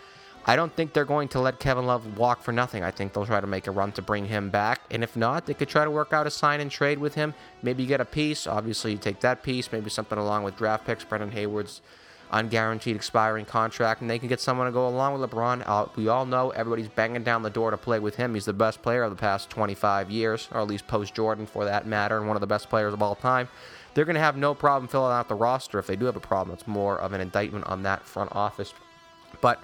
I 0.48 0.54
don't 0.54 0.72
think 0.72 0.92
they're 0.92 1.04
going 1.04 1.26
to 1.28 1.40
let 1.40 1.58
Kevin 1.58 1.86
Love 1.86 2.16
walk 2.16 2.40
for 2.40 2.52
nothing. 2.52 2.84
I 2.84 2.92
think 2.92 3.12
they'll 3.12 3.26
try 3.26 3.40
to 3.40 3.48
make 3.48 3.66
a 3.66 3.72
run 3.72 3.90
to 3.92 4.02
bring 4.02 4.26
him 4.26 4.48
back. 4.48 4.80
And 4.92 5.02
if 5.02 5.16
not, 5.16 5.44
they 5.44 5.54
could 5.54 5.68
try 5.68 5.84
to 5.84 5.90
work 5.90 6.12
out 6.12 6.28
a 6.28 6.30
sign 6.30 6.60
and 6.60 6.70
trade 6.70 6.98
with 6.98 7.14
him. 7.14 7.34
Maybe 7.62 7.84
get 7.84 8.00
a 8.00 8.04
piece. 8.04 8.46
Obviously, 8.46 8.92
you 8.92 8.98
take 8.98 9.18
that 9.20 9.42
piece, 9.42 9.72
maybe 9.72 9.90
something 9.90 10.16
along 10.16 10.44
with 10.44 10.56
draft 10.56 10.86
picks, 10.86 11.02
Brendan 11.02 11.32
Haywood's 12.30 12.52
unguaranteed 12.52 12.94
expiring 12.94 13.44
contract, 13.44 14.00
and 14.00 14.10
they 14.10 14.18
can 14.18 14.28
get 14.28 14.40
someone 14.40 14.66
to 14.66 14.72
go 14.72 14.88
along 14.88 15.18
with 15.18 15.30
LeBron. 15.30 15.62
Uh, 15.66 15.86
we 15.96 16.08
all 16.08 16.26
know 16.26 16.50
everybody's 16.50 16.88
banging 16.88 17.22
down 17.22 17.42
the 17.42 17.50
door 17.50 17.70
to 17.70 17.76
play 17.76 17.98
with 17.98 18.16
him. 18.16 18.34
He's 18.34 18.44
the 18.44 18.52
best 18.52 18.82
player 18.82 19.02
of 19.02 19.10
the 19.10 19.16
past 19.16 19.50
25 19.50 20.10
years, 20.10 20.48
or 20.52 20.60
at 20.60 20.66
least 20.66 20.86
post 20.86 21.14
Jordan 21.14 21.46
for 21.46 21.64
that 21.64 21.86
matter, 21.86 22.18
and 22.18 22.26
one 22.26 22.36
of 22.36 22.40
the 22.40 22.46
best 22.46 22.68
players 22.68 22.94
of 22.94 23.02
all 23.02 23.14
time. 23.14 23.48
They're 23.94 24.04
going 24.04 24.14
to 24.14 24.20
have 24.20 24.36
no 24.36 24.54
problem 24.54 24.88
filling 24.88 25.12
out 25.12 25.28
the 25.28 25.34
roster. 25.34 25.78
If 25.78 25.86
they 25.86 25.96
do 25.96 26.04
have 26.04 26.16
a 26.16 26.20
problem, 26.20 26.54
it's 26.54 26.66
more 26.66 26.98
of 26.98 27.12
an 27.12 27.20
indictment 27.20 27.66
on 27.66 27.82
that 27.84 28.02
front 28.02 28.34
office. 28.34 28.74
But 29.40 29.62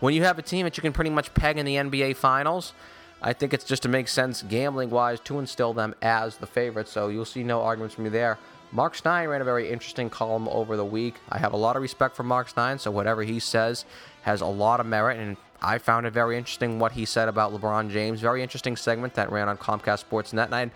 when 0.00 0.14
you 0.14 0.22
have 0.24 0.38
a 0.38 0.42
team 0.42 0.64
that 0.64 0.76
you 0.76 0.82
can 0.82 0.92
pretty 0.92 1.10
much 1.10 1.34
peg 1.34 1.58
in 1.58 1.66
the 1.66 1.76
NBA 1.76 2.16
Finals, 2.16 2.74
I 3.20 3.32
think 3.32 3.54
it's 3.54 3.64
just 3.64 3.82
to 3.84 3.88
make 3.88 4.08
sense 4.08 4.42
gambling 4.42 4.90
wise 4.90 5.20
to 5.20 5.38
instill 5.38 5.72
them 5.72 5.94
as 6.02 6.36
the 6.36 6.46
favorite. 6.46 6.88
So 6.88 7.08
you'll 7.08 7.24
see 7.24 7.42
no 7.42 7.62
arguments 7.62 7.94
from 7.94 8.04
me 8.04 8.10
there. 8.10 8.38
Mark 8.74 8.94
Stein 8.94 9.28
ran 9.28 9.42
a 9.42 9.44
very 9.44 9.70
interesting 9.70 10.08
column 10.08 10.48
over 10.48 10.78
the 10.78 10.84
week. 10.84 11.16
I 11.28 11.36
have 11.36 11.52
a 11.52 11.58
lot 11.58 11.76
of 11.76 11.82
respect 11.82 12.16
for 12.16 12.22
Mark 12.22 12.48
Stein, 12.48 12.78
so 12.78 12.90
whatever 12.90 13.22
he 13.22 13.38
says 13.38 13.84
has 14.22 14.40
a 14.40 14.46
lot 14.46 14.80
of 14.80 14.86
merit, 14.86 15.18
and 15.18 15.36
I 15.60 15.76
found 15.76 16.06
it 16.06 16.14
very 16.14 16.38
interesting 16.38 16.78
what 16.78 16.92
he 16.92 17.04
said 17.04 17.28
about 17.28 17.52
LeBron 17.52 17.90
James. 17.90 18.20
Very 18.20 18.42
interesting 18.42 18.76
segment 18.76 19.12
that 19.14 19.30
ran 19.30 19.48
on 19.48 19.58
Comcast 19.58 20.06
Sportsnet. 20.08 20.46
And 20.46 20.54
I, 20.54 20.70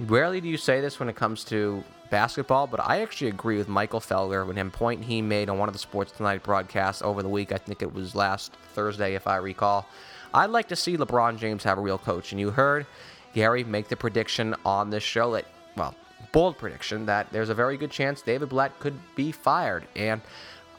rarely 0.00 0.40
do 0.40 0.48
you 0.48 0.56
say 0.56 0.80
this 0.80 0.98
when 0.98 1.08
it 1.08 1.14
comes 1.14 1.44
to 1.44 1.84
basketball, 2.10 2.66
but 2.66 2.80
I 2.80 3.00
actually 3.02 3.28
agree 3.28 3.58
with 3.58 3.68
Michael 3.68 4.00
Felger 4.00 4.44
when 4.44 4.56
him 4.56 4.72
point 4.72 5.04
he 5.04 5.22
made 5.22 5.48
on 5.48 5.56
one 5.58 5.68
of 5.68 5.72
the 5.72 5.78
Sports 5.78 6.12
Tonight 6.12 6.42
broadcasts 6.42 7.00
over 7.00 7.22
the 7.22 7.28
week. 7.28 7.52
I 7.52 7.58
think 7.58 7.80
it 7.80 7.94
was 7.94 8.16
last 8.16 8.54
Thursday, 8.74 9.14
if 9.14 9.28
I 9.28 9.36
recall. 9.36 9.86
I'd 10.34 10.50
like 10.50 10.68
to 10.68 10.76
see 10.76 10.96
LeBron 10.96 11.38
James 11.38 11.62
have 11.62 11.78
a 11.78 11.80
real 11.80 11.98
coach, 11.98 12.32
and 12.32 12.40
you 12.40 12.50
heard 12.50 12.86
Gery 13.34 13.64
make 13.64 13.88
the 13.88 13.96
prediction 13.96 14.56
on 14.64 14.90
this 14.90 15.04
show 15.04 15.32
that 15.32 15.46
well, 15.76 15.94
bold 16.32 16.58
prediction 16.58 17.06
that 17.06 17.30
there's 17.32 17.48
a 17.48 17.54
very 17.54 17.76
good 17.76 17.90
chance 17.90 18.22
David 18.22 18.48
Blatt 18.48 18.78
could 18.78 18.98
be 19.14 19.32
fired. 19.32 19.86
And 19.94 20.20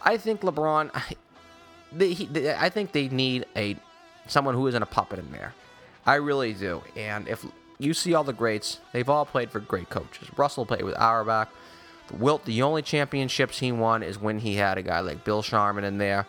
I 0.01 0.17
think 0.17 0.41
LeBron, 0.41 0.91
I, 0.93 2.57
I 2.59 2.69
think 2.69 2.91
they 2.91 3.07
need 3.09 3.45
a 3.55 3.75
someone 4.27 4.55
who 4.55 4.67
isn't 4.67 4.81
a 4.81 4.88
puppet 4.88 5.19
in 5.19 5.31
there. 5.31 5.53
I 6.05 6.15
really 6.15 6.53
do. 6.53 6.81
And 6.95 7.27
if 7.27 7.45
you 7.79 7.93
see 7.93 8.13
all 8.13 8.23
the 8.23 8.33
greats, 8.33 8.79
they've 8.91 9.09
all 9.09 9.25
played 9.25 9.51
for 9.51 9.59
great 9.59 9.89
coaches. 9.89 10.29
Russell 10.38 10.65
played 10.65 10.83
with 10.83 10.97
Auerbach. 10.97 11.49
Wilt, 12.11 12.45
the 12.45 12.61
only 12.61 12.81
championships 12.81 13.59
he 13.59 13.71
won 13.71 14.03
is 14.03 14.17
when 14.17 14.39
he 14.39 14.55
had 14.55 14.77
a 14.77 14.81
guy 14.81 15.01
like 15.01 15.23
Bill 15.23 15.41
Sharman 15.41 15.83
in 15.83 15.97
there. 15.97 16.25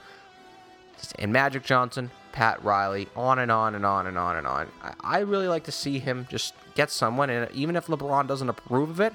And 1.19 1.33
Magic 1.33 1.65
Johnson, 1.65 2.11
Pat 2.33 2.63
Riley, 2.65 3.09
on 3.15 3.39
and 3.39 3.53
on 3.53 3.77
and 3.77 3.87
on 3.87 4.09
and 4.09 4.19
on 4.19 4.37
and 4.37 4.47
on. 4.47 4.69
I, 4.83 4.95
I 5.01 5.19
really 5.21 5.47
like 5.47 5.65
to 5.65 5.73
see 5.73 6.01
him 6.01 6.27
just 6.29 6.55
get 6.79 6.91
someone, 6.93 7.29
and 7.29 7.51
even 7.51 7.75
if 7.75 7.89
LeBron 7.89 8.29
doesn't 8.29 8.49
approve 8.49 8.91
of 8.91 9.01
it, 9.01 9.13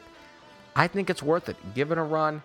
I 0.76 0.88
think 0.88 1.10
it's 1.10 1.24
worth 1.24 1.48
it. 1.48 1.56
Give 1.74 1.92
it 1.94 1.98
a 1.98 2.04
run. 2.04 2.44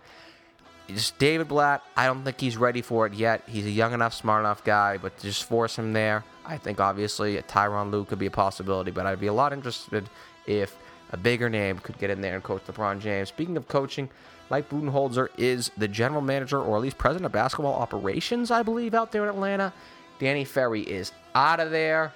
Just 0.86 1.18
David 1.18 1.48
Blatt, 1.48 1.82
I 1.96 2.06
don't 2.06 2.22
think 2.22 2.40
he's 2.40 2.56
ready 2.56 2.82
for 2.82 3.04
it 3.04 3.14
yet. 3.14 3.42
He's 3.48 3.66
a 3.66 3.70
young 3.70 3.92
enough, 3.92 4.14
smart 4.14 4.42
enough 4.42 4.62
guy, 4.62 4.96
but 4.96 5.18
just 5.18 5.42
force 5.42 5.76
him 5.76 5.92
there. 5.92 6.24
I 6.46 6.56
think 6.56 6.78
obviously 6.78 7.36
a 7.36 7.42
Tyronn 7.42 7.90
Lue 7.90 8.04
could 8.04 8.20
be 8.20 8.26
a 8.26 8.30
possibility, 8.30 8.92
but 8.92 9.06
I'd 9.06 9.18
be 9.18 9.26
a 9.26 9.32
lot 9.32 9.52
interested 9.52 10.08
if 10.46 10.76
a 11.10 11.16
bigger 11.16 11.50
name 11.50 11.80
could 11.80 11.98
get 11.98 12.10
in 12.10 12.20
there 12.20 12.36
and 12.36 12.44
coach 12.44 12.62
LeBron 12.66 13.00
James. 13.00 13.28
Speaking 13.28 13.56
of 13.56 13.66
coaching, 13.66 14.08
Mike 14.50 14.70
Budenholzer 14.70 15.30
is 15.36 15.72
the 15.76 15.88
general 15.88 16.22
manager 16.22 16.62
or 16.62 16.76
at 16.76 16.82
least 16.82 16.96
president 16.96 17.26
of 17.26 17.32
basketball 17.32 17.74
operations, 17.74 18.52
I 18.52 18.62
believe, 18.62 18.94
out 18.94 19.10
there 19.10 19.24
in 19.24 19.30
Atlanta. 19.30 19.72
Danny 20.20 20.44
Ferry 20.44 20.82
is 20.82 21.10
out 21.34 21.58
of 21.58 21.72
there. 21.72 22.12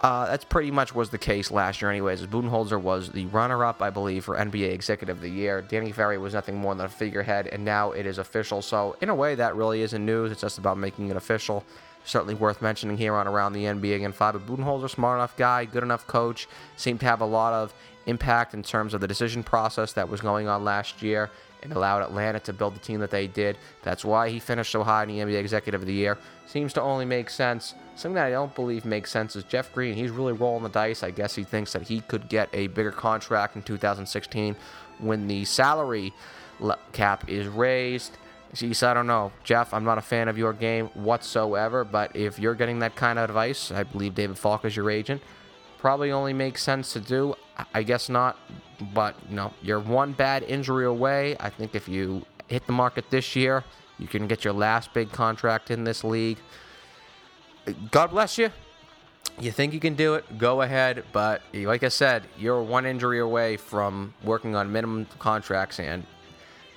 Uh, 0.00 0.26
that's 0.26 0.44
pretty 0.44 0.70
much 0.70 0.94
was 0.94 1.10
the 1.10 1.18
case 1.18 1.50
last 1.50 1.82
year, 1.82 1.90
anyways. 1.90 2.24
Budenholzer 2.26 2.80
was 2.80 3.10
the 3.10 3.26
runner-up, 3.26 3.82
I 3.82 3.90
believe, 3.90 4.24
for 4.24 4.36
NBA 4.36 4.70
Executive 4.72 5.16
of 5.16 5.22
the 5.22 5.28
Year. 5.28 5.60
Danny 5.60 5.90
Ferry 5.90 6.18
was 6.18 6.34
nothing 6.34 6.56
more 6.56 6.74
than 6.74 6.86
a 6.86 6.88
figurehead, 6.88 7.48
and 7.48 7.64
now 7.64 7.90
it 7.90 8.06
is 8.06 8.18
official. 8.18 8.62
So, 8.62 8.96
in 9.00 9.08
a 9.08 9.14
way, 9.14 9.34
that 9.34 9.56
really 9.56 9.82
isn't 9.82 10.04
news. 10.04 10.30
It's 10.30 10.42
just 10.42 10.58
about 10.58 10.78
making 10.78 11.08
it 11.08 11.16
official. 11.16 11.64
Certainly 12.04 12.34
worth 12.34 12.62
mentioning 12.62 12.96
here 12.96 13.14
on 13.14 13.26
Around 13.26 13.54
the 13.54 13.64
NBA 13.64 14.04
and 14.04 14.14
Five, 14.14 14.34
but 14.34 14.46
Budenholzer, 14.46 14.88
smart 14.88 15.18
enough 15.18 15.36
guy, 15.36 15.64
good 15.64 15.82
enough 15.82 16.06
coach, 16.06 16.46
seemed 16.76 17.00
to 17.00 17.06
have 17.06 17.20
a 17.20 17.26
lot 17.26 17.52
of 17.52 17.74
impact 18.06 18.54
in 18.54 18.62
terms 18.62 18.94
of 18.94 19.00
the 19.00 19.08
decision 19.08 19.42
process 19.42 19.92
that 19.94 20.08
was 20.08 20.20
going 20.20 20.46
on 20.46 20.64
last 20.64 21.02
year 21.02 21.28
and 21.62 21.72
allowed 21.72 22.02
Atlanta 22.02 22.40
to 22.40 22.52
build 22.52 22.74
the 22.74 22.80
team 22.80 23.00
that 23.00 23.10
they 23.10 23.26
did. 23.26 23.58
That's 23.82 24.04
why 24.04 24.28
he 24.28 24.38
finished 24.38 24.72
so 24.72 24.84
high 24.84 25.02
in 25.04 25.08
the 25.08 25.18
NBA 25.18 25.38
Executive 25.38 25.80
of 25.80 25.86
the 25.86 25.92
Year. 25.92 26.18
Seems 26.46 26.72
to 26.74 26.82
only 26.82 27.04
make 27.04 27.30
sense. 27.30 27.74
Something 27.94 28.14
that 28.14 28.26
I 28.26 28.30
don't 28.30 28.54
believe 28.54 28.84
makes 28.84 29.10
sense 29.10 29.36
is 29.36 29.44
Jeff 29.44 29.72
Green. 29.72 29.94
He's 29.94 30.10
really 30.10 30.32
rolling 30.32 30.62
the 30.62 30.68
dice. 30.68 31.02
I 31.02 31.10
guess 31.10 31.34
he 31.34 31.44
thinks 31.44 31.72
that 31.72 31.82
he 31.82 32.00
could 32.00 32.28
get 32.28 32.48
a 32.52 32.68
bigger 32.68 32.92
contract 32.92 33.56
in 33.56 33.62
2016 33.62 34.56
when 34.98 35.26
the 35.26 35.44
salary 35.44 36.12
cap 36.92 37.28
is 37.28 37.46
raised. 37.48 38.16
Said, 38.54 38.82
I 38.82 38.94
don't 38.94 39.06
know, 39.06 39.30
Jeff, 39.44 39.74
I'm 39.74 39.84
not 39.84 39.98
a 39.98 40.02
fan 40.02 40.26
of 40.26 40.38
your 40.38 40.54
game 40.54 40.86
whatsoever, 40.94 41.84
but 41.84 42.16
if 42.16 42.38
you're 42.38 42.54
getting 42.54 42.78
that 42.78 42.96
kind 42.96 43.18
of 43.18 43.28
advice, 43.28 43.70
I 43.70 43.82
believe 43.82 44.14
David 44.14 44.38
Falk 44.38 44.64
is 44.64 44.74
your 44.74 44.90
agent, 44.90 45.20
probably 45.76 46.10
only 46.10 46.32
makes 46.32 46.62
sense 46.62 46.94
to 46.94 47.00
do. 47.00 47.34
I 47.74 47.82
guess 47.82 48.08
not, 48.08 48.38
but 48.94 49.16
you 49.28 49.36
know, 49.36 49.52
you're 49.62 49.80
one 49.80 50.12
bad 50.12 50.42
injury 50.44 50.86
away. 50.86 51.36
I 51.40 51.50
think 51.50 51.74
if 51.74 51.88
you 51.88 52.24
hit 52.46 52.66
the 52.66 52.72
market 52.72 53.10
this 53.10 53.34
year, 53.34 53.64
you 53.98 54.06
can 54.06 54.26
get 54.26 54.44
your 54.44 54.54
last 54.54 54.92
big 54.92 55.10
contract 55.10 55.70
in 55.70 55.84
this 55.84 56.04
league. 56.04 56.38
God 57.90 58.10
bless 58.10 58.38
you. 58.38 58.50
You 59.40 59.52
think 59.52 59.72
you 59.72 59.80
can 59.80 59.94
do 59.94 60.14
it, 60.14 60.38
go 60.38 60.62
ahead. 60.62 61.04
But 61.12 61.42
like 61.52 61.82
I 61.82 61.88
said, 61.88 62.24
you're 62.38 62.62
one 62.62 62.86
injury 62.86 63.20
away 63.20 63.56
from 63.56 64.14
working 64.24 64.56
on 64.56 64.72
minimum 64.72 65.06
contracts. 65.18 65.78
And 65.78 66.04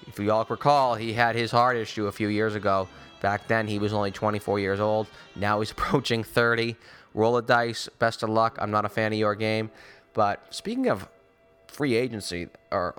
if 0.08 0.20
you 0.20 0.32
all 0.32 0.46
recall, 0.48 0.96
he 0.96 1.14
had 1.14 1.36
his 1.36 1.52
heart 1.52 1.78
issue 1.78 2.08
a 2.08 2.12
few 2.12 2.28
years 2.28 2.56
ago. 2.56 2.88
Back 3.22 3.48
then, 3.48 3.68
he 3.68 3.80
was 3.80 3.94
only 3.94 4.12
24 4.12 4.60
years 4.60 4.80
old. 4.80 5.08
Now 5.36 5.60
he's 5.60 5.72
approaching 5.78 6.24
30. 6.24 6.76
Roll 7.14 7.34
the 7.34 7.42
dice. 7.42 7.90
Best 8.00 8.24
of 8.24 8.30
luck. 8.30 8.58
I'm 8.60 8.72
not 8.72 8.86
a 8.86 8.90
fan 8.90 9.12
of 9.14 9.20
your 9.20 9.36
game. 9.36 9.70
But 10.14 10.54
speaking 10.54 10.88
of 10.88 11.08
free 11.68 11.96
agency, 11.96 12.50
or 12.72 12.96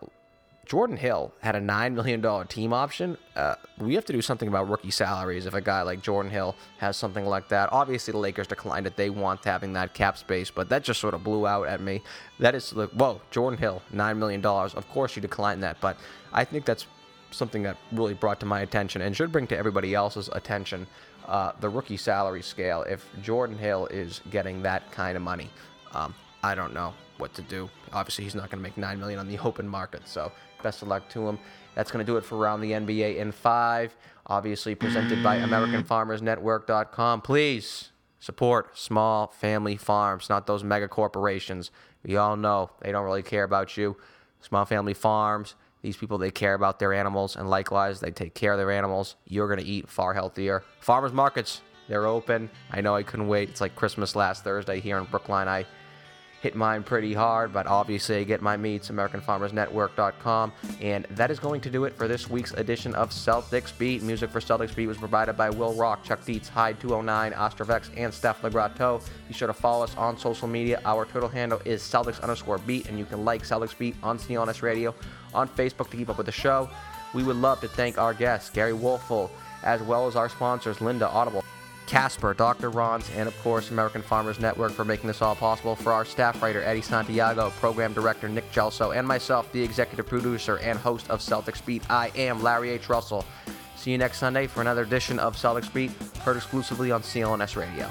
Jordan 0.64 0.96
Hill 0.96 1.32
had 1.40 1.56
a 1.56 1.60
$9 1.60 1.92
million 1.92 2.46
team 2.46 2.72
option. 2.72 3.18
Uh, 3.34 3.56
we 3.78 3.94
have 3.94 4.04
to 4.06 4.12
do 4.12 4.22
something 4.22 4.48
about 4.48 4.68
rookie 4.70 4.90
salaries 4.90 5.44
if 5.44 5.54
a 5.54 5.60
guy 5.60 5.82
like 5.82 6.00
Jordan 6.02 6.30
Hill 6.30 6.54
has 6.78 6.96
something 6.96 7.26
like 7.26 7.48
that. 7.48 7.68
Obviously, 7.72 8.12
the 8.12 8.18
Lakers 8.18 8.46
declined 8.46 8.86
it. 8.86 8.96
They 8.96 9.10
want 9.10 9.44
having 9.44 9.72
that 9.74 9.92
cap 9.92 10.16
space, 10.16 10.50
but 10.50 10.68
that 10.68 10.84
just 10.84 11.00
sort 11.00 11.14
of 11.14 11.24
blew 11.24 11.46
out 11.46 11.66
at 11.66 11.80
me. 11.80 12.00
That 12.38 12.54
is 12.54 12.72
like, 12.72 12.90
whoa, 12.90 13.20
Jordan 13.30 13.58
Hill, 13.58 13.82
$9 13.92 14.16
million. 14.16 14.44
Of 14.44 14.88
course, 14.88 15.16
you 15.16 15.22
declined 15.22 15.62
that, 15.62 15.80
but 15.80 15.96
I 16.32 16.44
think 16.44 16.64
that's 16.64 16.86
something 17.32 17.62
that 17.64 17.76
really 17.92 18.14
brought 18.14 18.38
to 18.40 18.46
my 18.46 18.60
attention 18.60 19.02
and 19.02 19.16
should 19.16 19.32
bring 19.32 19.46
to 19.48 19.56
everybody 19.56 19.94
else's 19.94 20.28
attention 20.32 20.86
uh, 21.26 21.52
the 21.60 21.68
rookie 21.68 21.96
salary 21.96 22.42
scale. 22.42 22.82
If 22.82 23.06
Jordan 23.22 23.58
Hill 23.58 23.86
is 23.86 24.20
getting 24.30 24.62
that 24.62 24.90
kind 24.92 25.16
of 25.16 25.22
money, 25.22 25.50
um, 25.92 26.14
I 26.42 26.54
don't 26.54 26.74
know 26.74 26.94
what 27.18 27.34
to 27.34 27.42
do. 27.42 27.70
Obviously, 27.92 28.24
he's 28.24 28.34
not 28.34 28.50
going 28.50 28.58
to 28.58 28.62
make 28.62 28.76
nine 28.76 28.98
million 28.98 29.18
on 29.18 29.28
the 29.28 29.38
open 29.38 29.68
market. 29.68 30.02
So 30.06 30.32
best 30.62 30.82
of 30.82 30.88
luck 30.88 31.08
to 31.10 31.28
him. 31.28 31.38
That's 31.74 31.90
going 31.90 32.04
to 32.04 32.10
do 32.10 32.16
it 32.16 32.24
for 32.24 32.36
around 32.36 32.60
the 32.60 32.72
NBA 32.72 33.16
in 33.16 33.32
five. 33.32 33.94
Obviously, 34.26 34.74
presented 34.74 35.22
by 35.22 35.38
AmericanFarmersNetwork.com. 35.38 37.22
Please 37.22 37.90
support 38.18 38.78
small 38.78 39.26
family 39.28 39.76
farms, 39.76 40.28
not 40.28 40.46
those 40.46 40.62
mega 40.62 40.88
corporations. 40.88 41.70
We 42.04 42.16
all 42.16 42.36
know 42.36 42.70
they 42.80 42.92
don't 42.92 43.04
really 43.04 43.22
care 43.22 43.44
about 43.44 43.76
you. 43.76 43.96
Small 44.40 44.64
family 44.64 44.94
farms, 44.94 45.54
these 45.82 45.96
people, 45.96 46.18
they 46.18 46.30
care 46.30 46.54
about 46.54 46.78
their 46.78 46.92
animals, 46.92 47.34
and 47.36 47.50
likewise, 47.50 48.00
they 48.00 48.10
take 48.12 48.34
care 48.34 48.52
of 48.52 48.58
their 48.58 48.70
animals. 48.70 49.16
You're 49.26 49.48
going 49.48 49.60
to 49.60 49.66
eat 49.66 49.88
far 49.88 50.14
healthier. 50.14 50.62
Farmers 50.80 51.12
markets, 51.12 51.60
they're 51.88 52.06
open. 52.06 52.48
I 52.70 52.80
know 52.80 52.94
I 52.94 53.02
couldn't 53.02 53.26
wait. 53.26 53.50
It's 53.50 53.60
like 53.60 53.74
Christmas 53.74 54.14
last 54.14 54.44
Thursday 54.44 54.78
here 54.78 54.98
in 54.98 55.04
Brookline. 55.04 55.48
I 55.48 55.66
hit 56.42 56.56
mine 56.56 56.82
pretty 56.82 57.14
hard, 57.14 57.52
but 57.52 57.68
obviously 57.68 58.24
get 58.24 58.42
my 58.42 58.56
meats, 58.56 58.90
AmericanFarmersNetwork.com. 58.90 60.52
And 60.80 61.04
that 61.10 61.30
is 61.30 61.38
going 61.38 61.60
to 61.60 61.70
do 61.70 61.84
it 61.84 61.94
for 61.94 62.08
this 62.08 62.28
week's 62.28 62.50
edition 62.54 62.96
of 62.96 63.10
Celtics 63.10 63.76
Beat. 63.78 64.02
Music 64.02 64.28
for 64.28 64.40
Celtics 64.40 64.74
Beat 64.74 64.88
was 64.88 64.98
provided 64.98 65.36
by 65.36 65.50
Will 65.50 65.72
Rock, 65.74 66.02
Chuck 66.02 66.24
Dietz, 66.24 66.48
Hyde 66.48 66.80
209, 66.80 67.32
Ostrovex, 67.32 67.90
and 67.96 68.12
Steph 68.12 68.42
Legrateau. 68.42 69.00
Be 69.28 69.34
sure 69.34 69.46
to 69.46 69.54
follow 69.54 69.84
us 69.84 69.96
on 69.96 70.18
social 70.18 70.48
media. 70.48 70.82
Our 70.84 71.04
Twitter 71.04 71.28
handle 71.28 71.62
is 71.64 71.80
Celtics 71.80 72.20
underscore 72.20 72.58
beat, 72.58 72.88
and 72.88 72.98
you 72.98 73.04
can 73.04 73.24
like 73.24 73.44
Celtics 73.44 73.78
Beat 73.78 73.94
on 74.02 74.18
CLNS 74.18 74.62
Radio 74.62 74.96
on 75.32 75.48
Facebook 75.48 75.90
to 75.90 75.96
keep 75.96 76.08
up 76.08 76.16
with 76.16 76.26
the 76.26 76.32
show. 76.32 76.68
We 77.14 77.22
would 77.22 77.36
love 77.36 77.60
to 77.60 77.68
thank 77.68 77.98
our 77.98 78.14
guests, 78.14 78.50
Gery 78.50 78.76
Woelfel, 78.76 79.30
as 79.62 79.80
well 79.82 80.08
as 80.08 80.16
our 80.16 80.28
sponsors, 80.28 80.78
Lynda 80.78 81.06
Audible. 81.06 81.44
Casper, 81.86 82.34
Dr. 82.34 82.70
Ron's, 82.70 83.10
and 83.16 83.28
of 83.28 83.38
course, 83.42 83.70
American 83.70 84.02
Farmers 84.02 84.38
Network 84.38 84.72
for 84.72 84.84
making 84.84 85.08
this 85.08 85.22
all 85.22 85.34
possible. 85.34 85.76
For 85.76 85.92
our 85.92 86.04
staff 86.04 86.42
writer, 86.42 86.62
Eddie 86.62 86.82
Santiago, 86.82 87.50
program 87.60 87.92
director, 87.92 88.28
Nick 88.28 88.50
Gelso, 88.52 88.96
and 88.96 89.06
myself, 89.06 89.50
the 89.52 89.62
executive 89.62 90.06
producer 90.06 90.58
and 90.58 90.78
host 90.78 91.08
of 91.10 91.20
Celtics 91.20 91.64
Beat, 91.64 91.82
I 91.90 92.10
am 92.16 92.42
Larry 92.42 92.70
H. 92.70 92.88
Russell. 92.88 93.24
See 93.76 93.90
you 93.90 93.98
next 93.98 94.18
Sunday 94.18 94.46
for 94.46 94.60
another 94.60 94.82
edition 94.82 95.18
of 95.18 95.36
Celtics 95.36 95.72
Beat, 95.72 95.90
heard 96.20 96.36
exclusively 96.36 96.90
on 96.90 97.02
CLNS 97.02 97.56
Radio. 97.56 97.90